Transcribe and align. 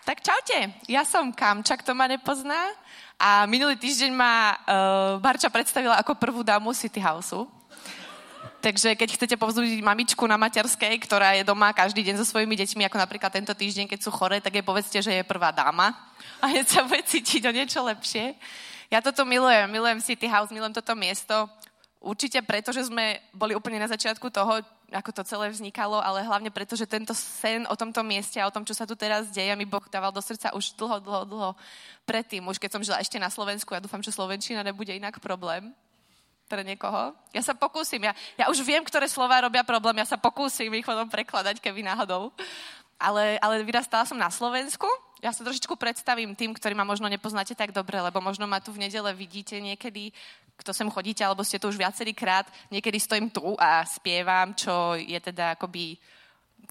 Tak 0.00 0.24
čaute, 0.24 0.72
ja 0.88 1.04
som 1.04 1.28
Kamča, 1.28 1.76
kto 1.76 1.92
ma 1.92 2.08
nepozná. 2.08 2.72
A 3.20 3.44
minulý 3.44 3.76
týždeň 3.76 4.10
ma 4.16 4.56
uh, 4.56 5.20
Barča 5.20 5.52
predstavila 5.52 6.00
ako 6.00 6.16
prvú 6.16 6.40
dámu 6.40 6.72
City 6.72 7.04
Houseu. 7.04 7.44
Takže 8.64 8.96
keď 8.96 9.08
chcete 9.16 9.36
povzbudiť 9.36 9.80
mamičku 9.84 10.24
na 10.24 10.40
materskej, 10.40 10.96
ktorá 11.04 11.36
je 11.36 11.44
doma 11.44 11.72
každý 11.72 12.04
deň 12.04 12.20
so 12.20 12.28
svojimi 12.28 12.56
deťmi, 12.56 12.88
ako 12.88 12.96
napríklad 12.96 13.32
tento 13.32 13.52
týždeň, 13.52 13.88
keď 13.88 14.00
sú 14.04 14.12
chore, 14.12 14.40
tak 14.40 14.56
jej 14.56 14.64
povedzte, 14.64 15.00
že 15.00 15.12
je 15.16 15.24
prvá 15.24 15.52
dáma 15.52 15.96
a 16.40 16.48
hneď 16.48 16.68
sa 16.68 16.84
bude 16.84 17.00
cítiť 17.04 17.48
o 17.48 17.56
niečo 17.56 17.80
lepšie. 17.84 18.36
Ja 18.92 19.00
toto 19.00 19.24
milujem, 19.24 19.68
milujem 19.68 20.00
City 20.04 20.28
House, 20.28 20.52
milujem 20.52 20.76
toto 20.76 20.92
miesto. 20.92 21.48
Určite 22.00 22.40
preto, 22.44 22.72
že 22.72 22.88
sme 22.88 23.20
boli 23.32 23.52
úplne 23.56 23.80
na 23.80 23.88
začiatku 23.88 24.32
toho, 24.32 24.64
ako 24.90 25.10
to 25.14 25.22
celé 25.22 25.48
vznikalo, 25.50 26.02
ale 26.02 26.26
hlavne 26.26 26.50
preto, 26.50 26.74
že 26.74 26.86
tento 26.86 27.14
sen 27.14 27.64
o 27.70 27.78
tomto 27.78 28.02
mieste 28.02 28.42
a 28.42 28.50
o 28.50 28.54
tom, 28.54 28.66
čo 28.66 28.74
sa 28.74 28.84
tu 28.84 28.98
teraz 28.98 29.30
deje, 29.30 29.54
mi 29.54 29.64
Boh 29.64 29.82
dával 29.86 30.10
do 30.10 30.18
srdca 30.18 30.50
už 30.52 30.74
dlho, 30.74 30.98
dlho, 30.98 31.22
dlho 31.26 31.50
predtým. 32.02 32.42
Už 32.46 32.58
keď 32.58 32.70
som 32.74 32.82
žila 32.82 32.98
ešte 32.98 33.16
na 33.22 33.30
Slovensku, 33.30 33.70
ja 33.72 33.80
dúfam, 33.80 34.02
že 34.02 34.10
Slovenčina 34.10 34.66
nebude 34.66 34.90
inak 34.90 35.22
problém 35.22 35.70
pre 36.50 36.66
niekoho. 36.66 37.14
Ja 37.30 37.46
sa 37.46 37.54
pokúsim, 37.54 38.02
ja, 38.02 38.12
ja 38.34 38.50
už 38.50 38.66
viem, 38.66 38.82
ktoré 38.82 39.06
slova 39.06 39.46
robia 39.46 39.62
problém, 39.62 40.02
ja 40.02 40.06
sa 40.10 40.18
pokúsim 40.18 40.74
ich 40.74 40.82
potom 40.82 41.06
prekladať, 41.06 41.62
keby 41.62 41.86
náhodou. 41.86 42.34
Ale, 43.00 43.38
ale 43.40 43.64
vyrastala 43.64 44.04
som 44.04 44.18
na 44.18 44.28
Slovensku. 44.28 44.84
Ja 45.24 45.32
sa 45.32 45.40
trošičku 45.40 45.72
predstavím 45.78 46.36
tým, 46.36 46.52
ktorí 46.52 46.76
ma 46.76 46.84
možno 46.84 47.08
nepoznáte 47.08 47.56
tak 47.56 47.72
dobre, 47.72 47.96
lebo 47.96 48.20
možno 48.20 48.44
ma 48.44 48.60
tu 48.60 48.76
v 48.76 48.84
nedele 48.84 49.12
vidíte 49.16 49.56
niekedy, 49.56 50.12
kto 50.60 50.76
sem 50.76 50.92
chodíte, 50.92 51.24
alebo 51.24 51.40
ste 51.40 51.56
tu 51.56 51.72
už 51.72 51.80
viacerý 51.80 52.12
krát. 52.12 52.44
Niekedy 52.68 53.00
stojím 53.00 53.32
tu 53.32 53.56
a 53.56 53.82
spievam, 53.88 54.52
čo 54.52 54.94
je 55.00 55.16
teda 55.16 55.56
akoby 55.56 55.96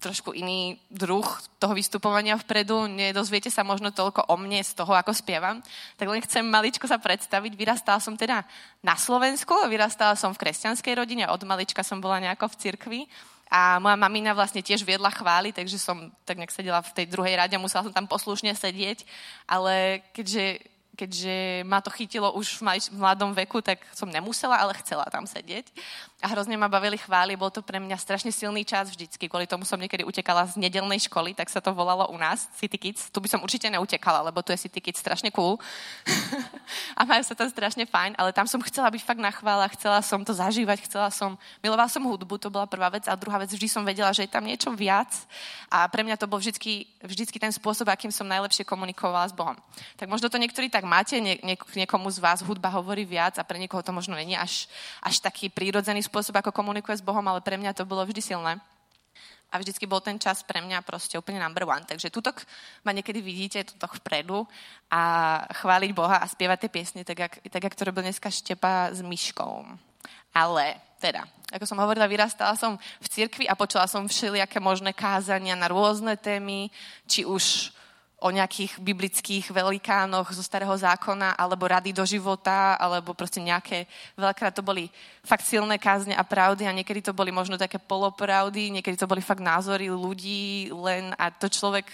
trošku 0.00 0.32
iný 0.32 0.80
druh 0.88 1.26
toho 1.60 1.76
vystupovania 1.76 2.38
vpredu. 2.40 2.88
Nedozviete 2.88 3.52
sa 3.52 3.60
možno 3.60 3.92
toľko 3.92 4.32
o 4.32 4.34
mne 4.40 4.64
z 4.64 4.72
toho, 4.72 4.96
ako 4.96 5.12
spievam. 5.12 5.60
Tak 6.00 6.08
len 6.08 6.24
chcem 6.24 6.46
maličko 6.46 6.88
sa 6.88 6.96
predstaviť. 6.96 7.52
Vyrastala 7.52 8.00
som 8.00 8.16
teda 8.16 8.46
na 8.80 8.96
Slovensku, 8.96 9.52
vyrastala 9.68 10.16
som 10.16 10.32
v 10.32 10.40
kresťanskej 10.40 10.96
rodine, 10.96 11.28
od 11.28 11.44
malička 11.44 11.84
som 11.84 12.00
bola 12.00 12.16
nejako 12.18 12.48
v 12.48 12.58
cirkvi. 12.58 13.00
A 13.50 13.82
moja 13.82 13.98
mamina 13.98 14.30
vlastne 14.30 14.62
tiež 14.62 14.86
viedla 14.86 15.10
chvály, 15.10 15.50
takže 15.50 15.74
som 15.74 16.14
tak 16.22 16.38
nejak 16.38 16.54
sedela 16.54 16.78
v 16.86 16.94
tej 16.94 17.06
druhej 17.10 17.34
rade, 17.34 17.58
musela 17.58 17.82
som 17.82 17.90
tam 17.90 18.06
poslušne 18.06 18.54
sedieť, 18.54 19.02
ale 19.50 20.06
keďže 20.14 20.62
keďže 20.98 21.64
ma 21.64 21.80
to 21.80 21.88
chytilo 21.88 22.34
už 22.34 22.60
v 22.60 22.98
mladom 22.98 23.32
veku, 23.32 23.62
tak 23.62 23.80
som 23.94 24.10
nemusela, 24.10 24.58
ale 24.58 24.76
chcela 24.82 25.06
tam 25.08 25.24
sedieť. 25.24 25.70
A 26.20 26.28
hrozne 26.28 26.52
ma 26.60 26.68
bavili 26.68 27.00
chvály, 27.00 27.32
bol 27.32 27.48
to 27.48 27.64
pre 27.64 27.80
mňa 27.80 27.96
strašne 27.96 28.28
silný 28.28 28.60
čas 28.60 28.92
vždycky, 28.92 29.24
kvôli 29.24 29.48
tomu 29.48 29.64
som 29.64 29.80
niekedy 29.80 30.04
utekala 30.04 30.44
z 30.44 30.60
nedelnej 30.60 31.00
školy, 31.08 31.32
tak 31.32 31.48
sa 31.48 31.64
to 31.64 31.72
volalo 31.72 32.12
u 32.12 32.16
nás, 32.20 32.44
City 32.60 32.76
Kids. 32.76 33.08
Tu 33.08 33.18
by 33.24 33.28
som 33.32 33.40
určite 33.40 33.72
neutekala, 33.72 34.20
lebo 34.28 34.44
tu 34.44 34.52
je 34.52 34.68
City 34.68 34.84
Kids 34.84 35.00
strašne 35.00 35.32
cool. 35.32 35.56
A 37.00 37.08
majú 37.08 37.24
sa 37.24 37.32
tam 37.32 37.48
strašne 37.48 37.88
fajn, 37.88 38.20
ale 38.20 38.36
tam 38.36 38.44
som 38.44 38.60
chcela 38.60 38.92
byť 38.92 39.00
fakt 39.00 39.22
na 39.22 39.32
chvála, 39.32 39.72
chcela 39.72 40.04
som 40.04 40.20
to 40.20 40.36
zažívať, 40.36 40.84
chcela 40.84 41.08
som, 41.08 41.40
milovala 41.64 41.88
som 41.88 42.04
hudbu, 42.04 42.36
to 42.36 42.52
bola 42.52 42.68
prvá 42.68 42.92
vec. 42.92 43.08
A 43.08 43.16
druhá 43.16 43.40
vec, 43.40 43.48
vždy 43.48 43.68
som 43.70 43.80
vedela, 43.80 44.12
že 44.12 44.28
je 44.28 44.30
tam 44.30 44.44
niečo 44.44 44.68
viac. 44.76 45.08
A 45.72 45.88
pre 45.88 46.04
mňa 46.04 46.20
to 46.20 46.28
bol 46.28 46.36
vždycky, 46.36 46.84
vždycky 47.00 47.40
ten 47.40 47.48
spôsob, 47.48 47.88
akým 47.88 48.12
som 48.12 48.28
najlepšie 48.28 48.68
komunikovala 48.68 49.24
s 49.24 49.32
Bohom. 49.32 49.56
Tak 49.96 50.12
možno 50.12 50.28
to 50.28 50.36
niektorí 50.36 50.68
tak 50.68 50.79
máte, 50.84 51.20
nie, 51.20 51.40
nie, 51.42 51.56
niekomu 51.76 52.10
z 52.10 52.18
vás 52.20 52.40
hudba 52.44 52.70
hovorí 52.70 53.04
viac 53.04 53.36
a 53.40 53.46
pre 53.46 53.58
niekoho 53.58 53.82
to 53.82 53.92
možno 53.92 54.16
není 54.16 54.36
až, 54.36 54.68
až 55.00 55.20
taký 55.20 55.48
prírodzený 55.48 56.04
spôsob, 56.04 56.36
ako 56.38 56.52
komunikuje 56.54 56.96
s 56.98 57.04
Bohom, 57.04 57.24
ale 57.26 57.44
pre 57.44 57.56
mňa 57.56 57.76
to 57.76 57.88
bolo 57.88 58.04
vždy 58.06 58.20
silné. 58.22 58.60
A 59.50 59.58
vždycky 59.58 59.82
bol 59.82 59.98
ten 59.98 60.14
čas 60.14 60.46
pre 60.46 60.62
mňa 60.62 60.86
proste 60.86 61.18
úplne 61.18 61.42
number 61.42 61.66
one. 61.66 61.82
Takže 61.82 62.06
tuto 62.14 62.30
ma 62.86 62.94
niekedy 62.94 63.18
vidíte, 63.18 63.66
tuto 63.66 63.90
vpredu 63.98 64.46
a 64.86 65.02
chváliť 65.50 65.90
Boha 65.90 66.22
a 66.22 66.30
spievať 66.30 66.66
tie 66.66 66.70
piesne, 66.70 67.02
tak, 67.02 67.18
jak, 67.18 67.34
tak 67.50 67.62
jak 67.66 67.74
to 67.74 67.82
robil 67.90 68.06
dneska 68.06 68.30
Štepa 68.30 68.94
s 68.94 69.02
Myškou. 69.02 69.66
Ale 70.30 70.78
teda, 71.02 71.26
ako 71.50 71.66
som 71.66 71.82
hovorila, 71.82 72.06
vyrastala 72.06 72.54
som 72.54 72.78
v 72.78 73.06
cirkvi 73.10 73.50
a 73.50 73.58
počula 73.58 73.90
som 73.90 74.06
všelijaké 74.06 74.62
možné 74.62 74.94
kázania 74.94 75.58
na 75.58 75.66
rôzne 75.66 76.14
témy, 76.14 76.70
či 77.10 77.26
už 77.26 77.74
o 78.20 78.28
nejakých 78.28 78.76
biblických 78.78 79.48
velikánoch 79.48 80.28
zo 80.36 80.44
starého 80.44 80.76
zákona, 80.76 81.40
alebo 81.40 81.64
rady 81.64 81.96
do 81.96 82.04
života, 82.04 82.76
alebo 82.76 83.16
proste 83.16 83.40
nejaké, 83.40 83.88
veľakrát 84.12 84.52
to 84.52 84.60
boli 84.60 84.92
fakt 85.24 85.48
silné 85.48 85.80
kázne 85.80 86.12
a 86.12 86.20
pravdy 86.20 86.68
a 86.68 86.76
niekedy 86.76 87.00
to 87.00 87.16
boli 87.16 87.32
možno 87.32 87.56
také 87.56 87.80
polopravdy, 87.80 88.76
niekedy 88.76 89.00
to 89.00 89.08
boli 89.08 89.24
fakt 89.24 89.40
názory 89.40 89.88
ľudí 89.88 90.68
len 90.68 91.16
a 91.16 91.32
to 91.32 91.48
človek 91.48 91.88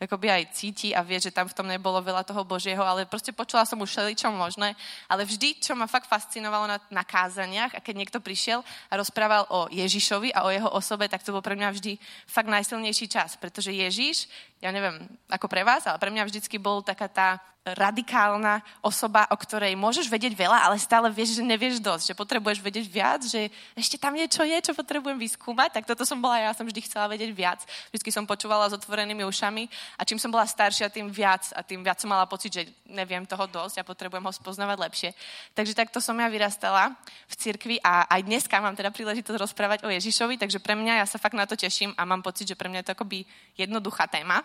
akoby 0.00 0.32
aj 0.32 0.56
cíti 0.56 0.96
a 0.96 1.04
vie, 1.04 1.20
že 1.20 1.28
tam 1.28 1.44
v 1.44 1.52
tom 1.52 1.68
nebolo 1.68 2.00
veľa 2.00 2.24
toho 2.24 2.40
Božieho, 2.40 2.80
ale 2.80 3.04
proste 3.04 3.36
počula 3.36 3.68
som 3.68 3.76
už 3.84 3.92
všeličo 3.92 4.32
možné, 4.32 4.72
ale 5.04 5.28
vždy, 5.28 5.60
čo 5.60 5.76
ma 5.76 5.84
fakt 5.84 6.08
fascinovalo 6.08 6.64
na, 6.64 6.80
na 6.88 7.04
kázaniach 7.04 7.76
a 7.76 7.84
keď 7.84 7.94
niekto 8.00 8.18
prišiel 8.24 8.64
a 8.88 8.96
rozprával 8.96 9.44
o 9.52 9.68
Ježišovi 9.68 10.32
a 10.32 10.48
o 10.48 10.50
jeho 10.50 10.72
osobe, 10.72 11.04
tak 11.04 11.20
to 11.20 11.36
bol 11.36 11.44
pre 11.44 11.52
mňa 11.52 11.76
vždy 11.76 12.00
fakt 12.24 12.48
najsilnejší 12.48 13.12
čas, 13.12 13.36
pretože 13.36 13.76
Ježiš 13.76 14.24
ja 14.60 14.70
neviem, 14.70 15.08
ako 15.32 15.48
pre 15.48 15.64
vás, 15.64 15.88
ale 15.88 15.96
pre 15.96 16.12
mňa 16.12 16.28
vždycky 16.28 16.60
bol 16.60 16.84
taká 16.84 17.08
tá 17.08 17.28
radikálna 17.60 18.64
osoba, 18.80 19.28
o 19.28 19.36
ktorej 19.36 19.76
môžeš 19.76 20.08
vedieť 20.08 20.32
veľa, 20.32 20.64
ale 20.64 20.80
stále 20.80 21.12
vieš, 21.12 21.36
že 21.36 21.44
nevieš 21.44 21.76
dosť, 21.76 22.04
že 22.12 22.14
potrebuješ 22.16 22.58
vedieť 22.64 22.86
viac, 22.88 23.20
že 23.20 23.52
ešte 23.76 24.00
tam 24.00 24.16
niečo 24.16 24.40
je, 24.40 24.56
čo 24.64 24.72
potrebujem 24.72 25.20
vyskúmať. 25.20 25.76
Tak 25.76 25.84
toto 25.84 26.08
som 26.08 26.16
bola, 26.16 26.40
ja 26.40 26.56
som 26.56 26.64
vždy 26.64 26.80
chcela 26.88 27.04
vedieť 27.12 27.30
viac. 27.36 27.60
Vždycky 27.92 28.08
som 28.08 28.24
počúvala 28.24 28.64
s 28.64 28.76
otvorenými 28.80 29.28
ušami 29.28 29.68
a 30.00 30.08
čím 30.08 30.16
som 30.16 30.32
bola 30.32 30.48
staršia, 30.48 30.88
tým 30.88 31.12
viac 31.12 31.52
a 31.52 31.60
tým 31.60 31.84
viac 31.84 32.00
som 32.00 32.08
mala 32.08 32.24
pocit, 32.24 32.48
že 32.48 32.62
neviem 32.88 33.28
toho 33.28 33.44
dosť 33.44 33.84
a 33.84 33.84
potrebujem 33.84 34.24
ho 34.24 34.32
spoznávať 34.32 34.78
lepšie. 34.80 35.10
Takže 35.52 35.76
takto 35.76 36.00
som 36.00 36.16
ja 36.16 36.32
vyrastala 36.32 36.96
v 37.28 37.34
cirkvi 37.36 37.76
a 37.84 38.08
aj 38.08 38.24
dneska 38.24 38.56
mám 38.56 38.72
teda 38.72 38.88
príležitosť 38.88 39.36
rozprávať 39.36 39.84
o 39.84 39.92
Ježišovi, 39.92 40.40
takže 40.40 40.64
pre 40.64 40.72
mňa 40.80 41.04
ja 41.04 41.06
sa 41.06 41.20
fakt 41.20 41.36
na 41.36 41.44
to 41.44 41.60
teším 41.60 41.92
a 42.00 42.08
mám 42.08 42.24
pocit, 42.24 42.48
že 42.48 42.56
pre 42.56 42.72
mňa 42.72 42.80
je 42.80 42.86
to 42.88 42.96
akoby 42.96 43.28
jednoduchá 43.60 44.08
téma, 44.08 44.40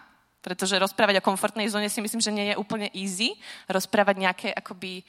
pretože 0.46 0.78
rozprávať 0.78 1.18
o 1.18 1.26
komfortnej 1.26 1.66
zóne 1.74 1.90
si 1.90 1.98
myslím, 2.06 2.22
že 2.22 2.30
nie 2.30 2.54
je 2.54 2.60
úplne 2.62 2.94
easy. 2.94 3.34
Rozprávať 3.66 4.16
nejaké 4.22 4.50
akoby 4.54 5.02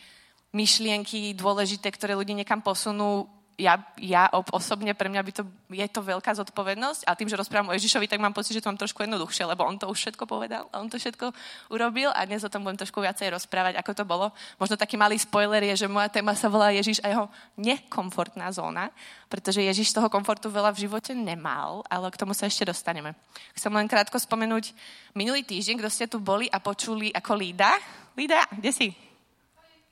myšlienky 0.57 1.37
dôležité, 1.37 1.93
ktoré 1.93 2.17
ľudí 2.17 2.33
niekam 2.33 2.65
posunú, 2.65 3.29
ja, 3.57 3.81
ja 3.97 4.29
osobne, 4.53 4.93
pre 4.93 5.09
mňa 5.09 5.23
by 5.25 5.33
to, 5.33 5.43
je 5.73 5.89
to 5.89 6.05
veľká 6.05 6.37
zodpovednosť 6.37 7.09
a 7.09 7.17
tým, 7.17 7.33
že 7.33 7.41
rozprávam 7.41 7.73
o 7.73 7.77
Ježišovi, 7.77 8.05
tak 8.05 8.21
mám 8.21 8.37
pocit, 8.37 8.53
že 8.53 8.61
to 8.61 8.69
mám 8.69 8.77
trošku 8.77 9.01
jednoduchšie, 9.01 9.49
lebo 9.49 9.65
on 9.65 9.81
to 9.81 9.89
už 9.89 9.97
všetko 9.97 10.29
povedal 10.29 10.69
on 10.77 10.93
to 10.93 11.01
všetko 11.01 11.33
urobil 11.73 12.13
a 12.13 12.29
dnes 12.29 12.45
o 12.45 12.53
tom 12.53 12.63
budem 12.63 12.85
trošku 12.85 13.01
viacej 13.01 13.33
rozprávať, 13.33 13.81
ako 13.81 13.93
to 13.97 14.05
bolo. 14.05 14.27
Možno 14.61 14.77
taký 14.77 15.01
malý 15.01 15.17
spoiler 15.17 15.65
je, 15.73 15.85
že 15.85 15.87
moja 15.89 16.13
téma 16.13 16.37
sa 16.37 16.53
volá 16.53 16.69
Ježiš 16.71 17.01
a 17.01 17.09
jeho 17.09 17.27
nekomfortná 17.57 18.53
zóna, 18.53 18.93
pretože 19.33 19.65
Ježiš 19.65 19.97
toho 19.97 20.13
komfortu 20.13 20.53
veľa 20.53 20.77
v 20.77 20.87
živote 20.87 21.17
nemal, 21.17 21.81
ale 21.89 22.13
k 22.13 22.21
tomu 22.21 22.37
sa 22.37 22.47
ešte 22.47 22.69
dostaneme. 22.69 23.17
Chcem 23.57 23.73
len 23.73 23.89
krátko 23.89 24.21
spomenúť 24.21 24.77
minulý 25.17 25.43
týždeň, 25.43 25.81
kto 25.81 25.89
ste 25.89 26.07
tu 26.07 26.21
boli 26.21 26.47
a 26.53 26.61
počuli 26.61 27.09
ako 27.11 27.33
Lída. 27.35 27.73
Lída, 28.13 28.45
kde 28.53 28.71
si? 28.73 28.89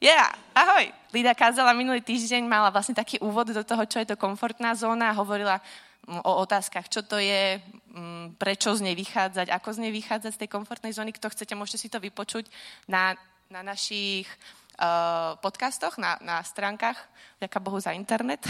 Yeah, 0.05 0.29
ahoj. 0.53 0.93
Lida 1.17 1.33
kázala 1.33 1.73
minulý 1.73 2.05
týždeň, 2.05 2.45
mala 2.45 2.69
vlastne 2.69 2.93
taký 2.93 3.17
úvod 3.25 3.49
do 3.49 3.65
toho, 3.65 3.89
čo 3.89 4.05
je 4.05 4.13
to 4.13 4.21
komfortná 4.21 4.77
zóna 4.77 5.09
a 5.09 5.17
hovorila 5.17 5.57
o 6.05 6.45
otázkach, 6.45 6.93
čo 6.93 7.09
to 7.09 7.17
je, 7.17 7.57
mm, 7.89 8.37
prečo 8.37 8.77
z 8.77 8.85
nej 8.85 8.93
vychádzať, 9.01 9.49
ako 9.49 9.69
z 9.73 9.79
nej 9.81 9.93
vychádzať 9.97 10.33
z 10.37 10.41
tej 10.45 10.53
komfortnej 10.53 10.93
zóny. 10.93 11.17
Kto 11.17 11.33
chcete, 11.33 11.57
môžete 11.57 11.81
si 11.81 11.89
to 11.89 12.05
vypočuť 12.05 12.53
na, 12.85 13.17
na 13.49 13.65
našich 13.65 14.29
uh, 14.77 15.41
podcastoch, 15.41 15.97
na, 15.97 16.21
na 16.21 16.45
stránkach. 16.45 17.01
Ďaká 17.41 17.57
Bohu 17.65 17.81
za 17.81 17.97
internet. 17.97 18.45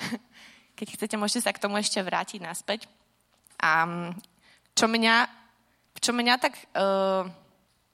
Keď 0.80 0.96
chcete, 0.96 1.20
môžete 1.20 1.44
sa 1.44 1.52
k 1.52 1.60
tomu 1.60 1.76
ešte 1.76 2.00
vrátiť 2.00 2.40
naspäť. 2.40 2.88
A 3.60 3.84
mm, 3.84 4.16
čo 4.72 4.88
mňa, 4.88 5.28
čo 6.00 6.16
mňa 6.16 6.34
tak... 6.40 6.56
Uh, 6.72 7.28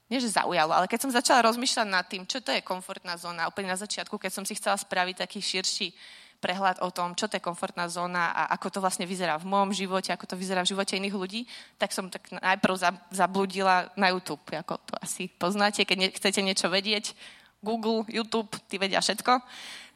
nie 0.06 0.22
že 0.22 0.38
zaujalo, 0.38 0.70
ale 0.70 0.86
keď 0.86 1.02
som 1.02 1.10
začala 1.10 1.50
rozmýšľať 1.50 1.88
nad 1.90 2.06
tým, 2.06 2.22
čo 2.24 2.38
to 2.38 2.54
je 2.54 2.62
komfortná 2.62 3.18
zóna, 3.18 3.50
úplne 3.50 3.74
na 3.74 3.78
začiatku, 3.78 4.18
keď 4.18 4.32
som 4.32 4.44
si 4.46 4.54
chcela 4.54 4.78
spraviť 4.78 5.26
taký 5.26 5.42
širší 5.42 5.90
prehľad 6.38 6.84
o 6.84 6.92
tom, 6.92 7.16
čo 7.16 7.26
to 7.26 7.40
je 7.40 7.42
komfortná 7.42 7.88
zóna 7.88 8.30
a 8.30 8.52
ako 8.54 8.78
to 8.78 8.78
vlastne 8.78 9.08
vyzerá 9.08 9.40
v 9.40 9.48
môjom 9.48 9.72
živote, 9.72 10.12
ako 10.12 10.30
to 10.30 10.36
vyzerá 10.36 10.62
v 10.62 10.70
živote 10.76 10.94
iných 10.94 11.16
ľudí, 11.16 11.40
tak 11.80 11.90
som 11.90 12.12
tak 12.12 12.28
najprv 12.28 12.76
zabludila 13.10 13.90
na 13.96 14.12
YouTube, 14.12 14.44
ako 14.52 14.78
to 14.84 14.94
asi 15.00 15.26
poznáte, 15.26 15.82
keď 15.82 16.12
chcete 16.12 16.44
niečo 16.44 16.68
vedieť, 16.68 17.16
Google, 17.64 18.06
YouTube, 18.06 18.52
ty 18.68 18.78
vedia 18.78 19.00
všetko. 19.00 19.42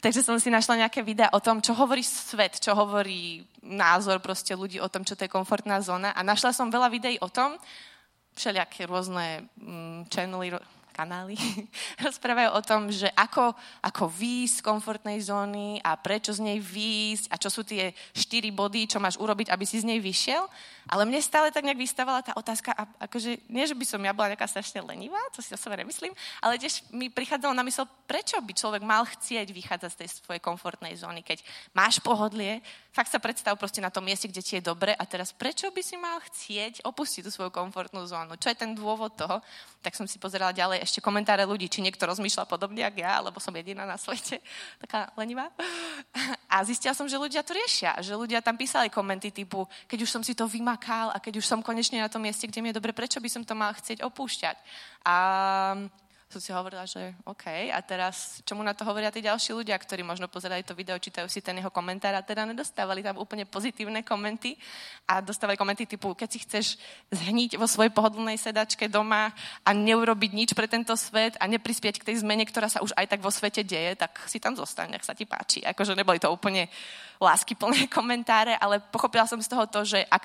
Takže 0.01 0.25
som 0.25 0.41
si 0.41 0.49
našla 0.49 0.89
nejaké 0.89 1.05
videá 1.05 1.29
o 1.37 1.45
tom, 1.45 1.61
čo 1.61 1.77
hovorí 1.77 2.01
svet, 2.01 2.57
čo 2.57 2.73
hovorí 2.73 3.45
názor 3.61 4.19
proste 4.25 4.57
ľudí 4.57 4.81
o 4.81 4.89
tom, 4.89 5.05
čo 5.05 5.12
to 5.12 5.29
je 5.29 5.31
komfortná 5.31 5.77
zóna. 5.85 6.17
A 6.17 6.25
našla 6.25 6.57
som 6.57 6.73
veľa 6.73 6.89
videí 6.89 7.21
o 7.21 7.29
tom, 7.29 7.61
všelijaké 8.35 8.87
rôzne 8.87 9.49
mm, 9.56 10.06
channely, 10.12 10.55
kanály 10.92 11.38
rozprávajú 12.06 12.50
o 12.54 12.60
tom, 12.60 12.90
že 12.90 13.08
ako, 13.14 13.54
ako 13.81 14.04
výjsť 14.10 14.60
z 14.60 14.66
komfortnej 14.66 15.19
zóny 15.22 15.81
a 15.81 15.96
prečo 15.96 16.34
z 16.34 16.44
nej 16.44 16.58
výjsť 16.58 17.32
a 17.32 17.37
čo 17.40 17.48
sú 17.48 17.62
tie 17.64 17.94
štyri 18.12 18.50
body, 18.50 18.90
čo 18.90 18.98
máš 19.00 19.16
urobiť, 19.16 19.48
aby 19.48 19.64
si 19.64 19.81
z 19.81 19.88
nej 19.88 20.02
vyšiel. 20.02 20.44
Ale 20.90 21.06
mne 21.06 21.22
stále 21.22 21.54
tak 21.54 21.62
nejak 21.62 21.78
vystávala 21.78 22.20
tá 22.20 22.34
otázka, 22.34 22.75
a, 22.75 22.84
akože 23.06 23.46
nie, 23.46 23.62
že 23.62 23.78
by 23.78 23.84
som 23.87 24.02
ja 24.02 24.10
bola 24.10 24.34
nejaká 24.34 24.50
strašne 24.50 24.82
lenivá, 24.82 25.20
to 25.31 25.38
si 25.38 25.54
o 25.54 25.58
sebe 25.60 25.78
nemyslím, 25.78 26.10
ale 26.42 26.58
tiež 26.58 26.90
mi 26.90 27.06
prichádzalo 27.06 27.54
na 27.54 27.62
mysel, 27.62 27.87
prečo 28.10 28.34
by 28.42 28.52
človek 28.52 28.82
mal 28.82 29.06
chcieť 29.06 29.54
vychádzať 29.54 29.90
z 29.94 29.98
tej 30.02 30.08
svojej 30.26 30.42
komfortnej 30.42 30.98
zóny, 30.98 31.22
keď 31.22 31.46
máš 31.70 32.02
pohodlie, 32.02 32.58
fakt 32.90 33.14
sa 33.14 33.22
predstav 33.22 33.54
proste 33.54 33.78
na 33.78 33.94
tom 33.94 34.02
mieste, 34.02 34.26
kde 34.26 34.42
ti 34.42 34.58
je 34.58 34.66
dobre 34.66 34.90
a 34.90 35.04
teraz 35.06 35.31
prečo 35.31 35.70
by 35.70 35.82
si 35.84 35.94
mal 35.94 36.19
chcieť 36.19 36.82
opustiť 36.82 37.22
tú 37.22 37.31
svoju 37.31 37.54
komfortnú 37.54 38.02
zónu? 38.02 38.34
Čo 38.34 38.50
je 38.50 38.58
ten 38.58 38.75
dôvod 38.75 39.14
toho? 39.14 39.38
Tak 39.81 39.94
som 39.94 40.10
si 40.10 40.19
pozerala 40.19 40.50
ďalej 40.50 40.80
ešte 40.81 41.05
komentáre 41.05 41.44
ľudí, 41.44 41.69
či 41.69 41.85
niekto 41.85 42.09
rozmýšľa 42.09 42.49
podobne 42.49 42.82
ako 42.88 42.99
ja, 42.99 43.12
alebo 43.21 43.38
som 43.38 43.53
jediná 43.53 43.85
na 43.85 44.00
svete, 44.00 44.41
taká 44.82 45.12
lenivá. 45.15 45.53
A 46.49 46.65
zistila 46.65 46.97
som, 46.97 47.06
že 47.06 47.21
ľudia 47.21 47.44
to 47.44 47.53
riešia, 47.53 48.00
že 48.00 48.17
ľudia 48.17 48.41
tam 48.41 48.56
písali 48.56 48.88
komenty 48.88 49.31
typu, 49.31 49.69
keď 49.87 50.09
už 50.09 50.11
som 50.11 50.23
si 50.25 50.32
to 50.32 50.49
vymakal 50.49 51.12
a 51.12 51.21
keď 51.21 51.38
už 51.38 51.47
som 51.47 51.61
konečne 51.61 52.00
na 52.00 52.09
tom 52.09 52.25
mieste, 52.25 52.49
kde 52.49 52.65
mi 52.65 52.73
je 52.73 52.79
dobre, 52.81 52.97
prečo 52.97 53.21
by 53.21 53.29
som 53.29 53.44
to 53.44 53.53
mal 53.53 53.71
chcieť 53.77 54.03
opúšťať? 54.03 54.56
A 55.05 55.17
som 56.31 56.38
si 56.38 56.55
hovorila, 56.55 56.87
že 56.87 57.11
OK, 57.27 57.75
a 57.75 57.82
teraz 57.82 58.38
čomu 58.47 58.62
na 58.62 58.71
to 58.71 58.87
hovoria 58.87 59.11
tí 59.11 59.19
ďalší 59.19 59.50
ľudia, 59.50 59.75
ktorí 59.75 60.06
možno 60.06 60.31
pozerali 60.31 60.62
to 60.62 60.79
video, 60.79 60.94
čítajú 60.94 61.27
si 61.27 61.43
ten 61.43 61.59
jeho 61.59 61.75
komentár 61.75 62.15
a 62.15 62.23
teda 62.23 62.47
nedostávali 62.47 63.03
tam 63.03 63.19
úplne 63.19 63.50
pozitívne 63.50 64.06
komenty 64.06 64.55
a 65.11 65.19
dostávali 65.19 65.59
komenty 65.59 65.91
typu, 65.91 66.15
keď 66.15 66.29
si 66.31 66.38
chceš 66.47 66.67
zhniť 67.11 67.59
vo 67.59 67.67
svojej 67.67 67.91
pohodlnej 67.91 68.38
sedačke 68.38 68.87
doma 68.87 69.35
a 69.67 69.71
neurobiť 69.75 70.31
nič 70.31 70.50
pre 70.55 70.71
tento 70.71 70.94
svet 70.94 71.35
a 71.43 71.50
neprispieť 71.50 71.99
k 71.99 72.15
tej 72.15 72.23
zmene, 72.23 72.47
ktorá 72.47 72.71
sa 72.71 72.79
už 72.79 72.94
aj 72.94 73.11
tak 73.11 73.26
vo 73.26 73.35
svete 73.35 73.67
deje, 73.67 73.99
tak 73.99 74.15
si 74.31 74.38
tam 74.38 74.55
zostaň, 74.55 74.94
nech 74.94 75.03
sa 75.03 75.19
ti 75.19 75.26
páči. 75.26 75.67
Akože 75.67 75.99
neboli 75.99 76.23
to 76.23 76.31
úplne 76.31 76.71
láskyplné 77.19 77.91
komentáre, 77.99 78.55
ale 78.55 78.79
pochopila 78.79 79.26
som 79.26 79.43
z 79.43 79.50
toho 79.50 79.67
to, 79.67 79.83
že 79.83 80.06
ak 80.06 80.23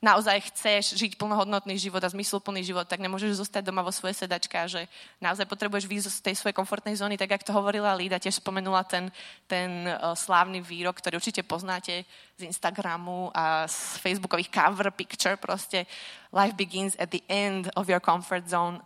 naozaj 0.00 0.48
chceš 0.48 0.96
žiť 0.96 1.20
plnohodnotný 1.20 1.76
život 1.76 2.00
a 2.00 2.08
zmysluplný 2.08 2.64
život, 2.64 2.88
tak 2.88 3.04
nemôžeš 3.04 3.36
zostať 3.36 3.68
doma 3.68 3.84
vo 3.84 3.92
svojej 3.92 4.24
sedačke 4.24 4.56
a 4.56 4.64
že 4.64 4.88
naozaj 5.20 5.44
potrebuješ 5.44 5.84
výjsť 5.84 6.08
z 6.08 6.24
tej 6.24 6.34
svojej 6.40 6.56
komfortnej 6.56 6.96
zóny, 6.96 7.20
tak 7.20 7.36
ako 7.36 7.44
to 7.44 7.52
hovorila 7.52 7.92
Lída, 7.92 8.16
tiež 8.16 8.40
spomenula 8.40 8.80
ten, 8.88 9.12
ten 9.44 9.84
uh, 9.84 10.16
slávny 10.16 10.64
výrok, 10.64 10.96
ktorý 10.98 11.20
určite 11.20 11.44
poznáte 11.44 12.08
z 12.40 12.42
Instagramu 12.48 13.28
a 13.36 13.68
z 13.68 14.00
Facebookových 14.00 14.48
cover 14.48 14.88
picture, 14.88 15.36
proste 15.36 15.84
life 16.32 16.56
begins 16.56 16.96
at 16.96 17.12
the 17.12 17.20
end 17.28 17.68
of 17.76 17.84
your 17.92 18.00
comfort 18.00 18.48
zone. 18.48 18.80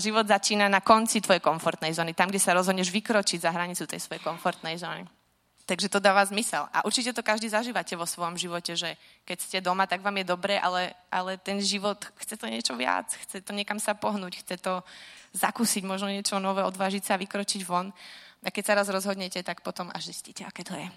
Život 0.00 0.26
začína 0.26 0.66
na 0.66 0.82
konci 0.82 1.22
tvojej 1.22 1.38
komfortnej 1.38 1.94
zóny, 1.94 2.18
tam, 2.18 2.32
kde 2.32 2.42
sa 2.42 2.56
rozhodneš 2.56 2.90
vykročiť 2.90 3.46
za 3.46 3.54
hranicu 3.54 3.86
tej 3.86 4.00
svojej 4.02 4.18
komfortnej 4.18 4.74
zóny. 4.74 5.06
Takže 5.62 5.86
to 5.86 6.02
dáva 6.02 6.26
zmysel. 6.26 6.66
A 6.74 6.82
určite 6.82 7.14
to 7.14 7.22
každý 7.22 7.46
zažívate 7.46 7.94
vo 7.94 8.02
svojom 8.02 8.34
živote, 8.34 8.74
že 8.74 8.98
keď 9.22 9.38
ste 9.38 9.58
doma, 9.62 9.86
tak 9.86 10.02
vám 10.02 10.18
je 10.18 10.26
dobre, 10.26 10.58
ale, 10.58 10.90
ale 11.06 11.38
ten 11.38 11.62
život 11.62 12.02
chce 12.18 12.34
to 12.34 12.50
niečo 12.50 12.74
viac, 12.74 13.14
chce 13.14 13.46
to 13.46 13.54
niekam 13.54 13.78
sa 13.78 13.94
pohnúť, 13.94 14.42
chce 14.42 14.58
to 14.58 14.82
zakúsiť, 15.32 15.86
možno 15.86 16.10
niečo 16.10 16.42
nové, 16.42 16.66
odvážiť 16.66 17.06
sa, 17.06 17.14
vykročiť 17.14 17.62
von. 17.62 17.94
A 18.42 18.50
keď 18.50 18.64
sa 18.66 18.76
raz 18.82 18.90
rozhodnete, 18.90 19.38
tak 19.46 19.62
potom 19.62 19.86
až 19.94 20.10
zistíte, 20.10 20.42
aké 20.42 20.66
to 20.66 20.74
je. 20.74 20.90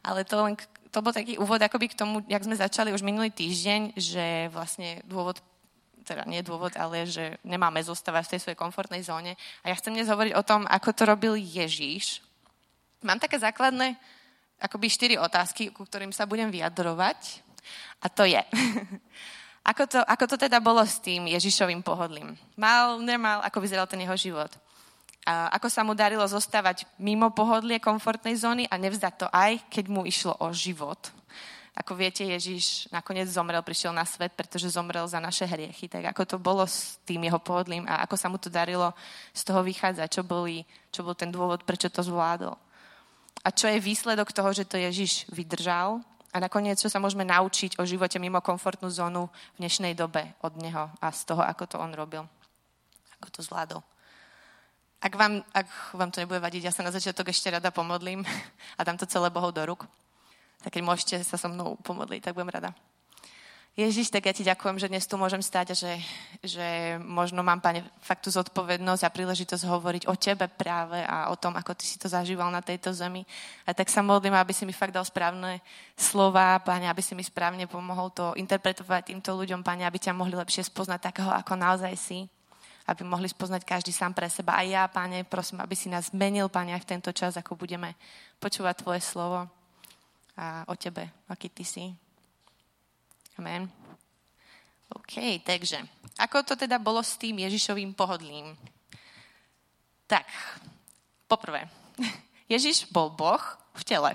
Ale 0.00 0.24
to, 0.24 0.48
len, 0.48 0.56
to 0.88 1.04
bol 1.04 1.12
taký 1.12 1.36
úvod 1.36 1.60
akoby 1.60 1.92
k 1.92 1.98
tomu, 2.00 2.24
jak 2.24 2.40
sme 2.40 2.56
začali 2.56 2.96
už 2.96 3.04
minulý 3.04 3.28
týždeň, 3.28 4.00
že 4.00 4.48
vlastne 4.48 5.04
dôvod 5.04 5.44
teda 6.00 6.26
nie 6.26 6.42
dôvod, 6.42 6.74
ale 6.74 7.06
že 7.06 7.38
nemáme 7.46 7.78
zostávať 7.84 8.26
v 8.26 8.32
tej 8.34 8.40
svojej 8.42 8.58
komfortnej 8.58 9.04
zóne. 9.04 9.38
A 9.62 9.70
ja 9.70 9.78
chcem 9.78 9.94
dnes 9.94 10.10
hovoriť 10.10 10.34
o 10.34 10.42
tom, 10.42 10.66
ako 10.66 10.90
to 10.90 11.02
robil 11.06 11.38
Ježíš, 11.38 12.24
Mám 13.00 13.16
také 13.16 13.40
základné 13.40 13.96
akoby 14.60 14.92
štyri 14.92 15.16
otázky, 15.16 15.72
ku 15.72 15.88
ktorým 15.88 16.12
sa 16.12 16.28
budem 16.28 16.52
vyjadrovať. 16.52 17.40
A 18.04 18.12
to 18.12 18.28
je, 18.28 18.40
ako, 19.70 19.84
to, 19.88 19.98
ako 20.04 20.24
to 20.28 20.36
teda 20.36 20.60
bolo 20.60 20.84
s 20.84 21.00
tým 21.00 21.24
Ježišovým 21.24 21.80
pohodlím? 21.80 22.36
Mal, 22.60 23.00
nemal, 23.00 23.40
ako 23.40 23.64
vyzeral 23.64 23.88
ten 23.88 24.04
jeho 24.04 24.16
život? 24.20 24.52
A 25.24 25.48
ako 25.56 25.68
sa 25.72 25.80
mu 25.80 25.96
darilo 25.96 26.24
zostávať 26.28 26.84
mimo 27.00 27.32
pohodlie 27.32 27.80
komfortnej 27.80 28.36
zóny 28.36 28.64
a 28.68 28.76
nevzdať 28.76 29.14
to 29.16 29.26
aj, 29.32 29.64
keď 29.72 29.84
mu 29.88 30.04
išlo 30.04 30.36
o 30.40 30.52
život. 30.52 31.00
Ako 31.76 31.96
viete, 31.96 32.24
Ježiš 32.28 32.92
nakoniec 32.92 33.32
zomrel, 33.32 33.64
prišiel 33.64 33.96
na 33.96 34.04
svet, 34.04 34.36
pretože 34.36 34.68
zomrel 34.68 35.08
za 35.08 35.16
naše 35.16 35.48
hriechy. 35.48 35.88
Tak 35.88 36.12
ako 36.12 36.22
to 36.24 36.36
bolo 36.36 36.64
s 36.68 37.00
tým 37.08 37.24
jeho 37.24 37.40
pohodlím 37.40 37.88
a 37.88 38.04
ako 38.04 38.16
sa 38.20 38.28
mu 38.28 38.36
to 38.36 38.52
darilo 38.52 38.92
z 39.32 39.40
toho 39.48 39.64
vychádzať, 39.64 40.08
čo, 40.08 40.20
boli, 40.20 40.68
čo 40.92 41.00
bol 41.00 41.16
ten 41.16 41.32
dôvod, 41.32 41.64
prečo 41.64 41.88
to 41.88 42.04
zvládol 42.04 42.56
a 43.40 43.48
čo 43.48 43.66
je 43.68 43.80
výsledok 43.80 44.32
toho, 44.32 44.52
že 44.52 44.68
to 44.68 44.76
Ježiš 44.76 45.24
vydržal 45.32 46.04
a 46.30 46.36
nakoniec, 46.38 46.76
čo 46.76 46.92
sa 46.92 47.00
môžeme 47.00 47.24
naučiť 47.24 47.80
o 47.80 47.88
živote 47.88 48.20
mimo 48.20 48.38
komfortnú 48.44 48.92
zónu 48.92 49.32
v 49.56 49.66
dnešnej 49.66 49.96
dobe 49.96 50.36
od 50.44 50.54
neho 50.60 50.92
a 51.00 51.06
z 51.10 51.24
toho, 51.24 51.42
ako 51.42 51.64
to 51.66 51.76
on 51.80 51.96
robil, 51.96 52.28
ako 53.18 53.28
to 53.32 53.40
zvládol. 53.40 53.80
Ak 55.00 55.16
vám, 55.16 55.40
ak 55.56 55.96
vám 55.96 56.12
to 56.12 56.20
nebude 56.20 56.44
vadiť, 56.44 56.68
ja 56.68 56.72
sa 56.76 56.84
na 56.84 56.92
začiatok 56.92 57.32
ešte 57.32 57.48
rada 57.48 57.72
pomodlím 57.72 58.20
a 58.78 58.84
dám 58.84 59.00
to 59.00 59.08
celé 59.08 59.32
Bohov 59.32 59.56
do 59.56 59.64
rúk. 59.64 59.88
Tak 60.60 60.76
keď 60.76 60.82
môžete 60.84 61.16
sa 61.24 61.40
so 61.40 61.48
mnou 61.48 61.80
pomodliť, 61.80 62.20
tak 62.20 62.36
budem 62.36 62.52
rada. 62.52 62.76
Ježiš, 63.80 64.12
tak 64.12 64.28
ja 64.28 64.36
ti 64.36 64.44
ďakujem, 64.44 64.76
že 64.76 64.92
dnes 64.92 65.08
tu 65.08 65.16
môžem 65.16 65.40
stať 65.40 65.72
a 65.72 65.76
že, 65.78 65.96
že 66.44 67.00
možno 67.00 67.40
mám, 67.40 67.64
pane, 67.64 67.80
fakt 68.04 68.20
tú 68.20 68.28
zodpovednosť 68.28 69.08
a 69.08 69.14
príležitosť 69.14 69.64
hovoriť 69.64 70.02
o 70.04 70.14
tebe 70.20 70.52
práve 70.52 71.00
a 71.00 71.32
o 71.32 71.36
tom, 71.40 71.56
ako 71.56 71.72
ty 71.72 71.88
si 71.88 71.96
to 71.96 72.04
zažíval 72.04 72.52
na 72.52 72.60
tejto 72.60 72.92
zemi. 72.92 73.24
A 73.64 73.72
tak 73.72 73.88
sa 73.88 74.04
modlím, 74.04 74.36
aby 74.36 74.52
si 74.52 74.68
mi 74.68 74.76
fakt 74.76 74.92
dal 74.92 75.08
správne 75.08 75.64
slova, 75.96 76.60
pane, 76.60 76.92
aby 76.92 77.00
si 77.00 77.16
mi 77.16 77.24
správne 77.24 77.64
pomohol 77.64 78.12
to 78.12 78.36
interpretovať 78.36 79.16
týmto 79.16 79.32
ľuďom, 79.32 79.64
pane, 79.64 79.88
aby 79.88 79.96
ťa 79.96 80.12
mohli 80.12 80.36
lepšie 80.36 80.68
spoznať 80.68 81.00
takého, 81.00 81.32
ako 81.32 81.56
naozaj 81.56 81.96
si. 81.96 82.28
Aby 82.84 83.08
mohli 83.08 83.32
spoznať 83.32 83.64
každý 83.64 83.96
sám 83.96 84.12
pre 84.12 84.28
seba. 84.28 84.60
A 84.60 84.62
ja, 84.66 84.84
pane, 84.92 85.24
prosím, 85.24 85.64
aby 85.64 85.72
si 85.72 85.88
nás 85.88 86.12
zmenil, 86.12 86.52
pane, 86.52 86.76
aj 86.76 86.84
v 86.84 86.90
tento 87.00 87.16
čas, 87.16 87.32
ako 87.40 87.56
budeme 87.56 87.96
počúvať 88.44 88.84
tvoje 88.84 89.00
slovo 89.00 89.48
a 90.36 90.68
o 90.68 90.76
tebe, 90.76 91.08
aký 91.32 91.48
ty 91.48 91.64
si. 91.64 92.09
Amen. 93.38 93.70
OK, 94.90 95.38
takže, 95.46 95.78
ako 96.18 96.42
to 96.42 96.54
teda 96.58 96.82
bolo 96.82 96.98
s 96.98 97.14
tým 97.14 97.38
Ježišovým 97.46 97.94
pohodlím? 97.94 98.58
Tak, 100.10 100.26
poprvé, 101.30 101.70
Ježiš 102.52 102.90
bol 102.90 103.14
Boh 103.14 103.42
v 103.78 103.82
tele. 103.86 104.12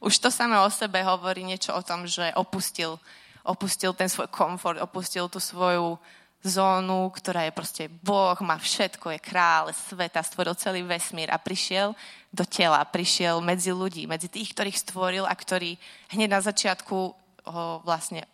Už 0.00 0.16
to 0.22 0.30
samé 0.30 0.56
o 0.62 0.70
sebe 0.70 1.02
hovorí 1.02 1.42
niečo 1.42 1.74
o 1.74 1.82
tom, 1.82 2.06
že 2.06 2.32
opustil, 2.38 2.96
opustil 3.42 3.92
ten 3.92 4.08
svoj 4.08 4.30
komfort, 4.32 4.78
opustil 4.78 5.28
tú 5.28 5.42
svoju 5.42 5.98
zónu, 6.40 7.12
ktorá 7.12 7.44
je 7.44 7.52
proste 7.52 7.84
Boh, 8.00 8.36
má 8.40 8.56
všetko, 8.56 9.12
je 9.12 9.20
kráľ 9.20 9.76
sveta, 9.76 10.24
stvoril 10.24 10.56
celý 10.56 10.80
vesmír 10.80 11.28
a 11.28 11.36
prišiel 11.36 11.92
do 12.32 12.48
tela, 12.48 12.80
prišiel 12.80 13.44
medzi 13.44 13.76
ľudí, 13.76 14.08
medzi 14.08 14.32
tých, 14.32 14.56
ktorých 14.56 14.80
stvoril 14.80 15.24
a 15.28 15.34
ktorí 15.36 15.76
hneď 16.16 16.28
na 16.32 16.40
začiatku 16.40 17.19
ho 17.46 17.80
vlastne 17.84 18.26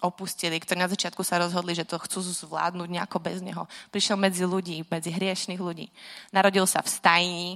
opustili, 0.00 0.56
ktorí 0.56 0.80
na 0.80 0.88
začiatku 0.88 1.20
sa 1.20 1.40
rozhodli, 1.40 1.76
že 1.76 1.84
to 1.84 2.00
chcú 2.00 2.24
zvládnuť 2.24 2.88
nejako 2.88 3.20
bez 3.20 3.44
neho. 3.44 3.68
Prišiel 3.92 4.16
medzi 4.16 4.48
ľudí, 4.48 4.82
medzi 4.88 5.12
hriešných 5.12 5.60
ľudí. 5.60 5.92
Narodil 6.32 6.64
sa 6.64 6.80
v 6.80 6.88
stajni, 6.88 7.50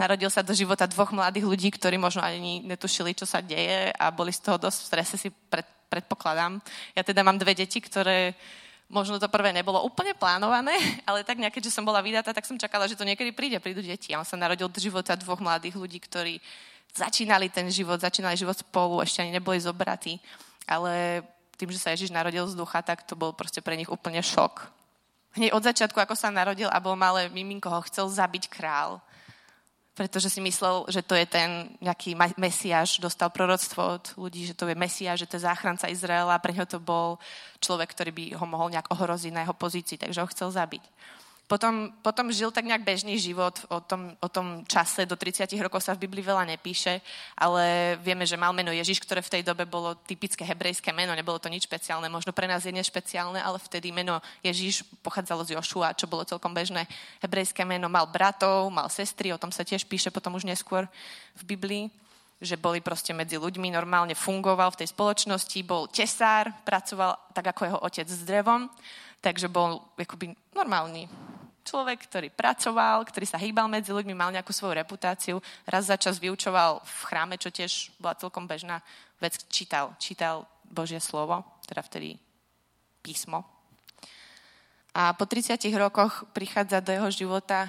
narodil 0.00 0.32
sa 0.32 0.40
do 0.40 0.56
života 0.56 0.88
dvoch 0.88 1.12
mladých 1.12 1.44
ľudí, 1.44 1.68
ktorí 1.76 2.00
možno 2.00 2.24
ani 2.24 2.64
netušili, 2.64 3.12
čo 3.12 3.28
sa 3.28 3.44
deje 3.44 3.92
a 3.92 4.08
boli 4.08 4.32
z 4.32 4.40
toho 4.40 4.56
dosť 4.56 4.78
v 4.80 4.88
strese, 4.88 5.14
si 5.20 5.28
pred, 5.28 5.68
predpokladám. 5.92 6.58
Ja 6.96 7.04
teda 7.04 7.20
mám 7.20 7.36
dve 7.36 7.52
deti, 7.52 7.78
ktoré 7.80 8.32
možno 8.86 9.18
to 9.18 9.26
prvé 9.26 9.50
nebolo 9.50 9.82
úplne 9.82 10.14
plánované, 10.14 10.74
ale 11.08 11.26
tak 11.26 11.36
nejaké, 11.38 11.60
že 11.60 11.74
som 11.74 11.84
bola 11.84 12.00
vydatá, 12.00 12.32
tak 12.32 12.48
som 12.48 12.56
čakala, 12.56 12.88
že 12.88 12.96
to 12.96 13.04
niekedy 13.04 13.36
príde, 13.36 13.60
prídu 13.60 13.84
deti. 13.84 14.16
A 14.16 14.20
on 14.22 14.28
sa 14.28 14.38
narodil 14.38 14.68
do 14.70 14.80
života 14.80 15.18
dvoch 15.18 15.42
mladých 15.42 15.76
ľudí, 15.76 15.98
ktorí 16.00 16.40
začínali 16.96 17.52
ten 17.52 17.68
život, 17.68 18.00
začínali 18.00 18.34
život 18.34 18.56
spolu, 18.56 19.04
ešte 19.04 19.20
ani 19.20 19.36
neboli 19.36 19.60
zobratí, 19.60 20.16
ale 20.64 21.22
tým, 21.56 21.72
že 21.72 21.80
sa 21.80 21.92
Ježiš 21.92 22.12
narodil 22.12 22.44
z 22.48 22.56
ducha, 22.56 22.80
tak 22.80 23.04
to 23.04 23.16
bol 23.16 23.32
proste 23.32 23.60
pre 23.60 23.76
nich 23.76 23.88
úplne 23.88 24.20
šok. 24.20 24.68
Hneď 25.36 25.52
od 25.52 25.62
začiatku, 25.64 26.00
ako 26.00 26.16
sa 26.16 26.32
narodil 26.32 26.68
a 26.72 26.80
bol 26.80 26.96
malé 26.96 27.28
miminko, 27.28 27.68
ho 27.68 27.84
chcel 27.84 28.08
zabiť 28.08 28.48
král, 28.48 29.00
pretože 29.96 30.28
si 30.28 30.44
myslel, 30.44 30.84
že 30.92 31.00
to 31.00 31.16
je 31.16 31.24
ten 31.24 31.72
nejaký 31.80 32.12
mesiáš, 32.36 33.00
dostal 33.00 33.32
proroctvo 33.32 33.96
od 33.96 34.04
ľudí, 34.20 34.44
že 34.44 34.52
to 34.52 34.68
je 34.68 34.76
mesiáš, 34.76 35.24
že 35.24 35.28
to 35.28 35.36
je 35.40 35.48
záchranca 35.48 35.88
Izraela, 35.88 36.36
pre 36.40 36.52
neho 36.52 36.68
to 36.68 36.76
bol 36.76 37.16
človek, 37.64 37.96
ktorý 37.96 38.12
by 38.12 38.24
ho 38.36 38.44
mohol 38.44 38.68
nejak 38.68 38.92
ohroziť 38.92 39.32
na 39.32 39.48
jeho 39.48 39.56
pozícii, 39.56 39.96
takže 39.96 40.20
ho 40.20 40.28
chcel 40.28 40.52
zabiť. 40.52 40.84
Potom, 41.46 41.94
potom 42.02 42.34
žil 42.34 42.50
tak 42.50 42.66
nejak 42.66 42.82
bežný 42.82 43.14
život, 43.22 43.54
o 43.70 43.78
tom, 43.78 44.18
o 44.18 44.26
tom 44.26 44.66
čase 44.66 45.06
do 45.06 45.14
30 45.14 45.46
rokov 45.62 45.78
sa 45.78 45.94
v 45.94 46.02
Biblii 46.02 46.26
veľa 46.26 46.42
nepíše, 46.42 46.98
ale 47.38 47.94
vieme, 48.02 48.26
že 48.26 48.34
mal 48.34 48.50
meno 48.50 48.74
Ježiš, 48.74 48.98
ktoré 48.98 49.22
v 49.22 49.30
tej 49.30 49.42
dobe 49.46 49.62
bolo 49.62 49.94
typické 49.94 50.42
hebrejské 50.42 50.90
meno, 50.90 51.14
nebolo 51.14 51.38
to 51.38 51.46
nič 51.46 51.70
špeciálne, 51.70 52.10
možno 52.10 52.34
pre 52.34 52.50
nás 52.50 52.66
je 52.66 52.74
nešpeciálne, 52.74 53.38
ale 53.38 53.62
vtedy 53.62 53.94
meno 53.94 54.18
Ježiš 54.42 54.82
pochádzalo 55.06 55.46
z 55.46 55.54
Jošua, 55.54 55.94
čo 55.94 56.10
bolo 56.10 56.26
celkom 56.26 56.50
bežné 56.50 56.82
hebrejské 57.22 57.62
meno. 57.62 57.86
Mal 57.86 58.10
bratov, 58.10 58.66
mal 58.74 58.90
sestry, 58.90 59.30
o 59.30 59.38
tom 59.38 59.54
sa 59.54 59.62
tiež 59.62 59.86
píše 59.86 60.10
potom 60.10 60.34
už 60.34 60.42
neskôr 60.42 60.90
v 61.38 61.42
Biblii 61.46 61.86
že 62.36 62.60
boli 62.60 62.84
proste 62.84 63.16
medzi 63.16 63.40
ľuďmi, 63.40 63.72
normálne 63.72 64.12
fungoval 64.12 64.68
v 64.76 64.84
tej 64.84 64.92
spoločnosti, 64.92 65.56
bol 65.64 65.88
tesár, 65.88 66.52
pracoval 66.68 67.16
tak 67.32 67.48
ako 67.48 67.62
jeho 67.64 67.78
otec 67.80 68.04
s 68.04 68.28
drevom, 68.28 68.68
takže 69.24 69.48
bol 69.48 69.80
akoby 69.96 70.36
normálny 70.52 71.08
človek, 71.66 72.06
ktorý 72.06 72.28
pracoval, 72.30 73.02
ktorý 73.02 73.26
sa 73.26 73.42
hýbal 73.42 73.66
medzi 73.66 73.90
ľuďmi, 73.90 74.14
mal 74.14 74.30
nejakú 74.30 74.54
svoju 74.54 74.78
reputáciu. 74.78 75.42
Raz 75.66 75.90
za 75.90 75.98
čas 75.98 76.22
vyučoval 76.22 76.78
v 76.86 77.00
chráme, 77.10 77.34
čo 77.42 77.50
tiež 77.50 77.90
bola 77.98 78.14
celkom 78.14 78.46
bežná 78.46 78.78
vec. 79.18 79.34
Čítal, 79.50 79.98
čítal 79.98 80.46
Božie 80.62 81.02
slovo, 81.02 81.42
teda 81.66 81.82
vtedy 81.82 82.14
písmo. 83.02 83.42
A 84.94 85.12
po 85.12 85.26
30 85.26 85.58
rokoch 85.76 86.24
prichádza 86.32 86.80
do 86.80 86.94
jeho 86.94 87.10
života 87.10 87.68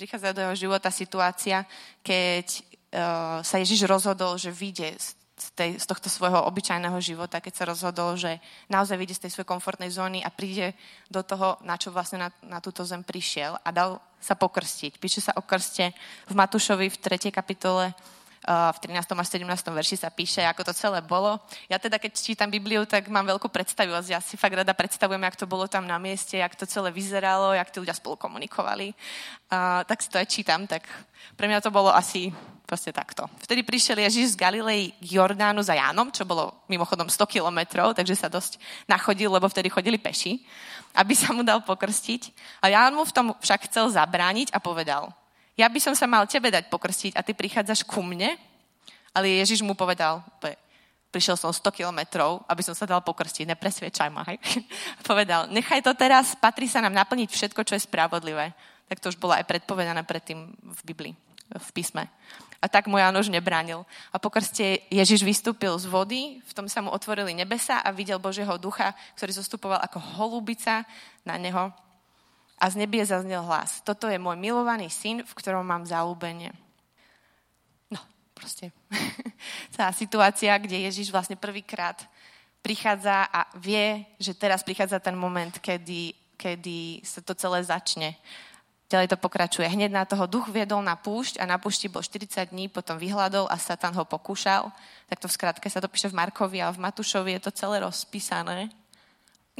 prichádza 0.00 0.32
do 0.32 0.40
jeho 0.40 0.56
života 0.56 0.88
situácia, 0.88 1.68
keď 2.00 2.46
uh, 2.48 3.44
sa 3.44 3.60
Ježiš 3.60 3.84
rozhodol, 3.84 4.40
že 4.40 4.48
vyjde 4.48 4.96
z, 4.96 5.12
tej, 5.56 5.70
z 5.80 5.86
tohto 5.88 6.12
svojho 6.12 6.44
obyčajného 6.44 7.00
života, 7.00 7.40
keď 7.40 7.52
sa 7.56 7.64
rozhodol, 7.64 8.20
že 8.20 8.36
naozaj 8.68 9.00
vyjde 9.00 9.16
z 9.16 9.22
tej 9.26 9.30
svojej 9.32 9.48
komfortnej 9.48 9.88
zóny 9.88 10.20
a 10.20 10.28
príde 10.28 10.76
do 11.08 11.24
toho, 11.24 11.56
na 11.64 11.80
čo 11.80 11.88
vlastne 11.88 12.20
na, 12.20 12.28
na 12.44 12.60
túto 12.60 12.84
zem 12.84 13.00
prišiel 13.00 13.56
a 13.64 13.68
dal 13.72 13.98
sa 14.20 14.36
pokrstiť. 14.36 15.00
Píše 15.00 15.20
sa 15.24 15.32
o 15.34 15.42
krste 15.42 15.96
v 16.28 16.34
Matúšovi 16.36 16.92
v 16.92 16.96
3. 17.00 17.32
kapitole 17.32 17.96
v 18.48 18.78
13. 18.80 19.04
až 19.20 19.28
17. 19.36 19.44
verši 19.68 19.96
sa 20.00 20.08
píše, 20.08 20.40
ako 20.48 20.64
to 20.64 20.72
celé 20.72 21.04
bolo. 21.04 21.36
Ja 21.68 21.76
teda, 21.76 22.00
keď 22.00 22.16
čítam 22.16 22.48
Bibliu, 22.48 22.88
tak 22.88 23.12
mám 23.12 23.28
veľkú 23.28 23.52
predstavivosť. 23.52 24.08
Ja 24.08 24.20
si 24.24 24.40
fakt 24.40 24.56
rada 24.56 24.72
predstavujem, 24.72 25.20
jak 25.20 25.36
to 25.36 25.44
bolo 25.44 25.68
tam 25.68 25.84
na 25.84 26.00
mieste, 26.00 26.40
jak 26.40 26.56
to 26.56 26.64
celé 26.64 26.88
vyzeralo, 26.88 27.52
jak 27.52 27.68
tí 27.68 27.84
ľudia 27.84 27.92
spolu 27.92 28.16
komunikovali. 28.16 28.96
Uh, 29.52 29.84
tak 29.84 30.00
si 30.00 30.08
to 30.08 30.16
aj 30.16 30.28
čítam, 30.32 30.64
tak 30.64 30.88
pre 31.36 31.52
mňa 31.52 31.60
to 31.60 31.68
bolo 31.68 31.92
asi 31.92 32.32
proste 32.70 32.94
takto. 32.94 33.26
Vtedy 33.42 33.66
prišiel 33.66 33.98
Ježiš 33.98 34.38
z 34.38 34.38
Galilei 34.38 34.94
k 35.02 35.18
Jordánu 35.18 35.58
za 35.58 35.74
Jánom, 35.74 36.14
čo 36.14 36.22
bolo 36.22 36.62
mimochodom 36.70 37.10
100 37.10 37.26
kilometrov, 37.26 37.98
takže 37.98 38.14
sa 38.14 38.30
dosť 38.30 38.62
nachodil, 38.86 39.26
lebo 39.34 39.50
vtedy 39.50 39.66
chodili 39.66 39.98
peši, 39.98 40.38
aby 40.94 41.10
sa 41.18 41.34
mu 41.34 41.42
dal 41.42 41.66
pokrstiť. 41.66 42.30
A 42.62 42.70
Ján 42.70 42.94
mu 42.94 43.02
v 43.02 43.10
tom 43.10 43.34
však 43.42 43.66
chcel 43.66 43.90
zabrániť 43.90 44.54
a 44.54 44.62
povedal, 44.62 45.10
ja 45.58 45.66
by 45.66 45.82
som 45.82 45.98
sa 45.98 46.06
mal 46.06 46.22
tebe 46.30 46.46
dať 46.46 46.70
pokrstiť 46.70 47.18
a 47.18 47.26
ty 47.26 47.34
prichádzaš 47.34 47.82
ku 47.82 48.06
mne? 48.06 48.38
Ale 49.10 49.26
Ježiš 49.42 49.66
mu 49.66 49.74
povedal, 49.74 50.22
prišiel 51.10 51.34
som 51.34 51.50
100 51.50 51.74
kilometrov, 51.74 52.46
aby 52.46 52.62
som 52.62 52.78
sa 52.78 52.86
dal 52.86 53.02
pokrstiť, 53.02 53.50
nepresviečaj 53.50 54.08
ma. 54.14 54.22
Hej? 54.30 54.38
povedal, 55.10 55.50
nechaj 55.50 55.82
to 55.82 55.90
teraz, 55.98 56.38
patrí 56.38 56.70
sa 56.70 56.78
nám 56.78 56.94
naplniť 56.94 57.34
všetko, 57.34 57.66
čo 57.66 57.74
je 57.74 57.82
spravodlivé. 57.82 58.54
Tak 58.86 59.02
to 59.02 59.10
už 59.10 59.18
bolo 59.18 59.34
aj 59.34 59.42
predpovedané 59.50 60.06
predtým 60.06 60.54
v 60.54 60.80
Biblii, 60.86 61.14
v 61.50 61.70
písme. 61.74 62.06
A 62.60 62.68
tak 62.68 62.86
mu 62.92 63.00
Ján 63.00 63.16
už 63.16 63.32
nebránil. 63.32 63.88
A 64.12 64.20
po 64.20 64.28
krste 64.28 64.84
Ježiš 64.92 65.24
vystúpil 65.24 65.72
z 65.80 65.88
vody, 65.88 66.44
v 66.44 66.52
tom 66.52 66.68
sa 66.68 66.84
mu 66.84 66.92
otvorili 66.92 67.32
nebesa 67.32 67.80
a 67.80 67.88
videl 67.88 68.20
Božieho 68.20 68.60
ducha, 68.60 68.92
ktorý 69.16 69.32
zostupoval 69.32 69.80
ako 69.80 69.96
holubica 69.96 70.84
na 71.24 71.40
neho 71.40 71.72
a 72.60 72.64
z 72.68 72.76
nebie 72.76 73.00
zaznel 73.00 73.40
hlas. 73.48 73.80
Toto 73.80 74.04
je 74.04 74.20
môj 74.20 74.36
milovaný 74.36 74.92
syn, 74.92 75.24
v 75.24 75.32
ktorom 75.32 75.64
mám 75.64 75.88
zalúbenie. 75.88 76.52
No, 77.88 77.98
proste. 78.36 78.70
Tá 79.72 79.88
situácia, 79.96 80.52
kde 80.60 80.84
Ježiš 80.84 81.08
vlastne 81.08 81.40
prvýkrát 81.40 81.96
prichádza 82.60 83.24
a 83.32 83.48
vie, 83.56 84.04
že 84.20 84.36
teraz 84.36 84.60
prichádza 84.60 85.00
ten 85.00 85.16
moment, 85.16 85.56
kedy, 85.56 86.12
kedy 86.36 87.00
sa 87.00 87.24
to 87.24 87.32
celé 87.32 87.64
začne. 87.64 88.12
Ďalej 88.90 89.14
to 89.14 89.22
pokračuje. 89.22 89.70
Hneď 89.70 89.94
na 89.94 90.02
toho 90.02 90.26
duch 90.26 90.50
viedol 90.50 90.82
na 90.82 90.98
púšť 90.98 91.38
a 91.38 91.46
na 91.46 91.62
púšti 91.62 91.86
bol 91.86 92.02
40 92.02 92.50
dní, 92.50 92.66
potom 92.66 92.98
vyhľadol 92.98 93.46
a 93.46 93.54
Satan 93.54 93.94
ho 93.94 94.02
pokúšal. 94.02 94.66
Tak 95.06 95.22
to 95.22 95.30
v 95.30 95.36
skratke 95.38 95.66
sa 95.70 95.78
to 95.78 95.86
píše 95.86 96.10
v 96.10 96.18
Markovi 96.18 96.58
a 96.58 96.74
v 96.74 96.82
Matúšovi 96.82 97.38
je 97.38 97.46
to 97.46 97.54
celé 97.54 97.78
rozpísané 97.78 98.74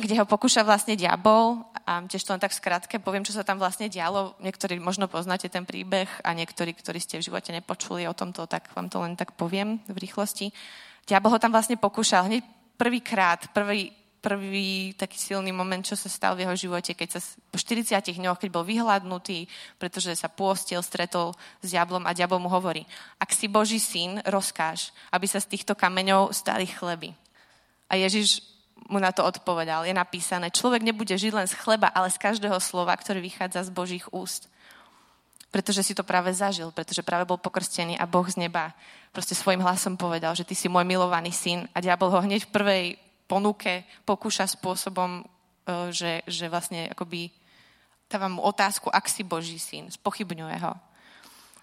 kde 0.00 0.16
ho 0.16 0.25
pokúša 0.25 0.64
vlastne 0.64 0.96
diabol 0.96 1.60
a 1.84 2.00
tiež 2.08 2.25
to 2.25 2.32
len 2.32 2.40
tak 2.40 2.56
skrátke 2.56 2.96
poviem, 2.96 3.22
čo 3.22 3.37
sa 3.37 3.44
tam 3.44 3.60
vlastne 3.60 3.92
dialo. 3.92 4.34
Niektorí 4.40 4.80
možno 4.80 5.06
poznáte 5.06 5.52
ten 5.52 5.68
príbeh 5.68 6.08
a 6.25 6.32
niektorí, 6.32 6.72
ktorí 6.72 6.99
ste 6.99 7.20
v 7.20 7.26
živote 7.28 7.52
nepočuli 7.52 8.08
o 8.08 8.16
tomto, 8.16 8.49
tak 8.49 8.72
vám 8.72 8.88
to 8.88 9.04
len 9.04 9.14
tak 9.14 9.37
poviem 9.37 9.78
v 9.87 9.96
rýchlosti. 10.00 10.56
Diabol 11.04 11.37
ho 11.37 11.42
tam 11.42 11.52
vlastne 11.52 11.76
pokúšal 11.76 12.32
hneď 12.32 12.42
prvýkrát, 12.80 13.52
prvý, 13.52 13.92
prvý 14.20 14.92
taký 14.94 15.16
silný 15.16 15.50
moment, 15.50 15.80
čo 15.80 15.96
sa 15.96 16.12
stal 16.12 16.36
v 16.36 16.44
jeho 16.44 16.54
živote, 16.54 16.92
keď 16.92 17.16
sa 17.16 17.20
po 17.48 17.56
40 17.56 17.96
dňoch, 17.96 18.36
keď 18.36 18.50
bol 18.52 18.64
vyhľadnutý, 18.68 19.48
pretože 19.80 20.12
sa 20.12 20.28
pôstil, 20.28 20.84
stretol 20.84 21.32
s 21.64 21.72
diablom 21.72 22.04
a 22.04 22.12
diabol 22.12 22.38
mu 22.38 22.52
hovorí, 22.52 22.84
ak 23.16 23.32
si 23.32 23.48
Boží 23.48 23.80
syn, 23.80 24.20
rozkáž, 24.28 24.92
aby 25.10 25.24
sa 25.24 25.40
z 25.40 25.56
týchto 25.56 25.72
kameňov 25.72 26.36
stali 26.36 26.68
chleby. 26.68 27.16
A 27.88 27.96
Ježiš 27.96 28.44
mu 28.86 29.00
na 29.00 29.10
to 29.10 29.24
odpovedal. 29.24 29.88
Je 29.88 29.94
napísané, 29.96 30.52
človek 30.52 30.84
nebude 30.84 31.12
žiť 31.12 31.32
len 31.34 31.48
z 31.48 31.58
chleba, 31.58 31.90
ale 31.90 32.12
z 32.12 32.20
každého 32.20 32.58
slova, 32.62 32.94
ktorý 32.94 33.24
vychádza 33.24 33.66
z 33.66 33.74
Božích 33.74 34.06
úst. 34.12 34.50
Pretože 35.50 35.82
si 35.82 35.98
to 35.98 36.06
práve 36.06 36.30
zažil, 36.30 36.70
pretože 36.70 37.02
práve 37.02 37.26
bol 37.26 37.38
pokrstený 37.38 37.98
a 37.98 38.06
Boh 38.06 38.26
z 38.26 38.38
neba 38.38 38.70
proste 39.10 39.34
svojim 39.34 39.58
hlasom 39.58 39.98
povedal, 39.98 40.34
že 40.38 40.46
ty 40.46 40.54
si 40.54 40.70
môj 40.70 40.86
milovaný 40.86 41.34
syn 41.34 41.66
a 41.74 41.82
diabol 41.82 42.14
ho 42.14 42.22
hneď 42.22 42.46
v 42.46 42.54
prvej 42.54 42.84
ponuke 43.30 43.87
pokúša 44.02 44.50
spôsobom, 44.50 45.22
e, 45.22 45.94
že, 45.94 46.26
že 46.26 46.50
vlastne 46.50 46.90
akoby 46.90 47.30
dáva 48.10 48.26
mu 48.26 48.42
otázku, 48.42 48.90
ak 48.90 49.06
si 49.06 49.22
Boží 49.22 49.62
syn, 49.62 49.87
spochybňuje 49.87 50.58
ho. 50.66 50.75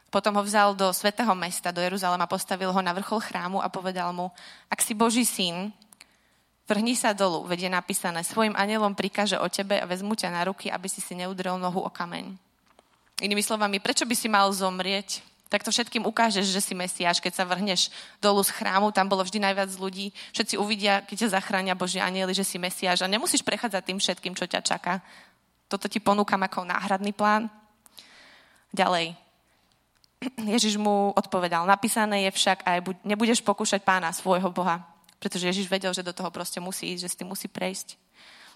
Potom 0.07 0.31
ho 0.39 0.43
vzal 0.47 0.71
do 0.71 0.88
svätého 0.95 1.36
mesta, 1.36 1.75
do 1.75 1.83
Jeruzalema, 1.83 2.31
postavil 2.31 2.71
ho 2.71 2.79
na 2.79 2.95
vrchol 2.95 3.19
chrámu 3.19 3.59
a 3.59 3.67
povedal 3.67 4.15
mu, 4.15 4.31
ak 4.71 4.79
si 4.79 4.95
Boží 4.95 5.27
syn, 5.27 5.75
Vrhni 6.67 7.00
sa 7.00 7.15
dolu, 7.15 7.47
veď 7.47 7.71
je 7.71 7.71
napísané, 7.71 8.27
svojim 8.27 8.51
anielom 8.51 8.91
prikáže 8.91 9.39
o 9.39 9.47
tebe 9.47 9.79
a 9.79 9.88
vezmu 9.88 10.19
ťa 10.19 10.36
na 10.36 10.51
ruky, 10.51 10.67
aby 10.67 10.91
si 10.91 11.00
si 11.00 11.15
neudrel 11.15 11.55
nohu 11.55 11.79
o 11.79 11.88
kameň. 11.88 12.36
Inými 13.24 13.39
slovami, 13.39 13.79
prečo 13.79 14.03
by 14.03 14.12
si 14.12 14.27
mal 14.27 14.51
zomrieť? 14.51 15.24
Tak 15.48 15.63
to 15.63 15.72
všetkým 15.72 16.04
ukážeš, 16.04 16.51
že 16.51 16.60
si 16.60 16.75
Mesiáš, 16.75 17.24
keď 17.24 17.34
sa 17.39 17.44
vrhneš 17.48 17.88
dolu 18.20 18.44
z 18.44 18.51
chrámu, 18.51 18.92
tam 18.92 19.08
bolo 19.08 19.24
vždy 19.24 19.39
najviac 19.39 19.72
ľudí. 19.80 20.12
Všetci 20.36 20.60
uvidia, 20.60 21.04
keď 21.08 21.27
ťa 21.27 21.34
zachránia 21.39 21.72
Boží 21.72 22.04
anieli, 22.04 22.36
že 22.36 22.44
si 22.44 22.60
Mesiáš 22.60 23.04
a 23.04 23.12
nemusíš 23.12 23.48
prechádzať 23.48 23.84
tým 23.88 24.00
všetkým, 24.00 24.34
čo 24.36 24.44
ťa 24.44 24.60
čaká. 24.60 25.00
Toto 25.72 25.88
ti 25.88 26.04
ponúkam 26.04 26.39
ako 26.44 26.68
náhradný 26.68 27.16
plán. 27.16 27.48
Ďalej. 28.75 29.16
Ježiš 30.56 30.75
mu 30.75 31.16
odpovedal, 31.16 31.63
napísané 31.63 32.27
je 32.27 32.32
však 32.36 32.68
aj 32.68 32.77
nebudeš 33.08 33.39
pokúšať 33.39 33.88
pána 33.88 34.12
svojho 34.12 34.51
Boha. 34.51 34.84
Pretože 35.18 35.50
Ježiš 35.50 35.72
vedel, 35.72 35.96
že 35.96 36.06
do 36.06 36.13
toho 36.13 36.30
proste 36.30 36.62
musí 36.62 36.94
ísť, 36.94 37.01
že 37.01 37.10
s 37.10 37.18
tým 37.18 37.32
musí 37.32 37.50
prejsť. 37.50 37.98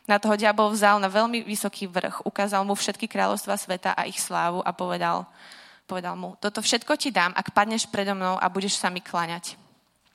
Na 0.09 0.17
toho 0.17 0.33
diabol 0.33 0.73
vzal 0.73 0.97
na 0.97 1.09
veľmi 1.09 1.45
vysoký 1.45 1.85
vrch, 1.85 2.25
ukázal 2.25 2.65
mu 2.65 2.73
všetky 2.73 3.05
kráľovstva 3.05 3.53
sveta 3.53 3.93
a 3.93 4.09
ich 4.09 4.17
slávu 4.17 4.65
a 4.65 4.73
povedal, 4.73 5.29
povedal 5.85 6.15
mu, 6.15 6.39
toto 6.39 6.63
všetko 6.63 6.95
ti 6.95 7.11
dám, 7.11 7.35
ak 7.35 7.51
padneš 7.51 7.87
predo 7.89 8.15
mnou 8.15 8.39
a 8.39 8.45
budeš 8.47 8.79
sa 8.79 8.87
mi 8.87 9.03
klaňať. 9.03 9.59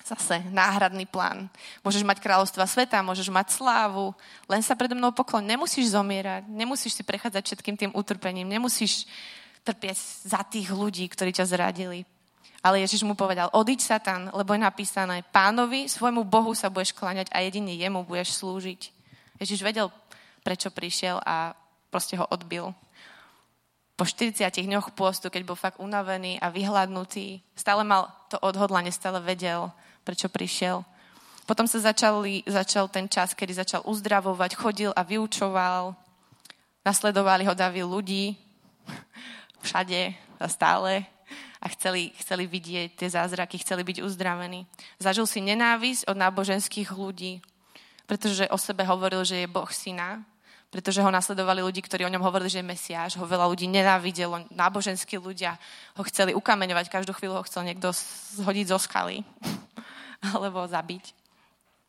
Zase 0.07 0.39
náhradný 0.55 1.03
plán. 1.03 1.51
Môžeš 1.83 2.07
mať 2.07 2.23
kráľovstva 2.23 2.63
sveta, 2.71 3.03
môžeš 3.03 3.27
mať 3.27 3.59
slávu, 3.59 4.15
len 4.47 4.63
sa 4.63 4.79
predo 4.79 4.95
mnou 4.95 5.11
poklon. 5.11 5.43
Nemusíš 5.43 5.99
zomierať, 5.99 6.47
nemusíš 6.47 6.95
si 6.95 7.03
prechádzať 7.03 7.43
všetkým 7.43 7.75
tým 7.75 7.91
utrpením, 7.91 8.47
nemusíš 8.47 9.11
trpieť 9.67 9.99
za 10.31 10.47
tých 10.47 10.71
ľudí, 10.71 11.11
ktorí 11.11 11.35
ťa 11.35 11.51
zradili. 11.51 12.07
Ale 12.63 12.83
Ježiš 12.87 13.03
mu 13.03 13.19
povedal, 13.19 13.51
odiď 13.51 13.83
Satan, 13.83 14.31
lebo 14.31 14.55
je 14.55 14.63
napísané, 14.63 15.27
pánovi, 15.35 15.91
svojmu 15.91 16.23
Bohu 16.23 16.55
sa 16.55 16.71
budeš 16.71 16.95
kláňať 16.95 17.27
a 17.35 17.43
jedine 17.43 17.75
jemu 17.75 18.07
budeš 18.07 18.39
slúžiť. 18.39 18.95
Ježiš 19.43 19.63
vedel, 19.63 19.91
prečo 20.47 20.71
prišiel 20.71 21.19
a 21.27 21.55
proste 21.91 22.15
ho 22.15 22.27
odbil. 22.31 22.71
Po 23.97 24.05
40 24.05 24.45
dňoch 24.45 24.93
pôstu, 24.93 25.33
keď 25.33 25.43
bol 25.49 25.57
fakt 25.57 25.81
unavený 25.81 26.37
a 26.37 26.53
vyhľadnutý, 26.53 27.41
stále 27.57 27.81
mal 27.81 28.13
to 28.29 28.37
odhodlanie, 28.45 28.93
stále 28.93 29.25
vedel, 29.25 29.73
prečo 30.05 30.29
prišiel. 30.29 30.85
Potom 31.49 31.65
sa 31.65 31.81
začali, 31.81 32.45
začal 32.45 32.93
ten 32.93 33.09
čas, 33.09 33.33
kedy 33.33 33.57
začal 33.57 33.81
uzdravovať, 33.89 34.53
chodil 34.53 34.93
a 34.93 35.01
vyučoval. 35.01 35.97
Nasledovali 36.85 37.49
ho 37.49 37.57
davy 37.57 37.83
ľudí, 37.89 38.37
všade 39.65 40.13
a 40.43 40.47
stále 40.47 41.09
a 41.57 41.67
chceli, 41.73 42.13
chceli 42.21 42.45
vidieť 42.45 43.01
tie 43.01 43.09
zázraky, 43.09 43.59
chceli 43.65 43.81
byť 43.81 44.05
uzdravení. 44.05 44.69
Zažil 45.01 45.25
si 45.25 45.41
nenávisť 45.41 46.05
od 46.13 46.21
náboženských 46.21 46.93
ľudí, 46.93 47.41
pretože 48.05 48.45
o 48.53 48.59
sebe 48.61 48.85
hovoril, 48.85 49.25
že 49.25 49.41
je 49.41 49.49
Boh 49.49 49.67
syna, 49.73 50.21
pretože 50.77 51.01
ho 51.01 51.09
nasledovali 51.09 51.65
ľudí, 51.65 51.81
ktorí 51.81 52.05
o 52.05 52.13
ňom 52.13 52.21
hovorili, 52.21 52.53
že 52.53 52.61
je 52.61 52.69
Mesiáš. 52.69 53.17
Ho 53.17 53.25
veľa 53.25 53.49
ľudí 53.49 53.65
nenávidelo, 53.65 54.45
náboženskí 54.53 55.17
ľudia 55.17 55.57
ho 55.97 56.05
chceli 56.05 56.37
ukameňovať, 56.37 56.93
každú 56.93 57.17
chvíľu 57.17 57.41
ho 57.41 57.47
chcel 57.49 57.65
niekto 57.65 57.97
zhodiť 58.37 58.67
zo 58.69 58.77
skaly 58.77 59.25
alebo 60.37 60.69
zabiť. 60.69 61.17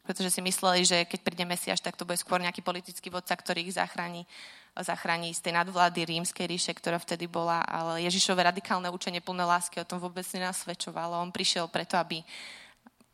Pretože 0.08 0.32
si 0.32 0.40
mysleli, 0.40 0.88
že 0.88 1.04
keď 1.04 1.20
príde 1.20 1.44
Mesiáš, 1.44 1.84
tak 1.84 2.00
to 2.00 2.08
bude 2.08 2.16
skôr 2.16 2.40
nejaký 2.40 2.64
politický 2.64 3.12
vodca, 3.12 3.36
ktorý 3.36 3.68
ich 3.68 3.76
zachráni, 3.76 4.24
zachráni 4.72 5.36
z 5.36 5.44
tej 5.44 5.60
nadvlády 5.60 6.08
rímskej 6.08 6.48
ríše, 6.48 6.72
ktorá 6.72 6.96
vtedy 6.96 7.28
bola. 7.28 7.68
Ale 7.68 8.08
Ježišové 8.08 8.40
radikálne 8.40 8.88
učenie 8.88 9.20
plné 9.20 9.44
lásky 9.44 9.84
o 9.84 9.90
tom 9.90 10.00
vôbec 10.00 10.24
nenasvedčovalo. 10.32 11.20
On 11.20 11.36
prišiel 11.36 11.68
preto, 11.68 12.00
aby... 12.00 12.24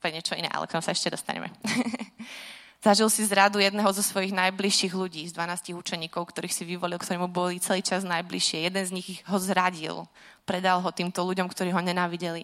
Je 0.03 0.11
niečo 0.11 0.35
iné, 0.35 0.51
ale 0.51 0.67
k 0.67 0.75
tomu 0.75 0.83
sa 0.83 0.91
ešte 0.91 1.09
dostaneme. 1.09 1.47
Zažil 2.83 3.07
si 3.07 3.23
zradu 3.23 3.63
jedného 3.63 3.87
zo 3.95 4.03
svojich 4.03 4.35
najbližších 4.35 4.91
ľudí, 4.91 5.23
z 5.23 5.31
12 5.31 5.71
učeníkov, 5.71 6.27
ktorých 6.27 6.51
si 6.51 6.67
vyvolil, 6.67 6.99
ktorí 6.99 7.15
mu 7.15 7.31
boli 7.31 7.55
celý 7.63 7.79
čas 7.79 8.03
najbližšie. 8.03 8.67
Jeden 8.67 8.83
z 8.83 8.91
nich 8.91 9.23
ho 9.23 9.39
zradil, 9.39 10.03
predal 10.43 10.83
ho 10.83 10.91
týmto 10.91 11.23
ľuďom, 11.23 11.47
ktorí 11.47 11.71
ho 11.71 11.79
nenávideli. 11.79 12.43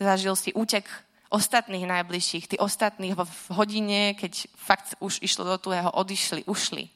Zažil 0.00 0.32
si 0.32 0.56
útek 0.56 0.88
ostatných 1.28 1.84
najbližších, 1.84 2.48
tí 2.48 2.56
ostatní 2.56 3.12
v 3.12 3.20
hodine, 3.52 4.16
keď 4.16 4.48
fakt 4.56 4.96
už 4.96 5.20
išlo 5.20 5.44
do 5.44 5.60
tuhého, 5.60 5.92
odišli, 5.92 6.48
ušli. 6.48 6.88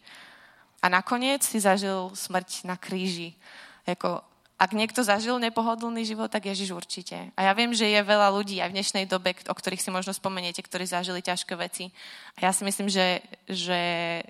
A 0.81 0.89
nakoniec 0.89 1.45
si 1.45 1.61
zažil 1.61 2.09
smrť 2.17 2.65
na 2.65 2.81
kríži. 2.81 3.37
Jako 3.85 4.25
ak 4.61 4.77
niekto 4.77 5.01
zažil 5.01 5.41
nepohodlný 5.41 6.05
život, 6.05 6.29
tak 6.29 6.53
Ježiš 6.53 6.77
určite. 6.77 7.33
A 7.33 7.49
ja 7.49 7.57
viem, 7.57 7.73
že 7.73 7.89
je 7.89 7.97
veľa 7.97 8.29
ľudí 8.29 8.61
aj 8.61 8.69
v 8.69 8.77
dnešnej 8.77 9.05
dobe, 9.09 9.33
o 9.49 9.57
ktorých 9.57 9.81
si 9.81 9.89
možno 9.89 10.13
spomeniete, 10.13 10.61
ktorí 10.61 10.85
zažili 10.85 11.25
ťažké 11.25 11.57
veci. 11.57 11.89
A 12.37 12.45
ja 12.45 12.53
si 12.53 12.69
myslím, 12.69 12.93
že, 12.93 13.25
že 13.49 13.81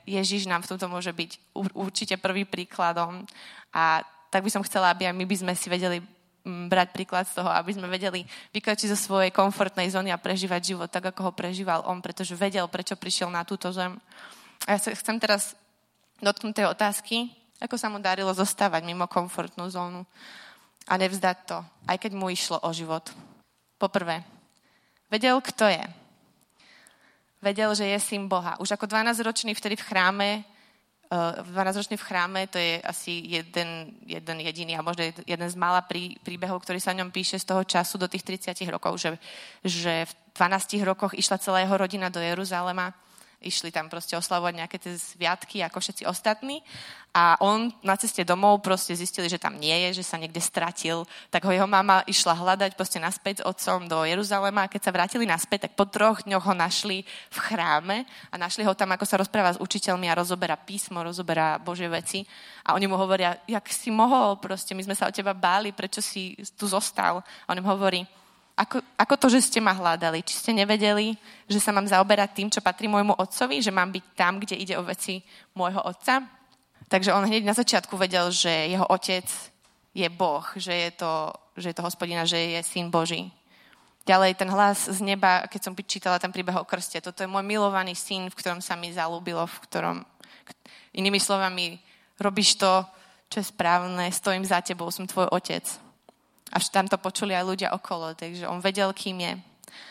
Ježiš 0.06 0.46
nám 0.46 0.62
v 0.62 0.70
tomto 0.70 0.86
môže 0.86 1.10
byť 1.10 1.58
určite 1.74 2.14
prvý 2.14 2.46
príkladom. 2.46 3.26
A 3.74 4.06
tak 4.30 4.46
by 4.46 4.54
som 4.54 4.62
chcela, 4.62 4.94
aby 4.94 5.10
aj 5.10 5.18
my 5.18 5.26
by 5.26 5.36
sme 5.42 5.52
si 5.58 5.66
vedeli 5.66 5.98
mm, 5.98 6.70
brať 6.70 6.94
príklad 6.94 7.26
z 7.26 7.42
toho, 7.42 7.50
aby 7.50 7.74
sme 7.74 7.90
vedeli 7.90 8.22
vykročiť 8.54 8.94
zo 8.94 8.98
svojej 9.10 9.34
komfortnej 9.34 9.90
zóny 9.90 10.14
a 10.14 10.22
prežívať 10.22 10.62
život 10.62 10.94
tak, 10.94 11.10
ako 11.10 11.26
ho 11.26 11.32
prežíval 11.34 11.82
on, 11.90 11.98
pretože 11.98 12.38
vedel, 12.38 12.70
prečo 12.70 12.94
prišiel 12.94 13.34
na 13.34 13.42
túto 13.42 13.74
zem. 13.74 13.98
A 14.70 14.78
ja 14.78 14.78
sa 14.78 14.94
chcem 14.94 15.18
teraz 15.18 15.58
dotknúť 16.22 16.54
tej 16.54 16.66
otázky, 16.70 17.34
ako 17.60 17.76
sa 17.76 17.92
mu 17.92 18.00
darilo 18.00 18.32
zostávať 18.32 18.82
mimo 18.88 19.04
komfortnú 19.04 19.68
zónu 19.68 20.08
a 20.88 20.96
nevzdať 20.96 21.36
to, 21.44 21.58
aj 21.86 21.96
keď 22.00 22.12
mu 22.16 22.32
išlo 22.32 22.58
o 22.64 22.70
život. 22.72 23.12
Poprvé, 23.76 24.24
vedel, 25.12 25.36
kto 25.38 25.68
je. 25.68 25.84
Vedel, 27.40 27.72
že 27.72 27.88
je 27.88 27.98
syn 28.00 28.28
Boha. 28.28 28.56
Už 28.60 28.76
ako 28.76 28.84
12-ročný 28.84 29.56
vtedy 29.56 29.76
v 29.76 29.86
chráme, 29.86 30.28
12-ročný 31.10 31.96
eh, 31.96 32.00
v 32.00 32.06
chráme, 32.06 32.40
to 32.46 32.58
je 32.60 32.78
asi 32.86 33.24
jeden, 33.26 33.98
jeden 34.06 34.36
jediný 34.44 34.78
a 34.78 34.84
možno 34.84 35.08
jeden 35.26 35.48
z 35.50 35.56
mála 35.58 35.82
prí, 35.82 36.20
príbehov, 36.22 36.62
ktorý 36.62 36.78
sa 36.78 36.94
o 36.94 36.98
ňom 37.02 37.10
píše 37.10 37.40
z 37.40 37.48
toho 37.50 37.64
času 37.66 37.98
do 37.98 38.06
tých 38.06 38.22
30 38.22 38.54
rokov, 38.70 38.94
že, 39.00 39.18
že 39.64 40.06
v 40.06 40.12
12 40.38 40.80
rokoch 40.86 41.16
išla 41.18 41.42
celá 41.42 41.66
jeho 41.66 41.74
rodina 41.74 42.12
do 42.12 42.22
Jeruzalema 42.22 42.94
išli 43.40 43.72
tam 43.72 43.88
proste 43.88 44.14
oslavovať 44.16 44.52
nejaké 44.56 44.76
tie 44.76 44.94
sviatky 44.96 45.64
ako 45.64 45.80
všetci 45.80 46.04
ostatní. 46.04 46.60
A 47.10 47.34
on 47.42 47.74
na 47.82 47.98
ceste 47.98 48.22
domov 48.22 48.62
proste 48.62 48.94
zistili, 48.94 49.26
že 49.26 49.42
tam 49.42 49.58
nie 49.58 49.74
je, 49.90 49.98
že 49.98 50.06
sa 50.06 50.14
niekde 50.14 50.38
stratil, 50.38 51.02
tak 51.26 51.42
ho 51.42 51.50
jeho 51.50 51.66
mama 51.66 52.06
išla 52.06 52.38
hľadať 52.38 52.78
proste 52.78 53.02
naspäť 53.02 53.42
s 53.42 53.46
otcom 53.50 53.90
do 53.90 54.06
Jeruzalema. 54.06 54.68
A 54.68 54.70
keď 54.70 54.80
sa 54.86 54.94
vrátili 54.94 55.26
naspäť, 55.26 55.66
tak 55.66 55.74
po 55.74 55.90
troch 55.90 56.22
dňoch 56.22 56.46
ho 56.46 56.54
našli 56.54 57.02
v 57.34 57.38
chráme. 57.50 58.06
A 58.30 58.38
našli 58.38 58.62
ho 58.62 58.78
tam, 58.78 58.94
ako 58.94 59.02
sa 59.02 59.18
rozpráva 59.18 59.58
s 59.58 59.58
učiteľmi 59.58 60.06
a 60.06 60.14
rozoberá 60.22 60.54
písmo, 60.54 61.02
rozoberá 61.02 61.58
Božie 61.58 61.90
veci. 61.90 62.22
A 62.62 62.78
oni 62.78 62.86
mu 62.86 62.94
hovoria, 62.94 63.42
jak 63.50 63.66
si 63.74 63.90
mohol, 63.90 64.38
proste 64.38 64.78
my 64.78 64.86
sme 64.86 64.94
sa 64.94 65.10
o 65.10 65.14
teba 65.14 65.34
báli, 65.34 65.74
prečo 65.74 65.98
si 65.98 66.38
tu 66.54 66.70
zostal. 66.70 67.26
A 67.26 67.50
on 67.50 67.58
im 67.58 67.66
hovorí, 67.66 68.06
ako, 68.60 68.84
ako 69.00 69.14
to, 69.16 69.26
že 69.32 69.48
ste 69.48 69.60
ma 69.64 69.72
hľadali? 69.72 70.20
Či 70.20 70.34
ste 70.36 70.52
nevedeli, 70.52 71.16
že 71.48 71.56
sa 71.56 71.72
mám 71.72 71.88
zaoberať 71.88 72.36
tým, 72.36 72.48
čo 72.52 72.60
patrí 72.60 72.92
môjmu 72.92 73.16
otcovi? 73.16 73.64
Že 73.64 73.72
mám 73.72 73.88
byť 73.88 74.04
tam, 74.12 74.36
kde 74.36 74.60
ide 74.60 74.76
o 74.76 74.84
veci 74.84 75.24
môjho 75.56 75.80
otca? 75.80 76.28
Takže 76.92 77.16
on 77.16 77.24
hneď 77.24 77.48
na 77.48 77.56
začiatku 77.56 77.96
vedel, 77.96 78.28
že 78.28 78.52
jeho 78.68 78.84
otec 78.84 79.24
je 79.96 80.08
Boh, 80.12 80.44
že 80.60 80.76
je 80.76 80.90
to, 80.92 81.32
že 81.56 81.72
je 81.72 81.76
to 81.80 81.86
hospodina, 81.86 82.28
že 82.28 82.36
je 82.36 82.60
syn 82.60 82.92
Boží. 82.92 83.32
Ďalej 84.04 84.36
ten 84.36 84.50
hlas 84.52 84.92
z 84.92 85.00
neba, 85.00 85.48
keď 85.48 85.60
som 85.64 85.72
čítala 85.76 86.20
ten 86.20 86.32
príbeh 86.32 86.56
o 86.56 86.68
krste, 86.68 87.00
toto 87.00 87.24
je 87.24 87.30
môj 87.30 87.44
milovaný 87.46 87.96
syn, 87.96 88.28
v 88.28 88.36
ktorom 88.36 88.60
sa 88.60 88.76
mi 88.76 88.92
zalúbilo, 88.92 89.44
v 89.46 89.60
ktorom, 89.70 89.96
inými 90.96 91.20
slovami, 91.20 91.78
robíš 92.18 92.58
to, 92.58 92.84
čo 93.30 93.40
je 93.40 93.50
správne, 93.54 94.10
stojím 94.10 94.42
za 94.42 94.60
tebou, 94.60 94.90
som 94.90 95.06
tvoj 95.06 95.30
otec. 95.30 95.89
Až 96.50 96.74
tam 96.74 96.90
to 96.90 96.98
počuli 96.98 97.30
aj 97.30 97.46
ľudia 97.46 97.68
okolo, 97.70 98.18
takže 98.18 98.50
on 98.50 98.58
vedel, 98.58 98.90
kým 98.90 99.22
je. 99.22 99.32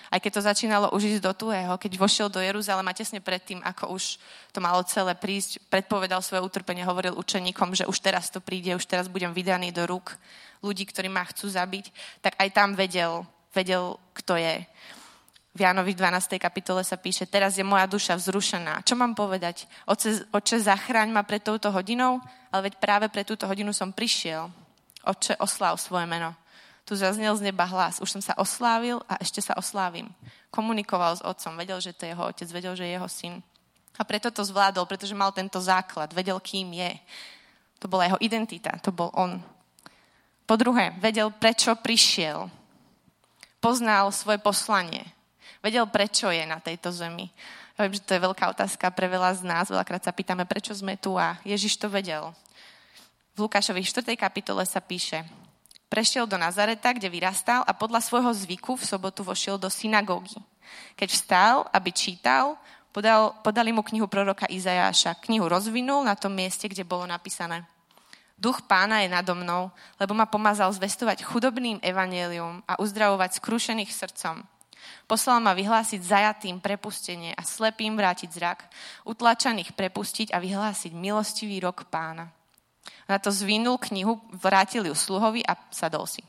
Aj 0.10 0.18
keď 0.18 0.32
to 0.36 0.42
začínalo 0.42 0.88
už 0.92 1.06
ísť 1.06 1.24
do 1.24 1.34
tuhého, 1.38 1.78
keď 1.78 1.92
vošiel 1.96 2.28
do 2.34 2.42
Jeruzalema 2.42 2.98
tesne 2.98 3.22
predtým, 3.22 3.62
ako 3.62 3.94
už 3.94 4.18
to 4.52 4.60
malo 4.60 4.82
celé 4.84 5.14
prísť, 5.14 5.62
predpovedal 5.70 6.20
svoje 6.26 6.42
utrpenie, 6.42 6.82
hovoril 6.82 7.14
učeníkom, 7.16 7.78
že 7.78 7.86
už 7.86 8.02
teraz 8.02 8.34
to 8.34 8.42
príde, 8.42 8.74
už 8.74 8.90
teraz 8.90 9.06
budem 9.06 9.32
vydaný 9.32 9.70
do 9.70 9.86
rúk 9.86 10.18
ľudí, 10.66 10.84
ktorí 10.90 11.08
ma 11.08 11.24
chcú 11.30 11.48
zabiť, 11.48 11.94
tak 12.20 12.36
aj 12.42 12.50
tam 12.52 12.74
vedel, 12.74 13.24
vedel, 13.54 13.96
kto 14.18 14.36
je. 14.36 14.66
V 15.54 15.60
Jánovi 15.62 15.94
12. 15.94 16.42
kapitole 16.42 16.82
sa 16.84 16.98
píše, 16.98 17.30
teraz 17.30 17.56
je 17.58 17.66
moja 17.66 17.86
duša 17.86 18.18
vzrušená. 18.18 18.82
Čo 18.86 18.98
mám 18.98 19.14
povedať? 19.14 19.70
Oče, 19.86 20.30
oče, 20.34 20.62
zachráň 20.62 21.10
ma 21.14 21.22
pred 21.22 21.42
touto 21.42 21.72
hodinou, 21.72 22.22
ale 22.50 22.70
veď 22.70 22.82
práve 22.82 23.06
pre 23.08 23.24
túto 23.24 23.46
hodinu 23.48 23.74
som 23.74 23.94
prišiel. 23.94 24.50
Oče, 25.06 25.38
oslav 25.38 25.78
svoje 25.78 26.06
meno 26.10 26.34
tu 26.90 26.98
zaznel 26.98 27.38
z 27.38 27.54
neba 27.54 27.70
hlas. 27.70 28.02
Už 28.02 28.10
som 28.10 28.18
sa 28.18 28.34
oslávil 28.34 28.98
a 29.06 29.22
ešte 29.22 29.46
sa 29.46 29.54
oslávim. 29.54 30.10
Komunikoval 30.50 31.14
s 31.14 31.22
otcom, 31.22 31.54
vedel, 31.54 31.78
že 31.78 31.94
to 31.94 32.10
je 32.10 32.18
jeho 32.18 32.26
otec, 32.26 32.50
vedel, 32.50 32.74
že 32.74 32.90
je 32.90 32.98
jeho 32.98 33.06
syn. 33.06 33.34
A 33.94 34.02
preto 34.02 34.34
to 34.34 34.42
zvládol, 34.42 34.90
pretože 34.90 35.14
mal 35.14 35.30
tento 35.30 35.62
základ, 35.62 36.10
vedel, 36.18 36.42
kým 36.42 36.74
je. 36.74 36.98
To 37.78 37.86
bola 37.86 38.10
jeho 38.10 38.18
identita, 38.26 38.74
to 38.82 38.90
bol 38.90 39.14
on. 39.14 39.38
Po 40.50 40.58
druhé, 40.58 40.98
vedel, 40.98 41.30
prečo 41.30 41.78
prišiel. 41.78 42.50
Poznal 43.62 44.10
svoje 44.10 44.42
poslanie. 44.42 45.06
Vedel, 45.62 45.86
prečo 45.86 46.34
je 46.34 46.42
na 46.50 46.58
tejto 46.58 46.90
zemi. 46.90 47.30
Ja 47.78 47.86
viem, 47.86 47.94
že 47.94 48.02
to 48.02 48.18
je 48.18 48.26
veľká 48.26 48.50
otázka 48.50 48.90
pre 48.98 49.06
veľa 49.06 49.38
z 49.38 49.46
nás. 49.46 49.70
Veľakrát 49.70 50.02
sa 50.02 50.10
pýtame, 50.10 50.50
prečo 50.50 50.74
sme 50.74 50.98
tu 50.98 51.22
a 51.22 51.38
Ježiš 51.46 51.78
to 51.78 51.86
vedel. 51.86 52.34
V 53.38 53.46
Lukášovi 53.46 53.86
4. 53.86 54.18
kapitole 54.18 54.66
sa 54.66 54.82
píše, 54.82 55.22
Prešiel 55.90 56.30
do 56.30 56.38
Nazareta, 56.38 56.94
kde 56.94 57.10
vyrastal 57.10 57.66
a 57.66 57.74
podľa 57.74 58.06
svojho 58.06 58.30
zvyku 58.30 58.78
v 58.78 58.86
sobotu 58.86 59.26
vošiel 59.26 59.58
do 59.58 59.74
synagógy. 59.74 60.38
Keď 60.94 61.10
vstal, 61.10 61.56
aby 61.74 61.90
čítal, 61.90 62.62
podal, 62.94 63.34
podali 63.42 63.74
mu 63.74 63.82
knihu 63.82 64.06
proroka 64.06 64.46
Izajáša. 64.46 65.18
Knihu 65.26 65.50
rozvinul 65.50 66.06
na 66.06 66.14
tom 66.14 66.38
mieste, 66.38 66.70
kde 66.70 66.86
bolo 66.86 67.10
napísané. 67.10 67.66
Duch 68.38 68.64
pána 68.70 69.04
je 69.04 69.10
nado 69.12 69.34
mnou, 69.36 69.74
lebo 70.00 70.14
ma 70.14 70.30
pomazal 70.30 70.72
zvestovať 70.72 71.26
chudobným 71.26 71.82
evanelium 71.84 72.64
a 72.70 72.80
uzdravovať 72.80 73.42
skrušených 73.42 73.92
srdcom. 73.92 74.46
Poslal 75.10 75.44
ma 75.44 75.58
vyhlásiť 75.58 76.00
zajatým 76.00 76.62
prepustenie 76.64 77.36
a 77.36 77.42
slepým 77.44 77.98
vrátiť 78.00 78.30
zrak, 78.30 78.64
utlačaných 79.10 79.74
prepustiť 79.74 80.32
a 80.32 80.40
vyhlásiť 80.40 80.94
milostivý 80.94 81.60
rok 81.60 81.90
pána. 81.90 82.32
Na 83.10 83.18
to 83.18 83.34
zvinul 83.34 83.82
knihu, 83.82 84.22
vrátil 84.30 84.86
ju 84.86 84.94
sluhovi 84.94 85.42
a 85.42 85.58
sadol 85.74 86.06
si. 86.06 86.22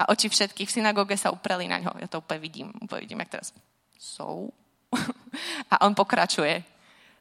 A 0.00 0.08
oči 0.08 0.32
všetkých 0.32 0.66
v 0.66 0.74
synagóge 0.80 1.14
sa 1.20 1.30
upreli 1.30 1.68
na 1.68 1.78
ňo. 1.78 2.00
Ja 2.00 2.08
to 2.08 2.24
úplne 2.24 2.40
vidím, 2.40 2.68
úplne 2.80 3.04
vidím, 3.04 3.20
jak 3.22 3.38
teraz. 3.38 3.52
So. 4.00 4.50
a 5.72 5.84
on 5.84 5.92
pokračuje. 5.92 6.64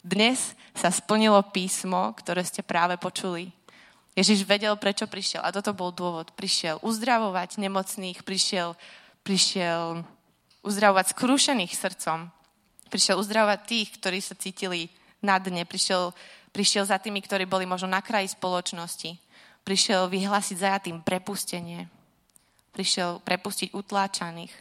Dnes 0.02 0.56
sa 0.74 0.90
splnilo 0.90 1.44
písmo, 1.54 2.16
ktoré 2.18 2.42
ste 2.48 2.66
práve 2.66 2.98
počuli. 2.98 3.54
Ježiš 4.14 4.46
vedel, 4.46 4.74
prečo 4.78 5.06
prišiel. 5.06 5.42
A 5.46 5.54
toto 5.54 5.74
bol 5.74 5.94
dôvod. 5.94 6.34
Prišiel 6.34 6.82
uzdravovať 6.82 7.62
nemocných, 7.62 8.22
prišiel, 8.22 8.78
prišiel 9.22 10.06
uzdravovať 10.64 11.06
skrúšených 11.14 11.74
srdcom. 11.76 12.30
Prišiel 12.90 13.16
uzdravovať 13.20 13.60
tých, 13.66 13.90
ktorí 13.98 14.20
sa 14.22 14.38
cítili 14.38 14.90
na 15.22 15.42
dne. 15.42 15.66
Prišiel 15.66 16.14
Prišiel 16.54 16.86
za 16.86 17.02
tými, 17.02 17.18
ktorí 17.18 17.50
boli 17.50 17.66
možno 17.66 17.90
na 17.90 18.00
kraji 18.06 18.30
spoločnosti. 18.30 19.18
Prišiel 19.66 20.06
vyhlásiť 20.06 20.62
zajatým 20.62 21.02
prepustenie. 21.02 21.90
Prišiel 22.70 23.18
prepustiť 23.26 23.74
utláčaných. 23.74 24.54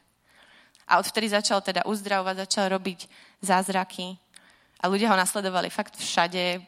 A 0.89 0.97
odvtedy 0.97 1.29
začal 1.29 1.61
teda 1.61 1.85
uzdravovať, 1.85 2.49
začal 2.49 2.73
robiť 2.73 3.07
zázraky. 3.45 4.17
A 4.81 4.89
ľudia 4.89 5.13
ho 5.13 5.21
nasledovali 5.21 5.69
fakt 5.69 6.01
všade. 6.01 6.65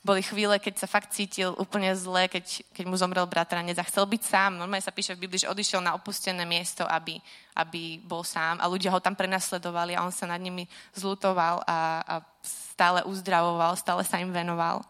Boli 0.00 0.24
chvíle, 0.24 0.56
keď 0.56 0.80
sa 0.80 0.88
fakt 0.88 1.12
cítil 1.12 1.52
úplne 1.60 1.92
zle, 1.92 2.24
keď, 2.24 2.64
keď 2.72 2.84
mu 2.88 2.96
zomrel 2.96 3.28
bratranec 3.28 3.76
a 3.76 3.84
chcel 3.84 4.08
byť 4.08 4.22
sám. 4.24 4.56
Normálne 4.56 4.80
sa 4.80 4.96
píše 4.96 5.12
v 5.12 5.28
Biblii, 5.28 5.44
že 5.44 5.52
odišiel 5.52 5.84
na 5.84 5.92
opustené 5.92 6.40
miesto, 6.48 6.88
aby, 6.88 7.20
aby 7.52 8.00
bol 8.00 8.24
sám. 8.24 8.56
A 8.64 8.70
ľudia 8.70 8.88
ho 8.96 9.04
tam 9.04 9.12
prenasledovali 9.12 9.92
a 9.92 10.00
on 10.00 10.08
sa 10.08 10.24
nad 10.24 10.40
nimi 10.40 10.64
zlutoval 10.96 11.60
a, 11.68 12.00
a 12.00 12.14
stále 12.40 13.04
uzdravoval, 13.04 13.76
stále 13.76 14.00
sa 14.00 14.16
im 14.16 14.32
venoval. 14.32 14.80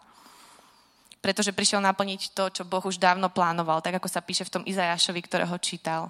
pretože 1.20 1.52
prišiel 1.52 1.84
naplniť 1.84 2.32
to, 2.32 2.48
čo 2.48 2.62
Boh 2.64 2.80
už 2.80 2.96
dávno 2.96 3.28
plánoval, 3.28 3.84
tak 3.84 4.00
ako 4.00 4.08
sa 4.08 4.24
píše 4.24 4.48
v 4.48 4.52
tom 4.56 4.62
Izajašovi, 4.64 5.20
ktorého 5.20 5.52
čítal. 5.60 6.08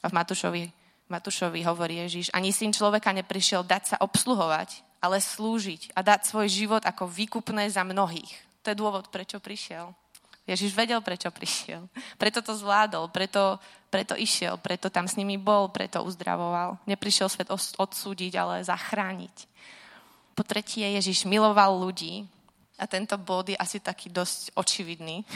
A 0.00 0.06
v 0.06 0.14
Matúšovi, 0.14 0.70
Matúšovi 1.10 1.66
hovorí 1.66 1.98
Ježiš, 2.06 2.30
ani 2.30 2.54
syn 2.54 2.70
človeka 2.70 3.10
neprišiel 3.10 3.66
dať 3.66 3.82
sa 3.94 3.96
obsluhovať, 3.98 4.85
ale 5.00 5.20
slúžiť 5.20 5.92
a 5.92 6.00
dať 6.02 6.28
svoj 6.28 6.48
život 6.48 6.82
ako 6.82 7.06
výkupné 7.06 7.68
za 7.70 7.84
mnohých. 7.86 8.32
To 8.66 8.72
je 8.72 8.80
dôvod, 8.80 9.08
prečo 9.12 9.38
prišiel. 9.38 9.94
Ježiš 10.46 10.78
vedel, 10.78 11.02
prečo 11.02 11.26
prišiel. 11.34 11.90
Preto 12.14 12.38
to 12.38 12.54
zvládol, 12.54 13.10
preto, 13.10 13.58
preto 13.90 14.14
išiel, 14.14 14.54
preto 14.62 14.86
tam 14.86 15.10
s 15.10 15.18
nimi 15.18 15.34
bol, 15.34 15.74
preto 15.74 15.98
uzdravoval. 16.06 16.78
Neprišiel 16.86 17.26
svet 17.26 17.50
odsúdiť, 17.50 18.32
ale 18.38 18.62
zachrániť. 18.62 19.36
Po 20.38 20.46
tretie, 20.46 20.86
Ježiš 20.94 21.26
miloval 21.26 21.74
ľudí 21.74 22.30
a 22.78 22.86
tento 22.86 23.18
bod 23.18 23.50
je 23.50 23.58
asi 23.58 23.82
taký 23.82 24.06
dosť 24.06 24.54
očividný, 24.54 25.26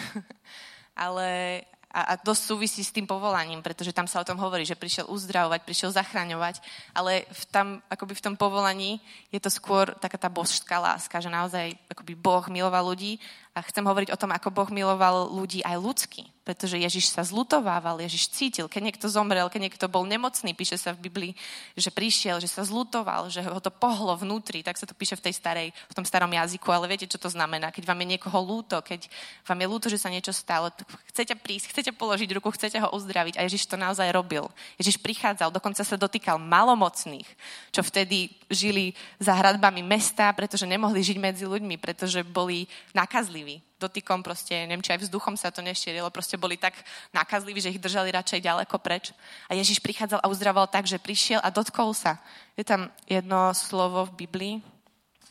ale 0.95 1.63
a, 1.91 2.15
a 2.15 2.19
dosť 2.19 2.43
súvisí 2.55 2.83
s 2.87 2.95
tým 2.95 3.05
povolaním, 3.05 3.61
pretože 3.61 3.91
tam 3.91 4.07
sa 4.07 4.23
o 4.23 4.27
tom 4.27 4.39
hovorí, 4.39 4.63
že 4.63 4.79
prišiel 4.79 5.11
uzdravovať, 5.11 5.67
prišiel 5.67 5.91
zachraňovať, 5.91 6.63
ale 6.95 7.27
v 7.27 7.43
tam, 7.51 7.67
akoby 7.91 8.15
v 8.15 8.25
tom 8.31 8.35
povolaní 8.39 9.03
je 9.35 9.43
to 9.43 9.51
skôr 9.51 9.91
taká 9.99 10.15
tá 10.15 10.31
božská 10.31 10.79
láska, 10.79 11.19
že 11.19 11.29
naozaj 11.29 11.75
akoby 11.91 12.15
Boh 12.15 12.47
miloval 12.47 12.87
ľudí. 12.95 13.19
A 13.51 13.67
chcem 13.67 13.83
hovoriť 13.83 14.15
o 14.15 14.21
tom, 14.21 14.31
ako 14.31 14.55
Boh 14.55 14.71
miloval 14.71 15.35
ľudí 15.35 15.67
aj 15.67 15.77
ľudsky 15.83 16.31
pretože 16.51 16.83
Ježiš 16.83 17.15
sa 17.15 17.23
zlutovával, 17.23 18.03
Ježiš 18.03 18.27
cítil, 18.35 18.67
keď 18.67 18.91
niekto 18.91 19.07
zomrel, 19.07 19.47
keď 19.47 19.71
niekto 19.71 19.87
bol 19.87 20.03
nemocný, 20.03 20.51
píše 20.51 20.75
sa 20.75 20.91
v 20.91 21.07
Biblii, 21.07 21.33
že 21.79 21.95
prišiel, 21.95 22.43
že 22.43 22.51
sa 22.51 22.67
zlutoval, 22.67 23.31
že 23.31 23.39
ho 23.47 23.63
to 23.63 23.71
pohlo 23.71 24.19
vnútri, 24.19 24.67
tak 24.67 24.75
sa 24.75 24.83
to 24.83 24.91
píše 24.91 25.15
v 25.15 25.31
tej 25.31 25.39
starej, 25.39 25.71
v 25.71 25.95
tom 25.95 26.03
starom 26.03 26.27
jazyku, 26.27 26.67
ale 26.75 26.91
viete, 26.91 27.07
čo 27.07 27.23
to 27.23 27.31
znamená, 27.31 27.71
keď 27.71 27.87
vám 27.87 28.03
je 28.03 28.19
niekoho 28.19 28.39
lúto, 28.43 28.83
keď 28.83 29.07
vám 29.47 29.63
je 29.63 29.71
lúto, 29.71 29.87
že 29.87 30.03
sa 30.03 30.11
niečo 30.11 30.35
stalo, 30.35 30.75
chcete 31.15 31.39
prísť, 31.39 31.71
chcete 31.71 31.91
položiť 31.95 32.35
ruku, 32.35 32.51
chcete 32.51 32.83
ho 32.83 32.91
uzdraviť. 32.99 33.39
A 33.39 33.47
Ježiš 33.47 33.71
to 33.71 33.79
naozaj 33.79 34.11
robil. 34.11 34.51
Ježiš 34.75 34.99
prichádzal, 34.99 35.55
dokonca 35.55 35.87
sa 35.87 35.95
dotýkal 35.95 36.43
malomocných, 36.43 37.31
čo 37.71 37.87
vtedy 37.87 38.27
žili 38.51 38.91
za 39.23 39.39
hradbami 39.39 39.87
mesta, 39.87 40.27
pretože 40.35 40.67
nemohli 40.67 40.99
žiť 40.99 41.19
medzi 41.23 41.47
ľuďmi, 41.47 41.79
pretože 41.79 42.27
boli 42.27 42.67
nakazliví 42.91 43.70
dotykom, 43.81 44.21
proste, 44.21 44.69
neviem, 44.69 44.85
či 44.85 44.93
aj 44.93 45.09
vzduchom 45.09 45.41
sa 45.41 45.49
to 45.49 45.65
nešírilo, 45.65 46.13
proste 46.13 46.37
boli 46.37 46.61
tak 46.61 46.77
nakazliví, 47.17 47.57
že 47.57 47.73
ich 47.73 47.81
držali 47.81 48.13
radšej 48.13 48.45
ďaleko 48.45 48.77
preč. 48.77 49.17
A 49.49 49.57
Ježiš 49.57 49.81
prichádzal 49.81 50.21
a 50.21 50.29
uzdravoval 50.29 50.69
tak, 50.69 50.85
že 50.85 51.01
prišiel 51.01 51.41
a 51.41 51.49
dotkol 51.49 51.97
sa. 51.97 52.21
Je 52.61 52.63
tam 52.69 52.93
jedno 53.09 53.57
slovo 53.57 54.05
v 54.13 54.29
Biblii, 54.29 54.55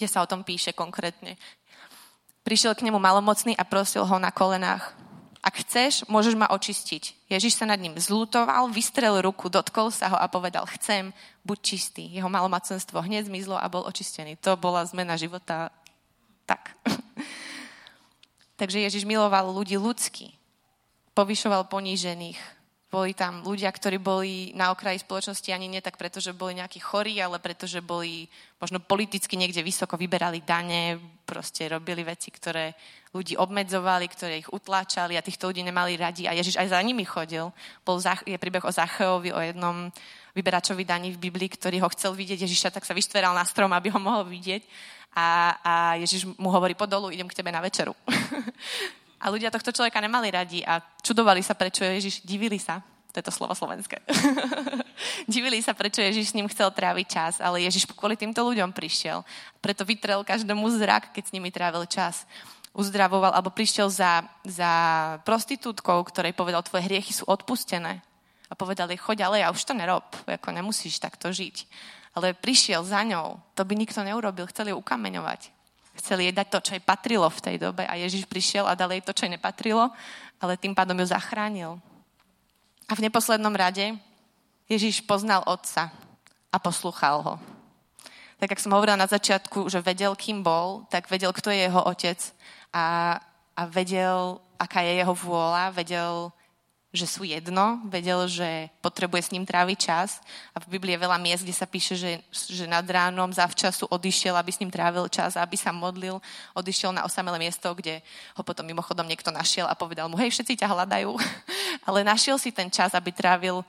kde 0.02 0.08
sa 0.10 0.26
o 0.26 0.30
tom 0.30 0.42
píše 0.42 0.74
konkrétne. 0.74 1.38
Prišiel 2.42 2.74
k 2.74 2.90
nemu 2.90 2.98
malomocný 2.98 3.54
a 3.54 3.68
prosil 3.68 4.02
ho 4.02 4.18
na 4.18 4.34
kolenách. 4.34 4.98
Ak 5.40 5.56
chceš, 5.64 6.04
môžeš 6.12 6.36
ma 6.36 6.52
očistiť. 6.52 7.32
Ježiš 7.32 7.56
sa 7.56 7.64
nad 7.64 7.80
ním 7.80 7.96
zlutoval, 7.96 8.68
vystrel 8.76 9.24
ruku, 9.24 9.48
dotkol 9.48 9.88
sa 9.88 10.12
ho 10.12 10.18
a 10.20 10.28
povedal, 10.28 10.68
chcem, 10.76 11.16
buď 11.48 11.58
čistý. 11.64 12.04
Jeho 12.12 12.28
malomocenstvo 12.28 13.00
hneď 13.00 13.32
zmizlo 13.32 13.56
a 13.56 13.72
bol 13.72 13.88
očistený. 13.88 14.36
To 14.44 14.60
bola 14.60 14.84
zmena 14.84 15.16
života 15.16 15.72
tak. 16.44 16.76
Takže 18.60 18.84
Ježiš 18.84 19.08
miloval 19.08 19.56
ľudí 19.56 19.80
ľudský. 19.80 20.36
Povyšoval 21.15 21.72
ponížených. 21.72 22.36
Boli 22.89 23.13
tam 23.13 23.45
ľudia, 23.45 23.69
ktorí 23.69 24.02
boli 24.02 24.50
na 24.58 24.74
okraji 24.74 25.00
spoločnosti 25.00 25.45
ani 25.54 25.69
nie 25.69 25.78
tak 25.80 25.95
preto, 25.95 26.17
že 26.17 26.34
boli 26.34 26.58
nejakí 26.58 26.82
chorí, 26.82 27.22
ale 27.22 27.38
preto, 27.38 27.69
že 27.69 27.86
boli 27.86 28.26
možno 28.58 28.82
politicky 28.82 29.38
niekde 29.38 29.62
vysoko, 29.62 29.93
vyberali 29.93 30.41
dane, 30.41 30.98
proste 31.22 31.69
robili 31.69 32.02
veci, 32.02 32.34
ktoré 32.34 32.74
ľudí 33.13 33.38
obmedzovali, 33.38 34.10
ktoré 34.10 34.41
ich 34.41 34.50
utláčali 34.50 35.15
a 35.15 35.24
týchto 35.24 35.54
ľudí 35.54 35.62
nemali 35.62 35.95
radi. 35.95 36.26
A 36.26 36.34
Ježiš 36.34 36.58
aj 36.58 36.74
za 36.74 36.82
nimi 36.82 37.06
chodil. 37.06 37.54
Bol, 37.86 38.02
je 38.02 38.41
príbeh 38.41 38.65
o 38.65 38.74
Zacheovi, 38.74 39.32
o 39.32 39.39
jednom 39.39 39.93
vyberačovi 40.39 40.88
daní 40.88 41.12
v 41.12 41.28
Biblii, 41.28 41.52
ktorý 41.52 41.84
ho 41.84 41.91
chcel 41.91 42.15
vidieť 42.15 42.47
Ježiša, 42.47 42.71
tak 42.71 42.88
sa 42.88 42.95
vyštveral 42.95 43.36
na 43.36 43.43
strom, 43.43 43.69
aby 43.75 43.91
ho 43.91 43.99
mohol 43.99 44.23
vidieť 44.23 44.63
a, 45.15 45.58
a 45.60 45.73
Ježiš 45.99 46.30
mu 46.38 46.54
hovorí, 46.54 46.78
podolu, 46.78 47.12
idem 47.12 47.28
k 47.28 47.38
tebe 47.41 47.52
na 47.52 47.60
večeru. 47.60 47.91
a 49.23 49.25
ľudia 49.28 49.52
tohto 49.52 49.73
človeka 49.73 49.99
nemali 49.99 50.30
radi 50.30 50.60
a 50.62 50.80
čudovali 51.02 51.41
sa, 51.41 51.58
prečo 51.58 51.84
Ježiš, 51.84 52.23
divili 52.23 52.62
sa, 52.62 52.80
to 53.10 53.19
je 53.19 53.25
to 53.25 53.34
slovo 53.34 53.58
slovenské. 53.58 54.06
divili 55.34 55.65
sa, 55.65 55.73
prečo 55.73 55.99
Ježiš 55.99 56.32
s 56.32 56.38
ním 56.38 56.45
chcel 56.47 56.69
tráviť 56.69 57.08
čas, 57.10 57.34
ale 57.41 57.65
Ježiš 57.65 57.89
kvôli 57.89 58.13
týmto 58.13 58.45
ľuďom 58.45 58.69
prišiel. 58.69 59.25
Preto 59.60 59.82
vytrel 59.82 60.21
každému 60.21 60.69
zrak, 60.78 61.10
keď 61.12 61.23
s 61.25 61.34
nimi 61.34 61.49
trávil 61.49 61.89
čas. 61.89 62.30
Uzdravoval, 62.69 63.34
alebo 63.34 63.49
prišiel 63.49 63.89
za, 63.89 64.21
za 64.45 64.71
prostitútkou, 65.25 66.06
ktorej 66.06 66.38
povedal, 66.38 66.62
tvoje 66.62 66.86
hriechy 66.86 67.10
sú 67.10 67.25
odpustené. 67.25 68.06
A 68.50 68.58
povedali, 68.58 68.98
choď 68.98 69.30
ale 69.30 69.46
ja 69.46 69.54
už 69.54 69.62
to 69.62 69.78
nerob, 69.78 70.06
ako 70.26 70.50
nemusíš 70.50 70.98
takto 70.98 71.30
žiť 71.30 71.70
ale 72.16 72.34
prišiel 72.34 72.82
za 72.82 73.06
ňou. 73.06 73.38
To 73.54 73.62
by 73.64 73.74
nikto 73.78 74.02
neurobil, 74.02 74.50
chceli 74.50 74.74
ju 74.74 74.82
ukameňovať. 74.82 75.54
Chceli 76.00 76.30
jej 76.30 76.36
dať 76.36 76.48
to, 76.52 76.60
čo 76.60 76.74
jej 76.76 76.84
patrilo 76.84 77.28
v 77.28 77.44
tej 77.44 77.56
dobe 77.60 77.84
a 77.88 77.96
Ježiš 78.00 78.26
prišiel 78.26 78.66
a 78.66 78.76
dal 78.78 78.92
jej 78.92 79.04
to, 79.04 79.12
čo 79.12 79.28
jej 79.28 79.36
nepatrilo, 79.36 79.92
ale 80.40 80.60
tým 80.60 80.76
pádom 80.76 81.00
ju 81.00 81.08
zachránil. 81.12 81.80
A 82.90 82.92
v 82.96 83.04
neposlednom 83.06 83.54
rade 83.54 83.94
Ježiš 84.72 85.04
poznal 85.06 85.46
otca 85.46 85.92
a 86.50 86.58
poslúchal 86.58 87.22
ho. 87.22 87.36
Tak, 88.40 88.56
ako 88.56 88.64
som 88.64 88.76
hovorila 88.76 88.96
na 88.96 89.12
začiatku, 89.12 89.68
že 89.68 89.84
vedel, 89.84 90.16
kým 90.16 90.40
bol, 90.40 90.88
tak 90.88 91.12
vedel, 91.12 91.36
kto 91.36 91.52
je 91.52 91.68
jeho 91.68 91.82
otec 91.84 92.20
a, 92.72 93.20
a 93.52 93.62
vedel, 93.68 94.40
aká 94.56 94.80
je 94.80 95.04
jeho 95.04 95.12
vôľa, 95.12 95.76
vedel, 95.76 96.32
že 96.89 97.06
sú 97.06 97.21
jedno, 97.21 97.78
vedel, 97.86 98.25
že 98.25 98.65
potrebuje 98.82 99.30
s 99.30 99.34
ním 99.34 99.45
tráviť 99.45 99.78
čas. 99.78 100.25
A 100.58 100.58
v 100.58 100.73
Biblii 100.73 100.97
je 100.97 101.06
veľa 101.06 101.21
miest, 101.21 101.45
kde 101.45 101.54
sa 101.54 101.69
píše, 101.69 101.93
že, 101.93 102.17
že 102.34 102.65
nad 102.65 102.82
ránom 102.82 103.30
zavčasu 103.30 103.86
odišiel, 103.93 104.34
aby 104.34 104.49
s 104.49 104.58
ním 104.58 104.73
trávil 104.73 105.06
čas, 105.06 105.38
aby 105.38 105.54
sa 105.54 105.69
modlil. 105.69 106.17
Odišiel 106.58 106.89
na 106.89 107.06
osamelé 107.06 107.38
miesto, 107.38 107.69
kde 107.78 108.02
ho 108.34 108.41
potom 108.41 108.65
mimochodom 108.65 109.06
niekto 109.06 109.30
našiel 109.30 109.69
a 109.69 109.78
povedal 109.78 110.10
mu, 110.10 110.17
hej, 110.17 110.34
všetci 110.34 110.65
ťa 110.65 110.65
hľadajú. 110.65 111.13
Ale 111.88 112.02
našiel 112.02 112.41
si 112.41 112.49
ten 112.49 112.73
čas, 112.73 112.97
aby 112.97 113.13
trávil 113.13 113.62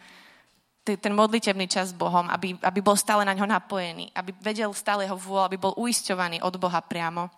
ten 0.81 1.13
modlitebný 1.13 1.69
čas 1.69 1.93
s 1.93 1.95
Bohom, 1.95 2.25
aby, 2.33 2.57
aby 2.57 2.81
bol 2.81 2.97
stále 2.97 3.21
na 3.21 3.37
ňo 3.37 3.45
napojený, 3.45 4.09
aby 4.17 4.33
vedel 4.41 4.73
stále 4.73 5.05
jeho 5.05 5.15
vôľ, 5.15 5.45
aby 5.45 5.61
bol 5.61 5.77
uisťovaný 5.77 6.41
od 6.41 6.57
Boha 6.57 6.81
priamo. 6.81 7.29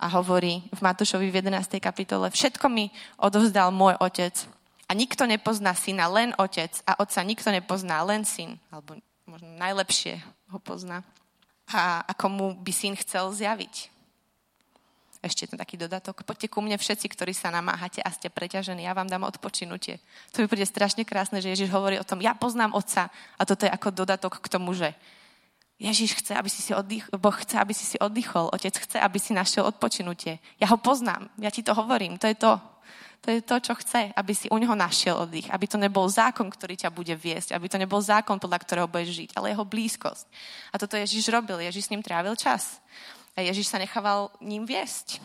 A 0.00 0.08
hovorí 0.16 0.64
v 0.72 0.80
Matúšovi 0.80 1.28
v 1.28 1.44
11. 1.44 1.76
kapitole, 1.76 2.32
všetko 2.32 2.68
mi 2.72 2.88
odovzdal 3.20 3.68
môj 3.68 4.00
otec 4.00 4.55
a 4.86 4.94
nikto 4.94 5.26
nepozná 5.26 5.74
syna, 5.74 6.06
len 6.06 6.30
otec. 6.38 6.70
A 6.86 7.02
otca 7.02 7.20
nikto 7.26 7.50
nepozná, 7.50 8.06
len 8.06 8.22
syn. 8.22 8.54
Alebo 8.70 8.94
možno 9.26 9.50
najlepšie 9.58 10.22
ho 10.54 10.58
pozná. 10.62 11.02
A 11.74 12.06
ako 12.06 12.26
mu 12.30 12.46
by 12.54 12.70
syn 12.70 12.94
chcel 12.94 13.34
zjaviť. 13.34 13.90
Ešte 15.26 15.50
ten 15.50 15.58
taký 15.58 15.74
dodatok. 15.74 16.22
Poďte 16.22 16.46
ku 16.46 16.62
mne 16.62 16.78
všetci, 16.78 17.10
ktorí 17.10 17.34
sa 17.34 17.50
namáhate 17.50 17.98
a 17.98 18.14
ste 18.14 18.30
preťažení. 18.30 18.86
Ja 18.86 18.94
vám 18.94 19.10
dám 19.10 19.26
odpočinutie. 19.26 19.98
To 20.30 20.38
mi 20.38 20.46
príde 20.46 20.70
strašne 20.70 21.02
krásne, 21.02 21.42
že 21.42 21.50
Ježiš 21.50 21.74
hovorí 21.74 21.98
o 21.98 22.06
tom, 22.06 22.22
ja 22.22 22.38
poznám 22.38 22.78
otca. 22.78 23.10
A 23.34 23.42
toto 23.42 23.66
je 23.66 23.74
ako 23.74 23.90
dodatok 23.90 24.38
k 24.38 24.46
tomu, 24.46 24.70
že 24.70 24.94
Ježiš 25.82 26.22
chce, 26.22 26.38
aby 26.38 26.46
si 26.46 26.62
si 26.62 26.70
oddych, 26.70 27.10
Boh 27.10 27.34
chce, 27.34 27.58
aby 27.58 27.74
si 27.74 27.82
si 27.82 27.98
oddychol. 27.98 28.54
Otec 28.54 28.78
chce, 28.78 29.02
aby 29.02 29.18
si 29.18 29.34
našiel 29.34 29.66
odpočinutie. 29.66 30.38
Ja 30.62 30.70
ho 30.70 30.78
poznám. 30.78 31.26
Ja 31.42 31.50
ti 31.50 31.66
to 31.66 31.74
hovorím. 31.74 32.22
To 32.22 32.30
je 32.30 32.38
to. 32.38 32.62
To 33.26 33.34
je 33.34 33.42
to, 33.42 33.56
čo 33.58 33.74
chce, 33.74 34.14
aby 34.14 34.32
si 34.34 34.46
u 34.46 34.56
neho 34.58 34.78
našiel 34.78 35.26
oddych. 35.26 35.50
Aby 35.50 35.66
to 35.66 35.78
nebol 35.80 36.06
zákon, 36.06 36.46
ktorý 36.46 36.78
ťa 36.78 36.94
bude 36.94 37.10
viesť. 37.18 37.58
Aby 37.58 37.66
to 37.66 37.80
nebol 37.80 37.98
zákon, 37.98 38.38
podľa 38.38 38.62
ktorého 38.62 38.86
budeš 38.86 39.18
žiť, 39.18 39.30
ale 39.34 39.50
jeho 39.50 39.66
blízkosť. 39.66 40.26
A 40.70 40.78
toto 40.78 40.94
Ježiš 40.94 41.26
robil. 41.34 41.58
Ježiš 41.66 41.90
s 41.90 41.92
ním 41.92 42.06
trávil 42.06 42.38
čas. 42.38 42.78
A 43.34 43.42
Ježiš 43.42 43.66
sa 43.66 43.82
nechával 43.82 44.30
ním 44.38 44.62
viesť. 44.62 45.18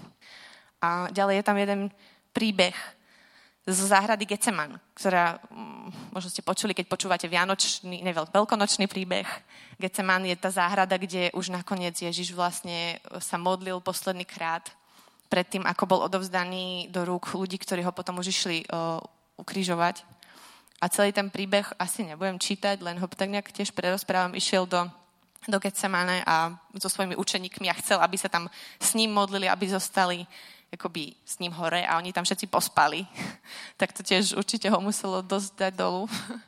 A 0.82 1.14
ďalej 1.14 1.40
je 1.40 1.46
tam 1.46 1.58
jeden 1.62 1.82
príbeh 2.34 2.74
z 3.62 3.80
záhrady 3.94 4.26
Geceman, 4.26 4.82
ktorá, 4.98 5.38
mm, 5.54 6.18
možno 6.18 6.34
ste 6.34 6.42
počuli, 6.42 6.74
keď 6.74 6.90
počúvate 6.90 7.30
Vianočný, 7.30 8.02
ne, 8.02 8.14
veľkonočný 8.14 8.90
príbeh. 8.90 9.30
Geceman 9.78 10.26
je 10.26 10.34
tá 10.34 10.50
záhrada, 10.50 10.98
kde 10.98 11.30
už 11.38 11.54
nakoniec 11.54 11.94
Ježiš 11.94 12.34
vlastne 12.34 12.98
sa 13.22 13.38
modlil 13.38 13.78
posledný 13.78 14.26
krát 14.26 14.74
predtým, 15.32 15.64
ako 15.64 15.88
bol 15.88 16.00
odovzdaný 16.04 16.92
do 16.92 17.08
rúk 17.08 17.32
ľudí, 17.32 17.56
ktorí 17.56 17.88
ho 17.88 17.96
potom 17.96 18.20
už 18.20 18.28
išli 18.36 18.68
uh, 18.68 19.00
ukrižovať. 19.40 20.04
A 20.84 20.92
celý 20.92 21.16
ten 21.16 21.32
príbeh 21.32 21.64
asi 21.80 22.04
nebudem 22.04 22.36
čítať, 22.36 22.84
len 22.84 23.00
ho 23.00 23.08
tak 23.08 23.32
nejak 23.32 23.56
tiež 23.56 23.72
prerozprávam. 23.72 24.36
Išiel 24.36 24.68
do, 24.68 24.92
do 25.48 25.58
Getsemane 25.62 26.26
a 26.28 26.52
so 26.76 26.92
svojimi 26.92 27.16
učeníkmi 27.16 27.72
a 27.72 27.80
chcel, 27.80 28.04
aby 28.04 28.20
sa 28.20 28.28
tam 28.28 28.52
s 28.82 28.92
ním 28.92 29.16
modlili, 29.16 29.48
aby 29.48 29.72
zostali. 29.72 30.28
Akoby 30.72 31.12
s 31.28 31.36
ním 31.44 31.52
hore 31.52 31.84
a 31.84 32.00
oni 32.00 32.16
tam 32.16 32.24
všetci 32.24 32.48
pospali. 32.48 33.04
tak 33.80 33.92
to 33.92 34.00
tiež 34.00 34.40
určite 34.40 34.72
ho 34.72 34.80
muselo 34.80 35.20
dosť 35.20 35.52
dať 35.60 35.74
dolu. 35.76 36.08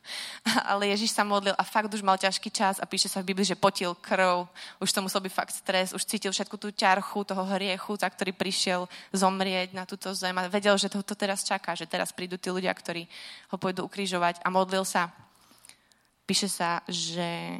Ale 0.71 0.87
Ježiš 0.95 1.11
sa 1.11 1.27
modlil 1.27 1.51
a 1.59 1.63
fakt 1.67 1.91
už 1.91 1.99
mal 1.99 2.15
ťažký 2.15 2.47
čas 2.47 2.79
a 2.79 2.87
píše 2.87 3.11
sa 3.11 3.19
v 3.19 3.35
Biblii, 3.35 3.43
že 3.43 3.59
potil 3.59 3.91
krv, 3.91 4.47
už 4.79 4.89
to 4.95 5.03
musel 5.03 5.19
byť 5.19 5.33
fakt 5.35 5.51
stres, 5.51 5.91
už 5.91 6.07
cítil 6.07 6.31
všetku 6.31 6.55
tú 6.55 6.71
ťarchu 6.71 7.19
toho 7.27 7.43
hriechu, 7.51 7.99
za 7.99 8.07
ktorý 8.07 8.31
prišiel 8.31 8.87
zomrieť 9.11 9.75
na 9.75 9.83
túto 9.83 10.15
zem 10.15 10.35
a 10.39 10.47
vedel, 10.47 10.79
že 10.79 10.87
to, 10.87 11.03
to 11.03 11.19
teraz 11.19 11.43
čaká, 11.43 11.75
že 11.75 11.83
teraz 11.83 12.15
prídu 12.15 12.39
tí 12.39 12.47
ľudia, 12.47 12.71
ktorí 12.71 13.03
ho 13.51 13.59
pôjdu 13.59 13.83
ukrižovať 13.83 14.39
a 14.39 14.47
modlil 14.47 14.87
sa. 14.87 15.11
Píše 16.23 16.47
sa, 16.47 16.79
že 16.87 17.59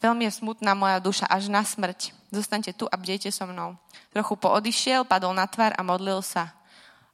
Veľmi 0.00 0.28
je 0.28 0.38
smutná 0.38 0.76
moja 0.76 1.00
duša 1.00 1.24
až 1.26 1.48
na 1.48 1.64
smrť. 1.64 2.12
Zostaňte 2.28 2.76
tu 2.76 2.84
a 2.84 2.96
bdejte 3.00 3.32
so 3.32 3.48
mnou. 3.48 3.80
Trochu 4.12 4.34
poodišiel, 4.36 5.08
padol 5.08 5.32
na 5.32 5.48
tvár 5.48 5.72
a 5.72 5.80
modlil 5.80 6.20
sa. 6.20 6.52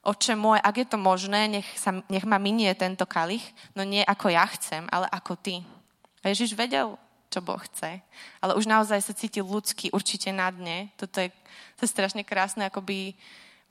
Oče 0.03 0.35
môj, 0.35 0.59
ak 0.59 0.83
je 0.83 0.87
to 0.91 0.99
možné, 0.99 1.47
nech, 1.47 1.69
sa, 1.79 1.95
nech 2.11 2.27
ma 2.27 2.43
minie 2.43 2.75
tento 2.75 3.07
kalich, 3.07 3.45
no 3.79 3.87
nie 3.87 4.03
ako 4.03 4.35
ja 4.35 4.43
chcem, 4.51 4.83
ale 4.91 5.07
ako 5.15 5.39
ty. 5.39 5.63
A 6.27 6.35
Ježiš 6.35 6.59
vedel, 6.59 6.99
čo 7.31 7.39
Boh 7.39 7.63
chce. 7.63 8.03
Ale 8.43 8.59
už 8.59 8.67
naozaj 8.67 8.99
sa 8.99 9.15
cítil 9.15 9.47
ľudský, 9.47 9.95
určite 9.95 10.35
na 10.35 10.51
dne. 10.51 10.91
Toto 10.99 11.23
je, 11.23 11.31
to 11.79 11.87
je 11.87 11.95
strašne 11.95 12.27
krásne, 12.27 12.67
akoby 12.67 13.15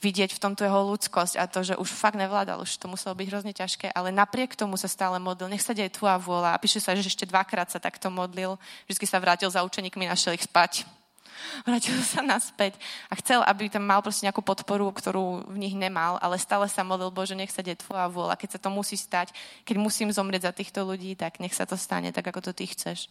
vidieť 0.01 0.33
v 0.33 0.41
tomto 0.41 0.65
jeho 0.65 0.81
ľudskosť 0.89 1.37
a 1.37 1.45
to, 1.45 1.61
že 1.61 1.77
už 1.77 1.85
fakt 1.85 2.17
nevládal, 2.17 2.65
už 2.65 2.81
to 2.81 2.89
muselo 2.89 3.13
byť 3.13 3.27
hrozne 3.29 3.53
ťažké, 3.53 3.93
ale 3.93 4.09
napriek 4.09 4.57
tomu 4.57 4.73
sa 4.73 4.89
stále 4.89 5.21
modlil. 5.21 5.53
Nech 5.53 5.61
sa 5.61 5.77
deje 5.77 5.93
tvoja 5.93 6.17
vôľa. 6.17 6.57
A 6.57 6.61
píše 6.61 6.81
sa, 6.81 6.97
že 6.97 7.05
ešte 7.05 7.29
dvakrát 7.29 7.69
sa 7.69 7.77
takto 7.77 8.09
modlil. 8.09 8.57
Vždy 8.89 9.05
sa 9.05 9.21
vrátil 9.21 9.53
za 9.53 9.61
učeníkmi, 9.61 10.09
našiel 10.09 10.33
ich 10.33 10.49
spať. 10.49 10.89
Vrátil 11.67 11.97
sa 12.05 12.21
naspäť 12.21 12.77
a 13.09 13.17
chcel, 13.17 13.41
aby 13.41 13.65
tam 13.69 13.81
mal 13.81 14.01
proste 14.05 14.29
nejakú 14.29 14.45
podporu, 14.45 14.89
ktorú 14.93 15.49
v 15.49 15.57
nich 15.57 15.73
nemal, 15.73 16.21
ale 16.21 16.37
stále 16.37 16.69
sa 16.69 16.85
modlil, 16.85 17.09
Bože, 17.09 17.33
nech 17.33 17.49
sa 17.49 17.65
deje 17.65 17.81
tvoja 17.81 18.05
vôľa. 18.05 18.37
Keď 18.37 18.57
sa 18.57 18.59
to 18.61 18.69
musí 18.69 18.93
stať, 18.93 19.33
keď 19.65 19.75
musím 19.81 20.13
zomrieť 20.13 20.49
za 20.49 20.53
týchto 20.53 20.85
ľudí, 20.85 21.17
tak 21.17 21.41
nech 21.41 21.53
sa 21.53 21.65
to 21.65 21.77
stane 21.77 22.13
tak, 22.13 22.29
ako 22.29 22.45
to 22.45 22.51
ty 22.53 22.69
chceš. 22.69 23.09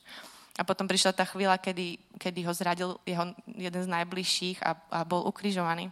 A 0.59 0.67
potom 0.67 0.87
prišla 0.87 1.15
tá 1.15 1.27
chvíľa, 1.27 1.59
kedy, 1.59 1.99
kedy 2.19 2.41
ho 2.47 2.53
zradil 2.55 2.99
jeho 3.07 3.35
jeden 3.47 3.83
z 3.83 3.89
najbližších 3.89 4.63
a, 4.63 4.79
a 4.79 5.01
bol 5.07 5.27
ukrižovaný. 5.27 5.91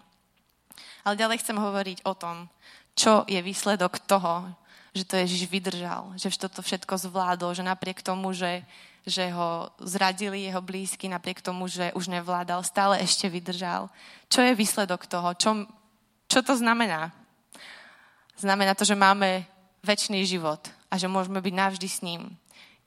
Ale 1.04 1.18
ďalej 1.18 1.40
chcem 1.40 1.56
hovoriť 1.56 1.98
o 2.04 2.12
tom, 2.14 2.50
čo 2.98 3.22
je 3.30 3.38
výsledok 3.38 4.02
toho, 4.04 4.50
že 4.96 5.04
to 5.06 5.14
Ježiš 5.14 5.46
vydržal, 5.46 6.10
že 6.18 6.32
toto 6.34 6.64
všetko 6.64 6.98
zvládol, 6.98 7.54
že 7.54 7.62
napriek 7.62 8.02
tomu, 8.02 8.34
že, 8.34 8.66
že 9.06 9.30
ho 9.30 9.70
zradili 9.78 10.48
jeho 10.48 10.58
blízky, 10.58 11.06
napriek 11.06 11.38
tomu, 11.38 11.70
že 11.70 11.94
už 11.94 12.10
nevládal, 12.10 12.66
stále 12.66 12.98
ešte 12.98 13.30
vydržal. 13.30 13.86
Čo 14.26 14.42
je 14.42 14.58
výsledok 14.58 15.06
toho? 15.06 15.30
Čo, 15.38 15.70
čo 16.26 16.40
to 16.42 16.58
znamená? 16.58 17.14
Znamená 18.38 18.74
to, 18.74 18.82
že 18.82 18.98
máme 18.98 19.46
väčší 19.86 20.26
život 20.26 20.66
a 20.90 20.98
že 20.98 21.06
môžeme 21.06 21.38
byť 21.38 21.54
navždy 21.54 21.88
s 21.88 22.02
ním. 22.02 22.34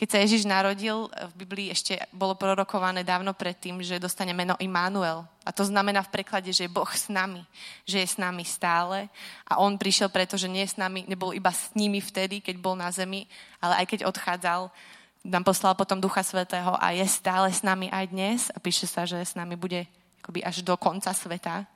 Keď 0.01 0.09
sa 0.09 0.23
Ježiš 0.25 0.49
narodil, 0.49 1.05
v 1.13 1.45
Biblii 1.45 1.69
ešte 1.69 1.93
bolo 2.09 2.33
prorokované 2.33 3.05
dávno 3.05 3.37
predtým, 3.37 3.85
že 3.85 4.01
dostane 4.01 4.33
meno 4.33 4.57
Immanuel. 4.57 5.21
A 5.45 5.53
to 5.53 5.61
znamená 5.61 6.01
v 6.01 6.09
preklade, 6.09 6.49
že 6.49 6.65
je 6.65 6.73
Boh 6.73 6.89
s 6.89 7.05
nami, 7.05 7.45
že 7.85 8.01
je 8.01 8.07
s 8.09 8.17
nami 8.17 8.41
stále. 8.41 9.13
A 9.45 9.61
on 9.61 9.77
prišiel 9.77 10.09
preto, 10.09 10.41
že 10.41 10.49
nie 10.49 10.65
je 10.65 10.73
s 10.73 10.81
nami, 10.81 11.05
nebol 11.05 11.37
iba 11.37 11.53
s 11.53 11.69
nimi 11.77 12.01
vtedy, 12.01 12.41
keď 12.41 12.57
bol 12.57 12.73
na 12.73 12.89
zemi, 12.89 13.29
ale 13.61 13.77
aj 13.77 13.93
keď 13.93 13.99
odchádzal, 14.09 14.73
nám 15.21 15.45
poslal 15.45 15.77
potom 15.77 16.01
Ducha 16.01 16.25
Svetého 16.25 16.73
a 16.81 16.97
je 16.97 17.05
stále 17.05 17.53
s 17.53 17.61
nami 17.61 17.85
aj 17.93 18.05
dnes. 18.09 18.49
A 18.49 18.57
píše 18.57 18.89
sa, 18.89 19.05
že 19.05 19.21
s 19.21 19.37
nami 19.37 19.53
bude 19.53 19.85
akoby 20.25 20.41
až 20.41 20.65
do 20.65 20.73
konca 20.81 21.13
sveta. 21.13 21.69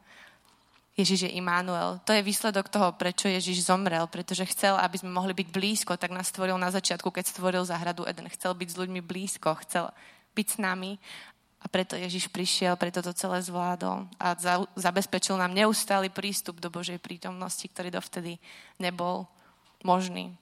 Ježiš 0.96 1.28
je 1.28 1.36
Immanuel. 1.36 2.00
To 2.08 2.16
je 2.16 2.24
výsledok 2.24 2.72
toho, 2.72 2.96
prečo 2.96 3.28
Ježiš 3.28 3.68
zomrel, 3.68 4.08
pretože 4.08 4.48
chcel, 4.48 4.80
aby 4.80 4.96
sme 4.96 5.12
mohli 5.12 5.36
byť 5.36 5.48
blízko, 5.52 6.00
tak 6.00 6.16
nás 6.16 6.32
stvoril 6.32 6.56
na 6.56 6.72
začiatku, 6.72 7.12
keď 7.12 7.36
stvoril 7.36 7.68
záhradu 7.68 8.08
Eden. 8.08 8.32
Chcel 8.32 8.56
byť 8.56 8.70
s 8.72 8.80
ľuďmi 8.80 9.02
blízko, 9.04 9.60
chcel 9.68 9.92
byť 10.36 10.48
s 10.48 10.58
nami 10.58 10.96
a 11.60 11.66
preto 11.68 11.98
Ježiš 11.98 12.30
prišiel, 12.30 12.78
preto 12.78 13.02
to 13.02 13.10
celé 13.10 13.42
zvládol 13.42 14.06
a 14.22 14.38
za, 14.38 14.62
zabezpečil 14.78 15.34
nám 15.34 15.50
neustály 15.50 16.14
prístup 16.14 16.62
do 16.62 16.70
Božej 16.70 17.02
prítomnosti, 17.02 17.66
ktorý 17.66 17.90
dovtedy 17.90 18.38
nebol 18.78 19.26
možný. 19.82 20.38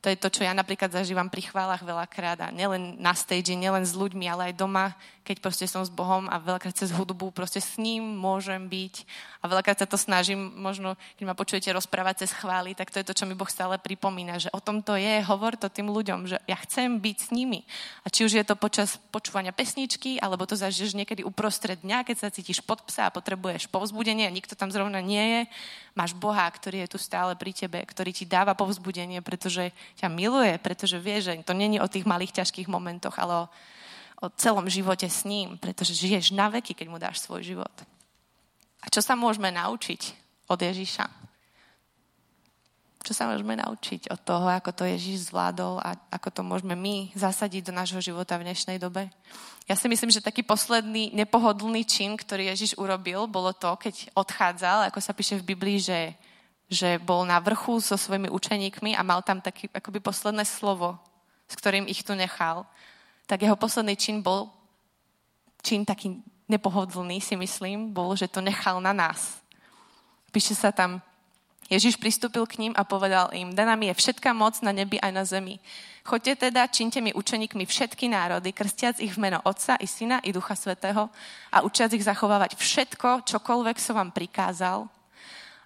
To 0.00 0.08
je 0.08 0.16
to, 0.16 0.32
čo 0.32 0.48
ja 0.48 0.56
napríklad 0.56 0.88
zažívam 0.88 1.28
pri 1.28 1.44
chválach 1.44 1.84
veľakrát 1.84 2.40
a 2.40 2.48
nielen 2.48 2.96
na 2.96 3.12
stage, 3.12 3.52
nielen 3.52 3.84
s 3.84 3.92
ľuďmi, 3.92 4.24
ale 4.32 4.48
aj 4.48 4.54
doma, 4.56 4.96
keď 5.20 5.36
proste 5.44 5.68
som 5.68 5.84
s 5.84 5.92
Bohom 5.92 6.24
a 6.32 6.40
veľakrát 6.40 6.72
cez 6.72 6.88
hudbu 6.88 7.30
proste 7.36 7.60
s 7.60 7.76
ním 7.76 8.00
môžem 8.00 8.64
byť 8.64 9.04
a 9.40 9.48
veľakrát 9.48 9.76
sa 9.76 9.86
to 9.86 10.00
snažím, 10.00 10.56
možno 10.56 10.96
keď 11.20 11.24
ma 11.28 11.36
počujete 11.36 11.68
rozprávať 11.70 12.24
cez 12.24 12.32
chvály, 12.32 12.72
tak 12.72 12.88
to 12.88 13.00
je 13.00 13.06
to, 13.06 13.12
čo 13.12 13.28
mi 13.28 13.36
Boh 13.36 13.48
stále 13.48 13.76
pripomína, 13.76 14.40
že 14.40 14.48
o 14.56 14.60
tom 14.64 14.80
to 14.80 14.96
je, 14.96 15.20
hovor 15.20 15.54
to 15.60 15.68
tým 15.68 15.92
ľuďom, 15.92 16.26
že 16.26 16.40
ja 16.48 16.56
chcem 16.64 16.96
byť 16.96 17.16
s 17.20 17.28
nimi. 17.36 17.68
A 18.04 18.08
či 18.08 18.24
už 18.24 18.40
je 18.40 18.44
to 18.44 18.56
počas 18.56 18.96
počúvania 19.12 19.52
pesničky, 19.52 20.16
alebo 20.16 20.48
to 20.48 20.56
zažiješ 20.56 20.96
niekedy 20.96 21.20
uprostred 21.24 21.80
dňa, 21.84 22.08
keď 22.08 22.16
sa 22.16 22.28
cítiš 22.32 22.64
pod 22.64 22.82
psa 22.88 23.12
a 23.12 23.14
potrebuješ 23.14 23.68
povzbudenie 23.68 24.24
a 24.24 24.32
nikto 24.32 24.56
tam 24.56 24.72
zrovna 24.72 25.04
nie 25.04 25.22
je, 25.22 25.40
máš 25.92 26.16
Boha, 26.16 26.48
ktorý 26.48 26.84
je 26.84 26.96
tu 26.96 26.98
stále 26.98 27.36
pri 27.36 27.52
tebe, 27.52 27.80
ktorý 27.84 28.10
ti 28.10 28.24
dáva 28.24 28.56
povzbudenie, 28.56 29.20
pretože 29.20 29.72
ťa 29.98 30.12
miluje, 30.12 30.54
pretože 30.60 31.00
vie, 31.00 31.18
že 31.18 31.32
to 31.42 31.56
není 31.56 31.80
o 31.80 31.90
tých 31.90 32.06
malých 32.06 32.42
ťažkých 32.42 32.68
momentoch, 32.70 33.16
ale 33.18 33.44
o, 33.44 33.46
o 34.22 34.26
celom 34.36 34.68
živote 34.68 35.08
s 35.08 35.24
ním, 35.24 35.56
pretože 35.56 35.96
žiješ 35.96 36.36
na 36.36 36.52
veky, 36.52 36.76
keď 36.76 36.86
mu 36.86 36.98
dáš 37.00 37.24
svoj 37.24 37.42
život. 37.42 37.74
A 38.80 38.86
čo 38.88 39.04
sa 39.04 39.16
môžeme 39.16 39.52
naučiť 39.52 40.00
od 40.48 40.58
Ježiša? 40.60 41.20
Čo 43.00 43.16
sa 43.16 43.32
môžeme 43.32 43.56
naučiť 43.56 44.12
od 44.12 44.20
toho, 44.20 44.44
ako 44.44 44.76
to 44.76 44.84
Ježiš 44.84 45.32
zvládol 45.32 45.80
a 45.80 45.96
ako 46.12 46.28
to 46.36 46.42
môžeme 46.44 46.76
my 46.76 47.08
zasadiť 47.16 47.72
do 47.72 47.72
nášho 47.72 47.96
života 48.04 48.36
v 48.36 48.52
dnešnej 48.52 48.76
dobe? 48.76 49.08
Ja 49.64 49.72
si 49.72 49.88
myslím, 49.88 50.12
že 50.12 50.20
taký 50.20 50.44
posledný 50.44 51.08
nepohodlný 51.16 51.88
čin, 51.88 52.12
ktorý 52.12 52.52
Ježiš 52.52 52.76
urobil, 52.76 53.24
bolo 53.24 53.56
to, 53.56 53.72
keď 53.80 54.12
odchádzal, 54.12 54.92
ako 54.92 55.00
sa 55.00 55.16
píše 55.16 55.40
v 55.40 55.48
Biblii, 55.56 55.80
že 55.80 56.12
že 56.70 57.02
bol 57.02 57.26
na 57.26 57.42
vrchu 57.42 57.82
so 57.82 57.98
svojimi 57.98 58.30
učeníkmi 58.30 58.94
a 58.94 59.02
mal 59.02 59.26
tam 59.26 59.42
taký 59.42 59.66
akoby 59.74 59.98
posledné 59.98 60.46
slovo, 60.46 60.94
s 61.50 61.58
ktorým 61.58 61.90
ich 61.90 62.06
tu 62.06 62.14
nechal, 62.14 62.62
tak 63.26 63.42
jeho 63.42 63.58
posledný 63.58 63.98
čin 63.98 64.22
bol 64.22 64.46
čin 65.66 65.82
taký 65.82 66.22
nepohodlný, 66.46 67.18
si 67.18 67.34
myslím, 67.34 67.90
bol, 67.90 68.14
že 68.14 68.30
to 68.30 68.38
nechal 68.38 68.78
na 68.78 68.94
nás. 68.94 69.42
Píše 70.30 70.54
sa 70.54 70.70
tam, 70.70 71.02
Ježiš 71.70 71.98
pristúpil 71.98 72.42
k 72.50 72.58
ním 72.66 72.74
a 72.74 72.82
povedal 72.82 73.30
im, 73.30 73.54
daná 73.54 73.78
mi 73.78 73.86
je 73.90 73.94
všetká 73.94 74.34
moc 74.34 74.58
na 74.62 74.74
nebi 74.74 74.98
aj 74.98 75.12
na 75.14 75.22
zemi. 75.22 75.62
Choďte 76.02 76.50
teda, 76.50 76.66
činte 76.66 76.98
mi 76.98 77.14
učeníkmi 77.14 77.62
všetky 77.66 78.10
národy, 78.10 78.50
krstiac 78.50 78.98
ich 78.98 79.14
v 79.14 79.22
meno 79.22 79.38
Otca 79.46 79.78
i 79.78 79.86
Syna 79.86 80.18
i 80.26 80.34
Ducha 80.34 80.58
Svetého 80.58 81.06
a 81.54 81.62
učiac 81.62 81.94
ich 81.94 82.02
zachovávať 82.02 82.58
všetko, 82.58 83.22
čokoľvek 83.26 83.76
som 83.78 83.98
vám 84.02 84.10
prikázal 84.10 84.90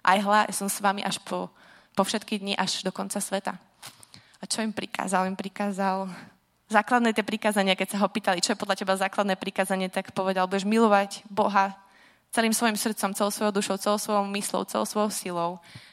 aj 0.05 0.19
hla, 0.21 0.41
som 0.53 0.69
s 0.69 0.77
vami 0.77 1.01
až 1.01 1.17
po, 1.25 1.49
po 1.97 2.03
všetky 2.05 2.37
dni, 2.37 2.53
až 2.53 2.85
do 2.85 2.93
konca 2.93 3.17
sveta. 3.17 3.57
A 4.39 4.43
čo 4.45 4.61
im 4.61 4.69
prikázal? 4.69 5.25
Im 5.25 5.33
prikázal 5.33 6.05
základné 6.69 7.13
tie 7.13 7.25
prikázania, 7.25 7.77
keď 7.77 7.97
sa 7.97 8.01
ho 8.01 8.07
pýtali, 8.09 8.41
čo 8.41 8.53
je 8.53 8.61
podľa 8.61 8.77
teba 8.77 8.93
základné 8.97 9.37
prikázanie, 9.37 9.89
tak 9.89 10.13
povedal, 10.13 10.49
budeš 10.49 10.65
milovať 10.65 11.25
Boha 11.29 11.73
celým 12.33 12.51
svojim 12.51 12.75
srdcom, 12.75 13.15
celou 13.15 13.31
svojou 13.31 13.53
dušou, 13.53 13.77
celou 13.79 13.99
svojou 14.01 14.25
myslou, 14.35 14.61
celou 14.67 14.85
svojou 14.85 15.11
silou 15.13 15.51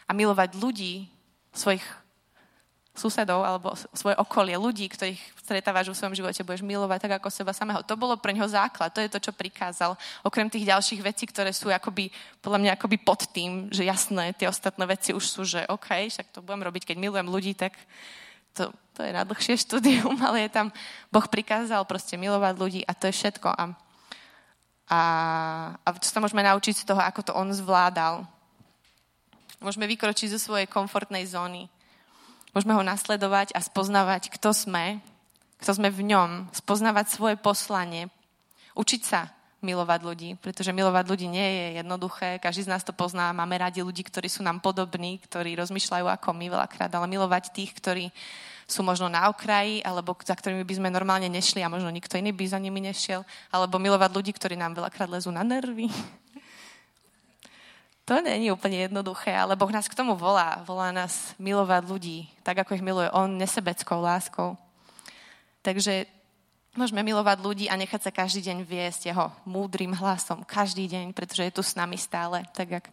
a 0.09 0.13
milovať 0.13 0.59
ľudí, 0.59 1.07
svojich 1.55 1.85
susedov 2.93 3.41
alebo 3.41 3.73
svoje 3.97 4.13
okolie, 4.21 4.53
ľudí, 4.61 4.85
ktorých 4.85 5.17
stretávaš 5.41 5.89
vo 5.89 5.97
svojom 5.97 6.13
živote, 6.13 6.45
budeš 6.45 6.61
milovať 6.61 7.09
tak 7.09 7.13
ako 7.21 7.29
seba 7.33 7.57
samého. 7.57 7.81
To 7.89 7.97
bolo 7.97 8.21
pre 8.21 8.37
neho 8.37 8.45
základ, 8.45 8.93
to 8.93 9.01
je 9.01 9.09
to, 9.09 9.17
čo 9.17 9.33
prikázal. 9.33 9.97
Okrem 10.21 10.53
tých 10.53 10.69
ďalších 10.69 11.01
vecí, 11.01 11.25
ktoré 11.25 11.57
sú 11.57 11.73
akoby, 11.73 12.13
podľa 12.45 12.59
mňa 12.61 12.71
akoby 12.77 13.01
pod 13.01 13.33
tým, 13.33 13.73
že 13.73 13.89
jasné, 13.89 14.37
tie 14.37 14.45
ostatné 14.45 14.85
veci 14.85 15.17
už 15.17 15.25
sú, 15.25 15.49
že 15.49 15.65
OK, 15.73 15.89
však 15.89 16.37
to 16.37 16.45
budem 16.45 16.69
robiť, 16.69 16.93
keď 16.93 16.97
milujem 17.01 17.29
ľudí, 17.33 17.57
tak 17.57 17.73
to, 18.53 18.69
to 18.93 19.01
je 19.01 19.13
na 19.17 19.25
dlhšie 19.25 19.57
štúdium, 19.57 20.13
ale 20.29 20.45
je 20.45 20.51
tam, 20.53 20.69
Boh 21.09 21.25
prikázal 21.25 21.89
proste 21.89 22.21
milovať 22.21 22.55
ľudí 22.61 22.81
a 22.85 22.93
to 22.93 23.09
je 23.09 23.17
všetko. 23.17 23.49
A, 23.57 23.65
a, 24.93 25.01
a 25.81 25.89
čo 25.97 26.13
sa 26.13 26.21
môžeme 26.21 26.45
naučiť 26.45 26.85
z 26.85 26.87
toho, 26.93 27.01
ako 27.01 27.21
to 27.25 27.33
on 27.33 27.49
zvládal. 27.57 28.29
Môžeme 29.65 29.89
vykročiť 29.89 30.37
zo 30.37 30.41
svojej 30.43 30.69
komfortnej 30.69 31.25
zóny 31.25 31.72
Môžeme 32.53 32.77
ho 32.77 32.85
nasledovať 32.85 33.57
a 33.57 33.65
spoznávať, 33.65 34.29
kto 34.29 34.53
sme, 34.53 35.01
kto 35.65 35.73
sme 35.73 35.89
v 35.89 36.05
ňom, 36.13 36.53
spoznávať 36.53 37.09
svoje 37.09 37.37
poslanie, 37.41 38.13
učiť 38.77 39.03
sa 39.05 39.33
milovať 39.63 40.01
ľudí, 40.03 40.31
pretože 40.37 40.75
milovať 40.75 41.05
ľudí 41.07 41.27
nie 41.31 41.49
je 41.49 41.67
jednoduché. 41.81 42.43
Každý 42.43 42.67
z 42.67 42.73
nás 42.77 42.83
to 42.83 42.93
pozná. 42.93 43.31
Máme 43.31 43.57
radi 43.57 43.81
ľudí, 43.81 44.03
ktorí 44.03 44.27
sú 44.27 44.43
nám 44.43 44.59
podobní, 44.59 45.23
ktorí 45.23 45.55
rozmýšľajú 45.55 46.07
ako 46.13 46.29
my 46.35 46.47
veľakrát, 46.51 46.91
ale 46.93 47.07
milovať 47.07 47.55
tých, 47.55 47.73
ktorí 47.79 48.11
sú 48.67 48.83
možno 48.83 49.07
na 49.07 49.31
okraji, 49.31 49.81
alebo 49.81 50.13
za 50.21 50.35
ktorými 50.35 50.67
by 50.67 50.75
sme 50.77 50.89
normálne 50.91 51.31
nešli 51.31 51.63
a 51.63 51.73
možno 51.73 51.89
nikto 51.89 52.19
iný 52.19 52.35
by 52.35 52.45
za 52.53 52.59
nimi 52.59 52.83
nešiel, 52.83 53.23
alebo 53.55 53.79
milovať 53.79 54.11
ľudí, 54.13 54.33
ktorí 54.35 54.59
nám 54.59 54.77
veľakrát 54.77 55.09
lezú 55.09 55.31
na 55.31 55.47
nervy. 55.47 55.89
To 58.13 58.21
není 58.21 58.53
úplne 58.53 58.77
jednoduché, 58.77 59.33
ale 59.33 59.57
Boh 59.57 59.73
nás 59.73 59.89
k 59.89 59.97
tomu 59.97 60.13
volá. 60.13 60.61
Volá 60.69 60.93
nás 60.93 61.33
milovať 61.41 61.89
ľudí, 61.89 62.29
tak 62.45 62.61
ako 62.61 62.77
ich 62.77 62.85
miluje 62.85 63.09
On 63.09 63.25
nesebeckou 63.25 64.05
láskou. 64.05 64.61
Takže 65.65 66.05
môžeme 66.77 67.01
milovať 67.01 67.41
ľudí 67.41 67.65
a 67.73 67.81
nechať 67.81 68.05
sa 68.05 68.13
každý 68.13 68.53
deň 68.53 68.69
viesť 68.69 69.09
jeho 69.09 69.33
múdrym 69.49 69.97
hlasom. 69.97 70.45
Každý 70.45 70.93
deň, 70.93 71.17
pretože 71.17 71.49
je 71.49 71.57
tu 71.57 71.65
s 71.65 71.73
nami 71.73 71.97
stále. 71.97 72.45
Tak 72.53 72.69
jak, 72.69 72.87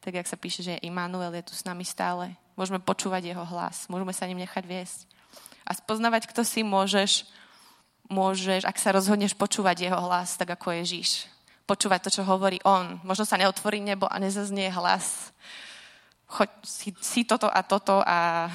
tak 0.00 0.12
jak 0.16 0.24
sa 0.24 0.40
píše, 0.40 0.64
že 0.64 0.80
Immanuel 0.80 1.36
je 1.36 1.52
tu 1.52 1.52
s 1.52 1.68
nami 1.68 1.84
stále. 1.84 2.32
Môžeme 2.56 2.80
počúvať 2.80 3.28
jeho 3.28 3.44
hlas. 3.44 3.84
Môžeme 3.92 4.16
sa 4.16 4.24
ním 4.24 4.40
nechať 4.40 4.64
viesť. 4.64 5.04
A 5.68 5.76
spoznavať, 5.76 6.32
kto 6.32 6.48
si 6.48 6.64
môžeš, 6.64 7.28
môžeš, 8.08 8.64
ak 8.64 8.80
sa 8.80 8.96
rozhodneš 8.96 9.36
počúvať 9.36 9.84
jeho 9.84 10.00
hlas, 10.00 10.32
tak 10.40 10.56
ako 10.56 10.80
Ježíš 10.80 11.28
počúvať 11.72 12.04
to, 12.04 12.10
čo 12.20 12.28
hovorí 12.28 12.60
on. 12.68 13.00
Možno 13.00 13.24
sa 13.24 13.40
neotvorí 13.40 13.80
nebo 13.80 14.04
a 14.04 14.20
nezaznie 14.20 14.68
hlas. 14.68 15.32
Choď 16.28 16.50
si, 16.60 16.92
si 17.00 17.24
toto 17.24 17.48
a 17.48 17.64
toto 17.64 18.04
a, 18.04 18.52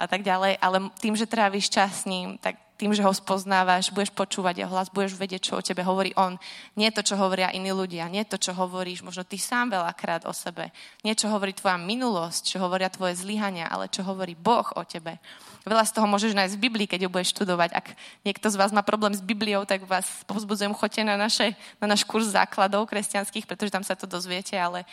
a 0.00 0.04
tak 0.08 0.24
ďalej, 0.24 0.56
ale 0.56 0.88
tým, 0.96 1.12
že 1.12 1.28
tráviš 1.28 1.68
čas 1.68 2.04
s 2.04 2.08
ním, 2.08 2.40
tak 2.40 2.56
tým, 2.74 2.90
že 2.90 3.06
ho 3.06 3.14
spoznávaš, 3.14 3.94
budeš 3.94 4.10
počúvať 4.10 4.66
jeho 4.66 4.70
hlas, 4.74 4.90
budeš 4.90 5.14
vedieť, 5.14 5.50
čo 5.50 5.52
o 5.58 5.62
tebe 5.62 5.86
hovorí 5.86 6.10
on. 6.18 6.34
Nie 6.74 6.90
to, 6.90 7.06
čo 7.06 7.14
hovoria 7.14 7.54
iní 7.54 7.70
ľudia, 7.70 8.10
nie 8.10 8.26
to, 8.26 8.34
čo 8.34 8.50
hovoríš 8.50 9.06
možno 9.06 9.22
ty 9.22 9.38
sám 9.38 9.70
veľakrát 9.70 10.26
o 10.26 10.34
sebe. 10.34 10.74
Nie, 11.06 11.14
čo 11.14 11.30
hovorí 11.30 11.54
tvoja 11.54 11.78
minulosť, 11.78 12.50
čo 12.50 12.58
hovoria 12.58 12.90
tvoje 12.90 13.14
zlyhania, 13.14 13.70
ale 13.70 13.86
čo 13.86 14.02
hovorí 14.02 14.34
Boh 14.34 14.66
o 14.74 14.82
tebe. 14.82 15.22
Veľa 15.64 15.86
z 15.86 15.94
toho 15.96 16.06
môžeš 16.10 16.36
nájsť 16.36 16.54
v 16.58 16.64
Biblii, 16.66 16.90
keď 16.90 17.06
ju 17.06 17.14
budeš 17.14 17.32
študovať. 17.38 17.70
Ak 17.72 17.86
niekto 18.26 18.52
z 18.52 18.58
vás 18.58 18.74
má 18.74 18.84
problém 18.84 19.14
s 19.16 19.24
Bibliou, 19.24 19.64
tak 19.64 19.86
vás 19.88 20.04
povzbudzujem, 20.28 20.76
choďte 20.76 21.08
na, 21.08 21.16
naše, 21.16 21.56
na 21.80 21.88
náš 21.88 22.04
kurz 22.04 22.34
základov 22.34 22.90
kresťanských, 22.90 23.48
pretože 23.48 23.72
tam 23.72 23.86
sa 23.86 23.96
to 23.96 24.04
dozviete, 24.04 24.58
ale 24.58 24.84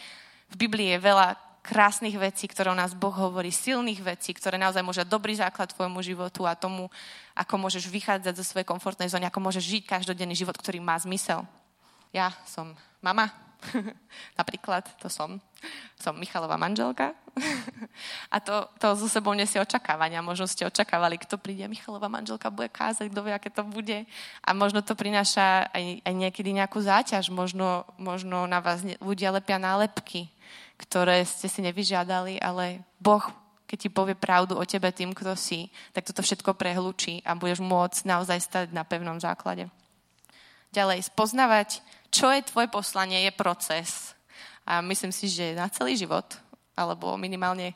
v 0.54 0.56
Biblii 0.70 0.96
je 0.96 1.04
veľa 1.04 1.50
krásnych 1.62 2.17
vecí, 2.17 2.50
ktoré 2.50 2.74
o 2.74 2.78
nás 2.78 2.97
Boh 2.97 3.13
hovorí, 3.13 3.54
silných 3.54 4.02
vecí, 4.02 4.34
ktoré 4.34 4.58
naozaj 4.58 4.82
môžu 4.82 5.06
dobrý 5.06 5.38
základ 5.38 5.69
tvojmu 5.69 6.02
životu 6.02 6.45
a 6.50 6.58
tomu, 6.58 6.89
ako 7.38 7.54
môžeš 7.62 7.86
vychádzať 7.88 8.34
zo 8.38 8.45
svojej 8.45 8.67
komfortnej 8.67 9.10
zóny, 9.10 9.30
ako 9.30 9.39
môžeš 9.39 9.63
žiť 9.63 9.84
každodenný 9.86 10.34
život, 10.34 10.58
ktorý 10.58 10.82
má 10.82 10.97
zmysel. 10.97 11.45
Ja 12.12 12.34
som 12.43 12.74
mama, 13.00 13.32
Napríklad, 14.39 14.89
to 14.97 15.08
som. 15.10 15.38
Som 16.02 16.17
Michalová 16.17 16.58
manželka. 16.58 17.13
A 18.34 18.41
to, 18.41 18.65
to 18.82 18.97
so 18.97 19.08
sebou 19.08 19.32
nesie 19.38 19.62
očakávania. 19.62 20.26
Možno 20.26 20.50
ste 20.50 20.65
očakávali, 20.65 21.21
kto 21.21 21.38
príde. 21.38 21.69
Michalová 21.69 22.10
manželka 22.10 22.50
bude 22.50 22.69
kázať, 22.74 23.13
kto 23.13 23.21
vie, 23.21 23.34
aké 23.34 23.50
to 23.54 23.62
bude. 23.62 24.06
A 24.41 24.50
možno 24.58 24.82
to 24.82 24.97
prináša 24.97 25.69
aj, 25.71 26.02
aj 26.02 26.13
niekedy 26.13 26.50
nejakú 26.52 26.82
záťaž. 26.82 27.30
Možno, 27.30 27.86
možno 28.02 28.50
na 28.50 28.60
vás 28.60 28.82
ľudia 29.00 29.30
lepia 29.30 29.62
nálepky, 29.62 30.28
ktoré 30.82 31.22
ste 31.22 31.46
si 31.46 31.62
nevyžiadali, 31.62 32.41
ale 32.41 32.82
Boh 32.98 33.22
keď 33.72 33.88
ti 33.88 33.88
povie 33.88 34.20
pravdu 34.20 34.60
o 34.60 34.67
tebe 34.67 34.91
tým, 34.91 35.15
kto 35.15 35.32
si, 35.39 35.72
tak 35.96 36.04
toto 36.04 36.20
všetko 36.20 36.60
prehlučí 36.60 37.24
a 37.24 37.32
budeš 37.39 37.63
môcť 37.63 38.04
naozaj 38.04 38.44
stať 38.44 38.67
na 38.76 38.84
pevnom 38.84 39.15
základe. 39.15 39.72
Ďalej, 40.76 41.08
spoznavať 41.08 41.80
čo 42.12 42.28
je 42.28 42.44
tvoje 42.44 42.67
poslanie, 42.67 43.24
je 43.24 43.32
proces. 43.32 44.12
A 44.67 44.84
myslím 44.84 45.15
si, 45.15 45.32
že 45.32 45.56
na 45.56 45.72
celý 45.72 45.96
život, 45.96 46.28
alebo 46.76 47.15
minimálne 47.15 47.72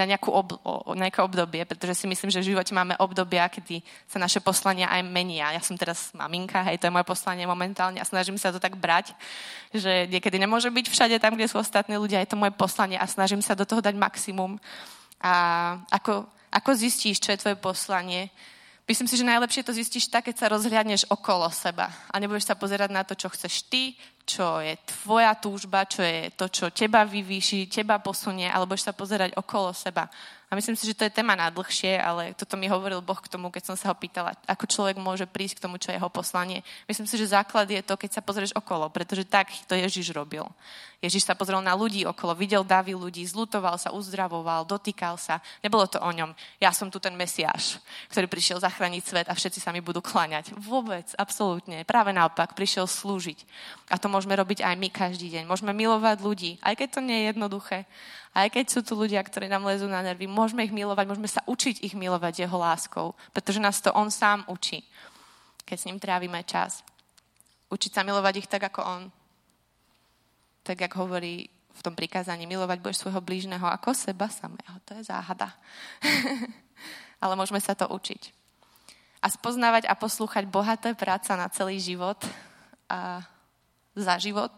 na, 0.00 0.08
nejakú 0.08 0.32
ob, 0.32 0.56
o, 0.64 0.96
nejaké 0.96 1.20
obdobie, 1.20 1.68
pretože 1.68 2.00
si 2.00 2.06
myslím, 2.08 2.32
že 2.32 2.40
v 2.40 2.56
živote 2.56 2.72
máme 2.72 2.96
obdobia, 2.96 3.52
kedy 3.52 3.84
sa 4.08 4.16
naše 4.16 4.40
poslania 4.40 4.88
aj 4.88 5.04
menia. 5.04 5.52
Ja 5.52 5.60
som 5.60 5.76
teraz 5.76 6.16
maminka, 6.16 6.64
hej, 6.64 6.80
to 6.80 6.88
je 6.88 6.96
moje 6.96 7.04
poslanie 7.04 7.44
momentálne 7.44 8.00
a 8.00 8.08
snažím 8.08 8.40
sa 8.40 8.48
to 8.48 8.56
tak 8.56 8.80
brať, 8.80 9.12
že 9.76 10.08
niekedy 10.08 10.40
nemôže 10.40 10.72
byť 10.72 10.86
všade 10.88 11.16
tam, 11.20 11.36
kde 11.36 11.52
sú 11.52 11.60
ostatní 11.60 12.00
ľudia, 12.00 12.24
je 12.24 12.32
to 12.32 12.40
moje 12.40 12.56
poslanie 12.56 12.96
a 12.96 13.04
snažím 13.04 13.44
sa 13.44 13.52
do 13.52 13.68
toho 13.68 13.84
dať 13.84 13.92
maximum. 13.92 14.56
A 15.20 15.32
ako, 15.92 16.24
ako 16.48 16.70
zistíš, 16.72 17.20
čo 17.20 17.36
je 17.36 17.40
tvoje 17.44 17.56
poslanie? 17.60 18.32
Myslím 18.90 19.06
si, 19.06 19.22
že 19.22 19.30
najlepšie 19.30 19.62
to 19.62 19.70
zistíš 19.70 20.10
tak, 20.10 20.26
keď 20.26 20.34
sa 20.34 20.50
rozhľadneš 20.50 21.14
okolo 21.14 21.46
seba 21.54 21.94
a 22.10 22.18
nebudeš 22.18 22.50
sa 22.50 22.58
pozerať 22.58 22.90
na 22.90 23.06
to, 23.06 23.14
čo 23.14 23.30
chceš 23.30 23.70
ty, 23.70 23.94
čo 24.26 24.58
je 24.58 24.74
tvoja 24.82 25.30
túžba, 25.38 25.86
čo 25.86 26.02
je 26.02 26.34
to, 26.34 26.50
čo 26.50 26.74
teba 26.74 27.06
vyvýši, 27.06 27.70
teba 27.70 28.02
posunie, 28.02 28.50
alebo 28.50 28.74
budeš 28.74 28.90
sa 28.90 28.94
pozerať 28.98 29.38
okolo 29.38 29.70
seba. 29.70 30.10
A 30.50 30.58
myslím 30.58 30.74
si, 30.74 30.90
že 30.90 30.98
to 30.98 31.06
je 31.06 31.14
téma 31.14 31.38
na 31.38 31.46
ale 31.46 32.34
toto 32.34 32.58
mi 32.58 32.66
hovoril 32.66 32.98
Boh 32.98 33.22
k 33.22 33.30
tomu, 33.30 33.54
keď 33.54 33.70
som 33.70 33.76
sa 33.78 33.94
ho 33.94 33.94
pýtala, 33.94 34.34
ako 34.50 34.66
človek 34.66 34.98
môže 34.98 35.22
prísť 35.22 35.62
k 35.62 35.62
tomu, 35.62 35.78
čo 35.78 35.94
je 35.94 35.96
jeho 36.02 36.10
poslanie. 36.10 36.66
Myslím 36.90 37.06
si, 37.06 37.14
že 37.14 37.30
základ 37.30 37.70
je 37.70 37.78
to, 37.86 37.94
keď 37.94 38.18
sa 38.18 38.22
pozrieš 38.26 38.50
okolo, 38.58 38.90
pretože 38.90 39.22
tak 39.30 39.46
to 39.70 39.78
Ježiš 39.78 40.10
robil. 40.10 40.42
Ježiš 41.00 41.24
sa 41.24 41.38
pozrel 41.38 41.62
na 41.64 41.72
ľudí 41.72 42.04
okolo, 42.04 42.36
videl 42.36 42.60
davy 42.60 42.92
ľudí, 42.92 43.24
zlutoval 43.24 43.80
sa, 43.80 43.94
uzdravoval, 43.94 44.68
dotýkal 44.68 45.16
sa. 45.16 45.40
Nebolo 45.64 45.88
to 45.88 45.96
o 45.96 46.10
ňom. 46.12 46.36
Ja 46.60 46.74
som 46.76 46.92
tu 46.92 47.00
ten 47.00 47.16
Mesiáš, 47.16 47.80
ktorý 48.12 48.28
prišiel 48.28 48.60
zachrániť 48.60 49.02
svet 49.06 49.26
a 49.30 49.38
všetci 49.38 49.64
sa 49.64 49.72
mi 49.72 49.80
budú 49.80 50.04
kláňať. 50.04 50.52
Vôbec, 50.60 51.08
absolútne. 51.16 51.88
Práve 51.88 52.12
naopak, 52.12 52.52
prišiel 52.52 52.84
slúžiť. 52.84 53.38
A 53.88 53.96
to 53.96 54.12
môžeme 54.12 54.36
robiť 54.36 54.60
aj 54.60 54.74
my 54.76 54.92
každý 54.92 55.32
deň. 55.32 55.48
Môžeme 55.48 55.72
milovať 55.72 56.20
ľudí, 56.20 56.50
aj 56.60 56.74
keď 56.76 56.88
to 56.92 57.00
nie 57.00 57.16
je 57.16 57.28
jednoduché. 57.32 57.88
Aj 58.30 58.46
keď 58.46 58.64
sú 58.70 58.80
tu 58.86 58.94
ľudia, 58.94 59.18
ktorí 59.26 59.50
nám 59.50 59.66
lezú 59.66 59.90
na 59.90 60.06
nervy, 60.06 60.30
môžeme 60.30 60.62
ich 60.62 60.70
milovať, 60.70 61.06
môžeme 61.10 61.26
sa 61.26 61.42
učiť 61.50 61.82
ich 61.82 61.98
milovať 61.98 62.46
jeho 62.46 62.54
láskou, 62.54 63.18
pretože 63.34 63.58
nás 63.58 63.82
to 63.82 63.90
on 63.90 64.06
sám 64.06 64.46
učí, 64.46 64.86
keď 65.66 65.76
s 65.76 65.86
ním 65.90 65.98
trávime 65.98 66.46
čas. 66.46 66.86
Učiť 67.70 67.90
sa 67.90 68.06
milovať 68.06 68.34
ich 68.38 68.50
tak, 68.50 68.70
ako 68.70 68.80
on. 68.86 69.02
Tak, 70.62 70.78
jak 70.78 70.94
hovorí 70.94 71.50
v 71.74 71.80
tom 71.82 71.94
prikázaní, 71.98 72.46
milovať 72.46 72.78
budeš 72.78 73.02
svojho 73.02 73.18
blížneho 73.18 73.66
ako 73.66 73.94
seba 73.94 74.30
samého. 74.30 74.78
To 74.86 74.94
je 74.94 75.06
záhada. 75.06 75.50
Ale 77.22 77.34
môžeme 77.34 77.58
sa 77.58 77.74
to 77.74 77.90
učiť. 77.90 78.30
A 79.20 79.26
spoznávať 79.28 79.90
a 79.90 79.98
poslúchať 79.98 80.46
Boha, 80.46 80.78
to 80.78 80.92
je 80.92 80.96
práca 80.96 81.34
na 81.34 81.50
celý 81.50 81.82
život 81.82 82.16
a 82.88 83.26
za 83.94 84.16
život 84.22 84.54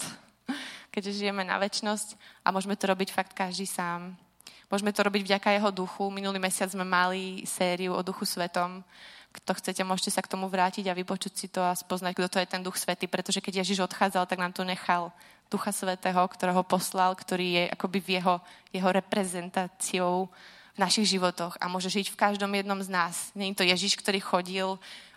keďže 0.92 1.24
žijeme 1.24 1.42
na 1.42 1.56
väčnosť 1.56 2.14
a 2.44 2.52
môžeme 2.52 2.76
to 2.76 2.84
robiť 2.84 3.08
fakt 3.10 3.32
každý 3.32 3.64
sám. 3.64 4.12
Môžeme 4.68 4.92
to 4.92 5.04
robiť 5.04 5.24
vďaka 5.24 5.48
jeho 5.56 5.70
duchu. 5.72 6.08
Minulý 6.12 6.40
mesiac 6.40 6.68
sme 6.68 6.84
mali 6.84 7.44
sériu 7.44 7.96
o 7.96 8.04
duchu 8.04 8.28
svetom. 8.28 8.84
Kto 9.32 9.56
chcete, 9.56 9.80
môžete 9.84 10.12
sa 10.12 10.20
k 10.20 10.28
tomu 10.28 10.48
vrátiť 10.48 10.92
a 10.92 10.96
vypočuť 10.96 11.32
si 11.32 11.48
to 11.48 11.64
a 11.64 11.72
spoznať, 11.72 12.12
kto 12.16 12.28
to 12.28 12.38
je 12.40 12.52
ten 12.52 12.60
duch 12.60 12.76
svetý, 12.76 13.08
pretože 13.08 13.40
keď 13.40 13.64
Ježiš 13.64 13.88
odchádzal, 13.88 14.28
tak 14.28 14.40
nám 14.40 14.52
to 14.52 14.64
nechal 14.64 15.08
ducha 15.48 15.72
svetého, 15.72 16.20
ktorého 16.24 16.64
poslal, 16.64 17.16
ktorý 17.16 17.48
je 17.60 17.64
akoby 17.72 17.98
v 18.00 18.08
jeho, 18.20 18.34
jeho 18.72 18.88
reprezentáciou 18.92 20.28
v 20.72 20.78
našich 20.80 21.16
životoch 21.16 21.60
a 21.60 21.68
môže 21.68 21.92
žiť 21.92 22.12
v 22.12 22.20
každom 22.20 22.48
jednom 22.56 22.80
z 22.80 22.88
nás. 22.88 23.28
Není 23.36 23.52
to 23.52 23.64
Ježiš, 23.64 24.00
ktorý 24.00 24.20
chodil 24.24 24.68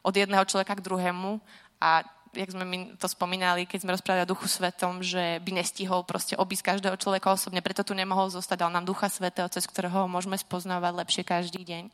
od 0.03 0.13
jedného 0.15 0.43
človeka 0.43 0.75
k 0.75 0.83
druhému 0.83 1.39
a 1.79 2.03
jak 2.35 2.51
sme 2.51 2.67
my 2.67 2.77
to 2.99 3.07
spomínali, 3.07 3.63
keď 3.63 3.87
sme 3.87 3.95
rozprávali 3.95 4.27
o 4.27 4.31
Duchu 4.35 4.51
Svetom, 4.51 4.99
že 4.99 5.39
by 5.41 5.51
nestihol 5.55 6.03
proste 6.03 6.35
obísť 6.35 6.75
každého 6.75 6.99
človeka 6.99 7.31
osobne, 7.31 7.63
preto 7.63 7.87
tu 7.87 7.95
nemohol 7.95 8.27
zostať, 8.27 8.67
dal 8.67 8.71
nám 8.75 8.83
Ducha 8.83 9.07
Svetého, 9.07 9.47
cez 9.47 9.63
ktorého 9.63 10.05
ho 10.05 10.11
môžeme 10.11 10.35
spoznávať 10.35 10.91
lepšie 10.91 11.23
každý 11.23 11.63
deň. 11.63 11.89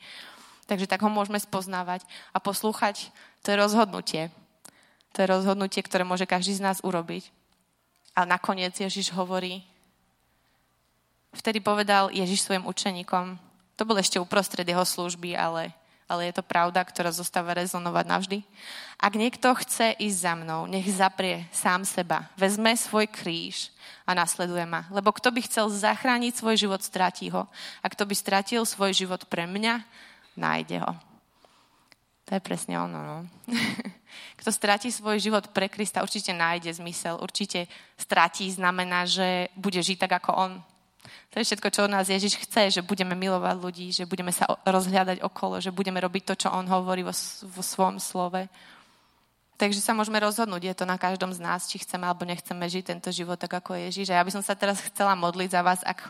Takže 0.65 0.89
tak 0.89 1.05
ho 1.05 1.09
môžeme 1.13 1.37
spoznávať 1.37 2.01
a 2.33 2.41
poslúchať, 2.41 3.13
to 3.45 3.53
je 3.53 3.61
rozhodnutie. 3.61 4.33
To 5.11 5.17
je 5.23 5.27
rozhodnutie, 5.27 5.83
ktoré 5.83 6.07
môže 6.07 6.23
každý 6.23 6.55
z 6.55 6.63
nás 6.63 6.77
urobiť. 6.81 7.27
A 8.15 8.23
nakoniec 8.23 8.75
Ježiš 8.75 9.11
hovorí, 9.11 9.63
vtedy 11.35 11.59
povedal 11.59 12.11
Ježiš 12.11 12.47
svojim 12.47 12.63
učeníkom, 12.63 13.35
to 13.75 13.83
bol 13.83 13.97
ešte 13.97 14.21
uprostred 14.21 14.67
jeho 14.67 14.83
služby, 14.85 15.35
ale 15.35 15.75
ale 16.11 16.27
je 16.27 16.35
to 16.35 16.43
pravda, 16.43 16.83
ktorá 16.83 17.07
zostáva 17.15 17.55
rezonovať 17.55 18.05
navždy. 18.11 18.39
Ak 18.99 19.15
niekto 19.15 19.47
chce 19.63 19.95
ísť 19.95 20.19
za 20.19 20.33
mnou, 20.35 20.67
nech 20.67 20.83
zaprie 20.91 21.47
sám 21.55 21.87
seba, 21.87 22.27
vezme 22.35 22.75
svoj 22.75 23.07
kríž 23.07 23.71
a 24.03 24.11
nasleduje 24.11 24.67
ma. 24.67 24.83
Lebo 24.91 25.15
kto 25.15 25.31
by 25.31 25.39
chcel 25.47 25.71
zachrániť 25.71 26.35
svoj 26.35 26.59
život, 26.59 26.83
stratí 26.83 27.31
ho. 27.31 27.47
A 27.79 27.87
kto 27.87 28.03
by 28.03 28.11
stratil 28.11 28.67
svoj 28.67 28.91
život 28.91 29.23
pre 29.31 29.47
mňa, 29.47 29.87
nájde 30.35 30.83
ho. 30.83 30.91
To 32.27 32.35
je 32.35 32.41
presne 32.43 32.79
ono, 32.79 32.99
no. 32.99 33.17
Kto 34.39 34.55
stratí 34.55 34.87
svoj 34.87 35.19
život 35.19 35.51
pre 35.51 35.67
Krista, 35.67 35.99
určite 35.99 36.31
nájde 36.31 36.71
zmysel. 36.71 37.19
Určite 37.19 37.67
stratí 37.99 38.47
znamená, 38.47 39.03
že 39.03 39.51
bude 39.59 39.83
žiť 39.83 40.07
tak, 40.07 40.23
ako 40.23 40.31
on. 40.33 40.51
To 41.31 41.39
je 41.39 41.47
všetko, 41.47 41.67
čo 41.71 41.87
od 41.87 41.93
nás 41.95 42.11
Ježiš 42.11 42.43
chce, 42.43 42.79
že 42.79 42.81
budeme 42.83 43.15
milovať 43.15 43.55
ľudí, 43.55 43.87
že 43.95 44.03
budeme 44.03 44.35
sa 44.35 44.43
rozhľadať 44.67 45.23
okolo, 45.23 45.63
že 45.63 45.71
budeme 45.71 45.99
robiť 46.03 46.23
to, 46.27 46.33
čo 46.45 46.47
On 46.51 46.67
hovorí 46.67 47.07
vo, 47.07 47.15
vo 47.47 47.63
svojom 47.63 48.03
slove. 48.03 48.51
Takže 49.61 49.77
sa 49.77 49.93
môžeme 49.93 50.17
rozhodnúť, 50.17 50.73
je 50.73 50.75
to 50.81 50.89
na 50.89 50.97
každom 50.97 51.29
z 51.31 51.39
nás, 51.39 51.69
či 51.69 51.77
chceme 51.77 52.09
alebo 52.09 52.25
nechceme 52.25 52.65
žiť 52.65 52.83
tento 52.83 53.13
život 53.13 53.37
tak 53.37 53.53
ako 53.61 53.77
Ježiš. 53.77 54.09
A 54.09 54.17
ja 54.17 54.25
by 54.25 54.33
som 54.33 54.41
sa 54.41 54.57
teraz 54.57 54.81
chcela 54.81 55.13
modliť 55.13 55.49
za 55.53 55.61
vás, 55.61 55.79
ak 55.85 56.09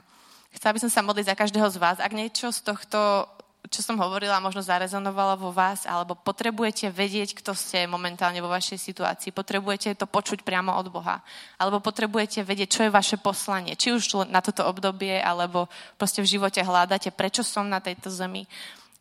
chcela 0.55 0.71
by 0.71 0.79
som 0.87 0.91
sa 0.91 1.03
modliť 1.03 1.27
za 1.27 1.35
každého 1.35 1.67
z 1.67 1.77
vás, 1.77 1.97
ak 1.99 2.15
niečo 2.15 2.47
z 2.49 2.63
tohto 2.63 3.27
čo 3.69 3.86
som 3.86 3.93
hovorila, 4.02 4.41
možno 4.41 4.65
zarezonovalo 4.65 5.38
vo 5.38 5.52
vás, 5.54 5.86
alebo 5.86 6.17
potrebujete 6.17 6.89
vedieť, 6.89 7.38
kto 7.38 7.54
ste 7.54 7.85
momentálne 7.85 8.42
vo 8.42 8.50
vašej 8.50 8.81
situácii. 8.81 9.29
Potrebujete 9.29 9.94
to 9.94 10.10
počuť 10.10 10.42
priamo 10.42 10.73
od 10.73 10.90
Boha. 10.90 11.21
Alebo 11.62 11.77
potrebujete 11.77 12.42
vedieť, 12.42 12.69
čo 12.73 12.81
je 12.90 12.92
vaše 12.92 13.21
poslanie. 13.21 13.77
Či 13.77 13.94
už 13.94 14.04
na 14.33 14.42
toto 14.42 14.65
obdobie, 14.65 15.21
alebo 15.21 15.69
proste 15.96 16.25
v 16.25 16.31
živote 16.35 16.58
hľadáte, 16.65 17.13
prečo 17.13 17.46
som 17.46 17.69
na 17.69 17.77
tejto 17.77 18.10
zemi. 18.10 18.50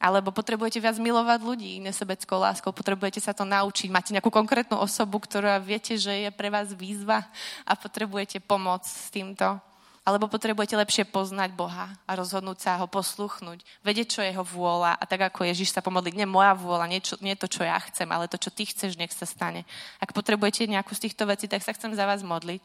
Alebo 0.01 0.33
potrebujete 0.33 0.81
viac 0.81 0.97
milovať 0.97 1.41
ľudí 1.45 1.81
nesebeckou 1.81 2.41
láskou. 2.41 2.73
Potrebujete 2.73 3.21
sa 3.21 3.37
to 3.37 3.49
naučiť. 3.49 3.89
Máte 3.93 4.13
nejakú 4.13 4.33
konkrétnu 4.33 4.77
osobu, 4.81 5.21
ktorá 5.21 5.61
viete, 5.61 5.97
že 5.97 6.29
je 6.29 6.31
pre 6.33 6.49
vás 6.49 6.73
výzva 6.73 7.25
a 7.65 7.77
potrebujete 7.77 8.41
pomôcť 8.45 8.89
s 8.89 9.09
týmto. 9.13 9.61
Alebo 10.01 10.33
potrebujete 10.33 10.81
lepšie 10.81 11.05
poznať 11.13 11.53
Boha 11.53 11.93
a 12.09 12.17
rozhodnúť 12.17 12.65
sa 12.65 12.81
ho 12.81 12.89
posluchnúť, 12.89 13.61
vedieť, 13.85 14.17
čo 14.17 14.21
je 14.25 14.33
jeho 14.33 14.41
vôľa 14.41 14.97
a 14.97 15.05
tak 15.05 15.29
ako 15.29 15.45
Ježiš 15.45 15.77
sa 15.77 15.85
pomodliť, 15.85 16.17
nie 16.17 16.25
moja 16.25 16.57
vôľa, 16.57 16.89
nie, 16.89 17.05
čo, 17.05 17.21
nie 17.21 17.37
to, 17.37 17.45
čo 17.45 17.69
ja 17.69 17.77
chcem, 17.85 18.09
ale 18.09 18.25
to, 18.25 18.41
čo 18.41 18.49
ty 18.49 18.65
chceš, 18.65 18.97
nech 18.97 19.13
sa 19.13 19.29
stane. 19.29 19.69
Ak 20.01 20.17
potrebujete 20.17 20.65
nejakú 20.65 20.97
z 20.97 21.05
týchto 21.05 21.29
vecí, 21.29 21.53
tak 21.53 21.61
sa 21.61 21.77
chcem 21.77 21.93
za 21.93 22.09
vás 22.09 22.25
modliť. 22.25 22.65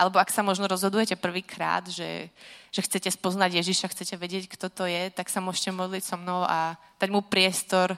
Alebo 0.00 0.16
ak 0.16 0.32
sa 0.32 0.40
možno 0.40 0.64
rozhodujete 0.64 1.20
prvýkrát, 1.20 1.84
že, 1.84 2.32
že 2.72 2.80
chcete 2.80 3.12
spoznať 3.12 3.60
Ježiša, 3.60 3.92
chcete 3.92 4.16
vedieť, 4.16 4.48
kto 4.48 4.72
to 4.72 4.88
je, 4.88 5.12
tak 5.12 5.28
sa 5.28 5.44
môžete 5.44 5.76
modliť 5.76 6.00
so 6.00 6.16
mnou 6.16 6.48
a 6.48 6.80
dať 6.96 7.08
mu 7.12 7.20
priestor 7.20 7.92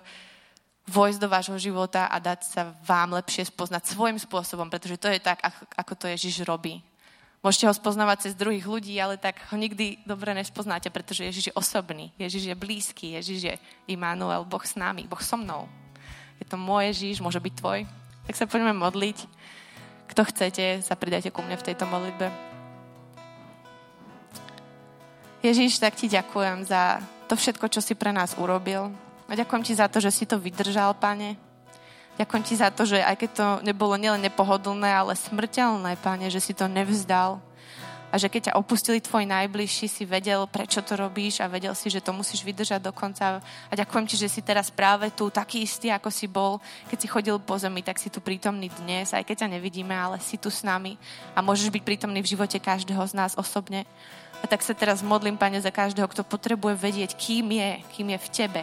vojsť 0.91 1.23
do 1.23 1.31
vášho 1.31 1.55
života 1.63 2.11
a 2.11 2.19
dať 2.19 2.41
sa 2.43 2.75
vám 2.83 3.15
lepšie 3.15 3.47
spoznať 3.47 3.95
svojim 3.95 4.19
spôsobom, 4.19 4.67
pretože 4.67 4.99
to 4.99 5.07
je 5.07 5.23
tak, 5.23 5.39
ako 5.79 5.95
to 5.95 6.11
Ježiš 6.11 6.43
robí. 6.43 6.83
Môžete 7.43 7.67
ho 7.67 7.75
spoznávať 7.75 8.31
cez 8.31 8.39
druhých 8.39 8.63
ľudí, 8.63 8.95
ale 9.03 9.19
tak 9.19 9.43
ho 9.51 9.59
nikdy 9.59 9.99
dobre 10.07 10.31
nespoznáte, 10.31 10.87
pretože 10.95 11.27
Ježiš 11.27 11.51
je 11.51 11.59
osobný, 11.59 12.15
Ježiš 12.15 12.55
je 12.55 12.55
blízky, 12.55 13.19
Ježiš 13.19 13.41
je 13.43 13.55
Immanuel, 13.91 14.47
Boh 14.47 14.63
s 14.63 14.79
nami, 14.79 15.11
Boh 15.11 15.19
so 15.19 15.35
mnou. 15.35 15.67
Je 16.39 16.47
to 16.47 16.55
môj 16.55 16.95
Ježiš, 16.95 17.19
môže 17.19 17.43
byť 17.43 17.55
tvoj. 17.59 17.79
Tak 18.31 18.39
sa 18.39 18.47
poďme 18.47 18.79
modliť. 18.79 19.27
Kto 20.07 20.23
chcete, 20.23 20.87
sa 20.87 20.95
pridajte 20.95 21.35
ku 21.35 21.43
mne 21.43 21.59
v 21.59 21.67
tejto 21.67 21.83
modlitbe. 21.91 22.31
Ježiš, 25.43 25.83
tak 25.83 25.99
ti 25.99 26.07
ďakujem 26.07 26.63
za 26.63 27.03
to 27.27 27.35
všetko, 27.35 27.67
čo 27.67 27.83
si 27.83 27.99
pre 27.99 28.15
nás 28.15 28.39
urobil. 28.39 28.95
A 29.27 29.35
ďakujem 29.35 29.67
ti 29.67 29.75
za 29.75 29.91
to, 29.91 29.99
že 29.99 30.15
si 30.15 30.31
to 30.31 30.39
vydržal, 30.39 30.95
pane 30.95 31.52
Ďakujem 32.21 32.45
ti 32.45 32.55
za 32.61 32.69
to, 32.69 32.85
že 32.85 33.01
aj 33.01 33.17
keď 33.17 33.31
to 33.33 33.47
nebolo 33.65 33.97
nielen 33.97 34.21
nepohodlné, 34.21 34.85
ale 34.85 35.17
smrteľné, 35.17 35.97
páne, 35.97 36.29
že 36.29 36.45
si 36.45 36.53
to 36.53 36.69
nevzdal. 36.69 37.41
A 38.13 38.21
že 38.21 38.29
keď 38.29 38.53
ťa 38.53 38.59
opustili 38.61 39.01
tvoj 39.01 39.25
najbližší, 39.25 39.89
si 39.89 40.05
vedel, 40.05 40.45
prečo 40.45 40.85
to 40.85 40.93
robíš 41.01 41.41
a 41.41 41.49
vedel 41.49 41.73
si, 41.73 41.89
že 41.89 42.05
to 42.05 42.13
musíš 42.13 42.45
vydržať 42.45 42.85
do 42.85 42.93
konca. 42.93 43.41
A 43.41 43.73
ďakujem 43.73 44.05
ti, 44.05 44.21
že 44.21 44.29
si 44.29 44.45
teraz 44.45 44.69
práve 44.69 45.09
tu 45.09 45.33
taký 45.33 45.65
istý, 45.65 45.89
ako 45.89 46.13
si 46.13 46.29
bol, 46.29 46.61
keď 46.93 46.99
si 47.01 47.09
chodil 47.09 47.41
po 47.41 47.57
zemi, 47.57 47.81
tak 47.81 47.97
si 47.97 48.13
tu 48.13 48.21
prítomný 48.21 48.69
dnes, 48.85 49.17
aj 49.17 49.25
keď 49.25 49.49
ťa 49.49 49.53
nevidíme, 49.57 49.97
ale 49.97 50.21
si 50.21 50.37
tu 50.37 50.53
s 50.53 50.61
nami 50.61 51.01
a 51.33 51.41
môžeš 51.41 51.73
byť 51.73 51.81
prítomný 51.81 52.21
v 52.21 52.37
živote 52.37 52.61
každého 52.61 53.01
z 53.09 53.17
nás 53.17 53.33
osobne. 53.33 53.89
A 54.43 54.51
tak 54.51 54.61
sa 54.61 54.77
teraz 54.77 55.01
modlím, 55.01 55.41
Pane, 55.41 55.65
za 55.65 55.73
každého, 55.73 56.13
kto 56.13 56.21
potrebuje 56.29 56.77
vedieť, 56.77 57.17
kým 57.17 57.49
je, 57.49 57.81
kým 57.97 58.13
je 58.13 58.19
v 58.21 58.29
Tebe 58.29 58.63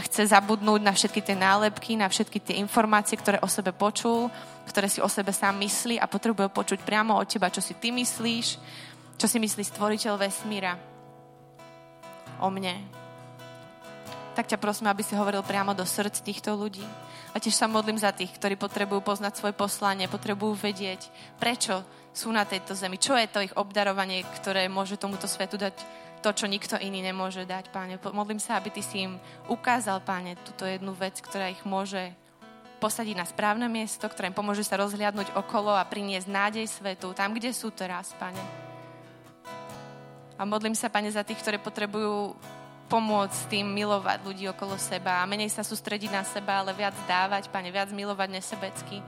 chce 0.00 0.32
zabudnúť 0.32 0.80
na 0.80 0.92
všetky 0.92 1.20
tie 1.20 1.36
nálepky, 1.36 1.94
na 1.94 2.08
všetky 2.08 2.38
tie 2.40 2.54
informácie, 2.58 3.16
ktoré 3.16 3.38
o 3.40 3.48
sebe 3.48 3.70
počul, 3.70 4.32
ktoré 4.66 4.88
si 4.88 4.98
o 5.02 5.08
sebe 5.10 5.30
sám 5.30 5.58
myslí 5.60 5.98
a 6.00 6.10
potrebuje 6.10 6.48
počuť 6.50 6.78
priamo 6.82 7.16
od 7.16 7.26
teba, 7.26 7.52
čo 7.52 7.60
si 7.60 7.76
ty 7.76 7.92
myslíš, 7.92 8.46
čo 9.20 9.26
si 9.28 9.38
myslí 9.42 9.62
stvoriteľ 9.66 10.14
vesmíra 10.16 10.78
o 12.40 12.48
mne. 12.48 12.80
Tak 14.32 14.46
ťa 14.46 14.62
prosím, 14.62 14.88
aby 14.88 15.04
si 15.04 15.18
hovoril 15.18 15.44
priamo 15.44 15.76
do 15.76 15.84
srdc 15.84 16.24
týchto 16.24 16.56
ľudí. 16.56 16.86
A 17.30 17.38
tiež 17.38 17.54
sa 17.54 17.70
modlím 17.70 17.98
za 18.00 18.10
tých, 18.10 18.34
ktorí 18.34 18.58
potrebujú 18.58 19.04
poznať 19.04 19.38
svoje 19.38 19.54
poslanie, 19.54 20.10
potrebujú 20.10 20.58
vedieť, 20.58 21.06
prečo 21.38 21.86
sú 22.10 22.34
na 22.34 22.42
tejto 22.42 22.74
zemi, 22.74 22.98
čo 22.98 23.14
je 23.14 23.30
to 23.30 23.38
ich 23.44 23.54
obdarovanie, 23.54 24.26
ktoré 24.40 24.66
môže 24.66 24.98
tomuto 24.98 25.30
svetu 25.30 25.54
dať 25.54 25.78
to, 26.20 26.30
čo 26.36 26.46
nikto 26.46 26.76
iný 26.76 27.00
nemôže 27.00 27.48
dať, 27.48 27.72
páne. 27.72 27.96
Modlím 27.96 28.38
sa, 28.38 28.60
aby 28.60 28.68
ty 28.68 28.84
si 28.84 29.08
im 29.08 29.16
ukázal, 29.48 30.04
páne, 30.04 30.36
túto 30.44 30.68
jednu 30.68 30.92
vec, 30.92 31.16
ktorá 31.18 31.48
ich 31.48 31.64
môže 31.64 32.12
posadiť 32.80 33.16
na 33.16 33.28
správne 33.28 33.68
miesto, 33.68 34.08
ktoré 34.08 34.32
im 34.32 34.36
pomôže 34.36 34.64
sa 34.64 34.80
rozhliadnúť 34.80 35.36
okolo 35.36 35.76
a 35.76 35.84
priniesť 35.84 36.28
nádej 36.28 36.66
svetu 36.68 37.12
tam, 37.12 37.36
kde 37.36 37.52
sú 37.52 37.68
teraz, 37.72 38.16
pane. 38.16 38.40
A 40.40 40.48
modlím 40.48 40.72
sa, 40.72 40.88
pane, 40.88 41.12
za 41.12 41.20
tých, 41.20 41.44
ktorí 41.44 41.60
potrebujú 41.60 42.32
pomôcť 42.88 43.52
tým 43.52 43.68
milovať 43.68 44.18
ľudí 44.24 44.44
okolo 44.48 44.80
seba 44.80 45.20
a 45.20 45.28
menej 45.28 45.52
sa 45.52 45.60
sústrediť 45.60 46.10
na 46.10 46.24
seba, 46.24 46.64
ale 46.64 46.72
viac 46.72 46.96
dávať, 47.04 47.52
pane, 47.52 47.68
viac 47.68 47.92
milovať 47.92 48.28
nesebecky. 48.32 48.98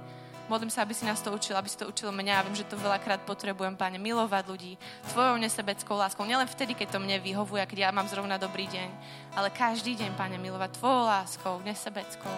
Modlím 0.52 0.68
sa, 0.68 0.84
aby 0.84 0.92
si 0.92 1.08
nás 1.08 1.16
to 1.24 1.32
učil, 1.32 1.56
aby 1.56 1.64
si 1.64 1.80
to 1.80 1.88
učil 1.88 2.12
mňa. 2.12 2.44
Viem, 2.44 2.60
že 2.60 2.68
to 2.68 2.76
veľakrát 2.76 3.24
potrebujem, 3.24 3.72
Pane, 3.72 3.96
milovať 3.96 4.44
ľudí 4.52 4.76
Tvojou 5.08 5.40
nesebeckou 5.40 5.96
láskou. 5.96 6.28
Nielen 6.28 6.44
vtedy, 6.44 6.76
keď 6.76 6.92
to 6.92 6.98
mne 7.00 7.16
vyhovuje, 7.24 7.64
keď 7.64 7.88
ja 7.88 7.90
mám 7.90 8.04
zrovna 8.04 8.36
dobrý 8.36 8.68
deň, 8.68 8.88
ale 9.32 9.48
každý 9.48 9.96
deň, 9.96 10.12
Pane, 10.12 10.36
milovať 10.36 10.76
Tvojou 10.76 11.08
láskou, 11.08 11.56
nesebeckou 11.64 12.36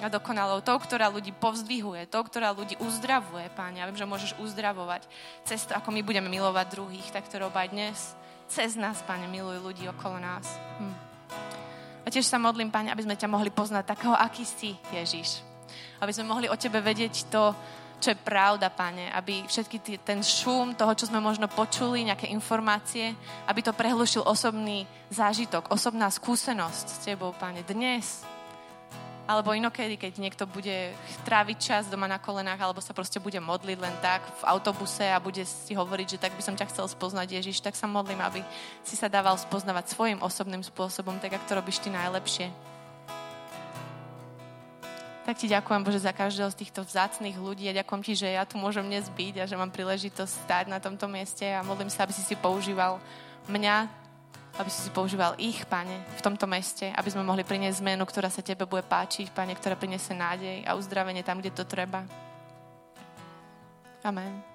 a 0.00 0.08
dokonalou, 0.08 0.64
tou, 0.64 0.80
ktorá 0.80 1.12
ľudí 1.12 1.30
povzdvihuje, 1.36 2.08
tou, 2.08 2.24
ktorá 2.24 2.56
ľudí 2.56 2.74
uzdravuje, 2.80 3.52
Páne. 3.52 3.84
Ja 3.84 3.86
viem, 3.86 4.00
že 4.00 4.08
môžeš 4.08 4.32
uzdravovať 4.40 5.04
cez 5.44 5.68
to, 5.68 5.76
ako 5.76 5.92
my 5.92 6.00
budeme 6.00 6.32
milovať 6.32 6.72
druhých, 6.72 7.12
tak 7.12 7.28
to 7.28 7.36
robaj 7.36 7.68
dnes. 7.68 8.16
Cez 8.48 8.80
nás, 8.80 8.96
Pane, 9.04 9.28
miluj 9.28 9.60
ľudí 9.60 9.84
okolo 9.92 10.16
nás. 10.16 10.48
Hm. 10.80 10.96
A 12.02 12.08
tiež 12.08 12.24
sa 12.24 12.40
modlím, 12.40 12.72
Pane, 12.72 12.88
aby 12.88 13.04
sme 13.04 13.14
ťa 13.14 13.28
mohli 13.28 13.52
poznať 13.52 13.84
takého, 13.92 14.16
aký 14.16 14.42
si, 14.48 14.72
Ježiš 14.88 15.51
aby 16.00 16.12
sme 16.12 16.30
mohli 16.30 16.46
o 16.48 16.56
Tebe 16.56 16.80
vedieť 16.80 17.30
to, 17.30 17.54
čo 18.02 18.10
je 18.10 18.18
pravda, 18.18 18.66
Pane, 18.66 19.14
aby 19.14 19.46
všetky 19.46 19.78
tý, 19.78 19.94
ten 20.02 20.26
šum 20.26 20.74
toho, 20.74 20.90
čo 20.98 21.06
sme 21.06 21.22
možno 21.22 21.46
počuli, 21.46 22.02
nejaké 22.02 22.26
informácie, 22.34 23.14
aby 23.46 23.62
to 23.62 23.70
prehlušil 23.70 24.26
osobný 24.26 24.82
zážitok, 25.14 25.70
osobná 25.70 26.10
skúsenosť 26.10 26.86
s 26.90 26.98
Tebou, 27.06 27.30
Pane, 27.30 27.62
dnes. 27.62 28.26
Alebo 29.22 29.54
inokedy, 29.54 29.94
keď 29.94 30.18
niekto 30.18 30.50
bude 30.50 30.90
tráviť 31.22 31.56
čas 31.62 31.86
doma 31.86 32.10
na 32.10 32.18
kolenách, 32.18 32.58
alebo 32.58 32.82
sa 32.82 32.90
proste 32.90 33.22
bude 33.22 33.38
modliť 33.38 33.78
len 33.78 33.94
tak 34.02 34.26
v 34.42 34.50
autobuse 34.50 35.06
a 35.06 35.22
bude 35.22 35.46
si 35.46 35.78
hovoriť, 35.78 36.18
že 36.18 36.22
tak 36.26 36.34
by 36.34 36.42
som 36.42 36.58
ťa 36.58 36.74
chcel 36.74 36.90
spoznať 36.90 37.38
Ježiš, 37.38 37.62
tak 37.62 37.78
sa 37.78 37.86
modlím, 37.86 38.18
aby 38.18 38.42
si 38.82 38.98
sa 38.98 39.06
dával 39.06 39.38
spoznavať 39.38 39.94
svojim 39.94 40.18
osobným 40.18 40.66
spôsobom, 40.66 41.22
tak 41.22 41.38
ako 41.38 41.44
to 41.46 41.54
robíš 41.54 41.78
ty 41.78 41.94
najlepšie. 41.94 42.71
Tak 45.22 45.38
ti 45.38 45.46
ďakujem, 45.46 45.86
Bože, 45.86 46.02
za 46.02 46.10
každého 46.10 46.50
z 46.50 46.66
týchto 46.66 46.82
vzácných 46.82 47.38
ľudí 47.38 47.70
a 47.70 47.78
ďakujem 47.78 48.02
ti, 48.02 48.18
že 48.18 48.26
ja 48.34 48.42
tu 48.42 48.58
môžem 48.58 48.82
dnes 48.82 49.06
byť 49.06 49.34
a 49.38 49.44
že 49.46 49.54
mám 49.54 49.70
príležitosť 49.70 50.32
stať 50.42 50.64
na 50.66 50.82
tomto 50.82 51.06
mieste 51.06 51.46
a 51.46 51.62
modlím 51.62 51.94
sa, 51.94 52.02
aby 52.02 52.10
si 52.10 52.26
si 52.26 52.34
používal 52.34 52.98
mňa, 53.46 53.86
aby 54.58 54.66
si 54.66 54.82
si 54.82 54.90
používal 54.90 55.38
ich, 55.38 55.62
Pane, 55.70 56.02
v 56.18 56.24
tomto 56.26 56.50
meste, 56.50 56.90
aby 56.90 57.06
sme 57.06 57.22
mohli 57.22 57.46
priniesť 57.46 57.86
zmenu, 57.86 58.02
ktorá 58.02 58.34
sa 58.34 58.42
Tebe 58.42 58.66
bude 58.66 58.82
páčiť, 58.82 59.30
Pane, 59.30 59.54
ktorá 59.54 59.78
priniesie 59.78 60.18
nádej 60.18 60.66
a 60.66 60.74
uzdravenie 60.74 61.22
tam, 61.22 61.38
kde 61.38 61.54
to 61.54 61.62
treba. 61.62 62.02
Amen. 64.02 64.51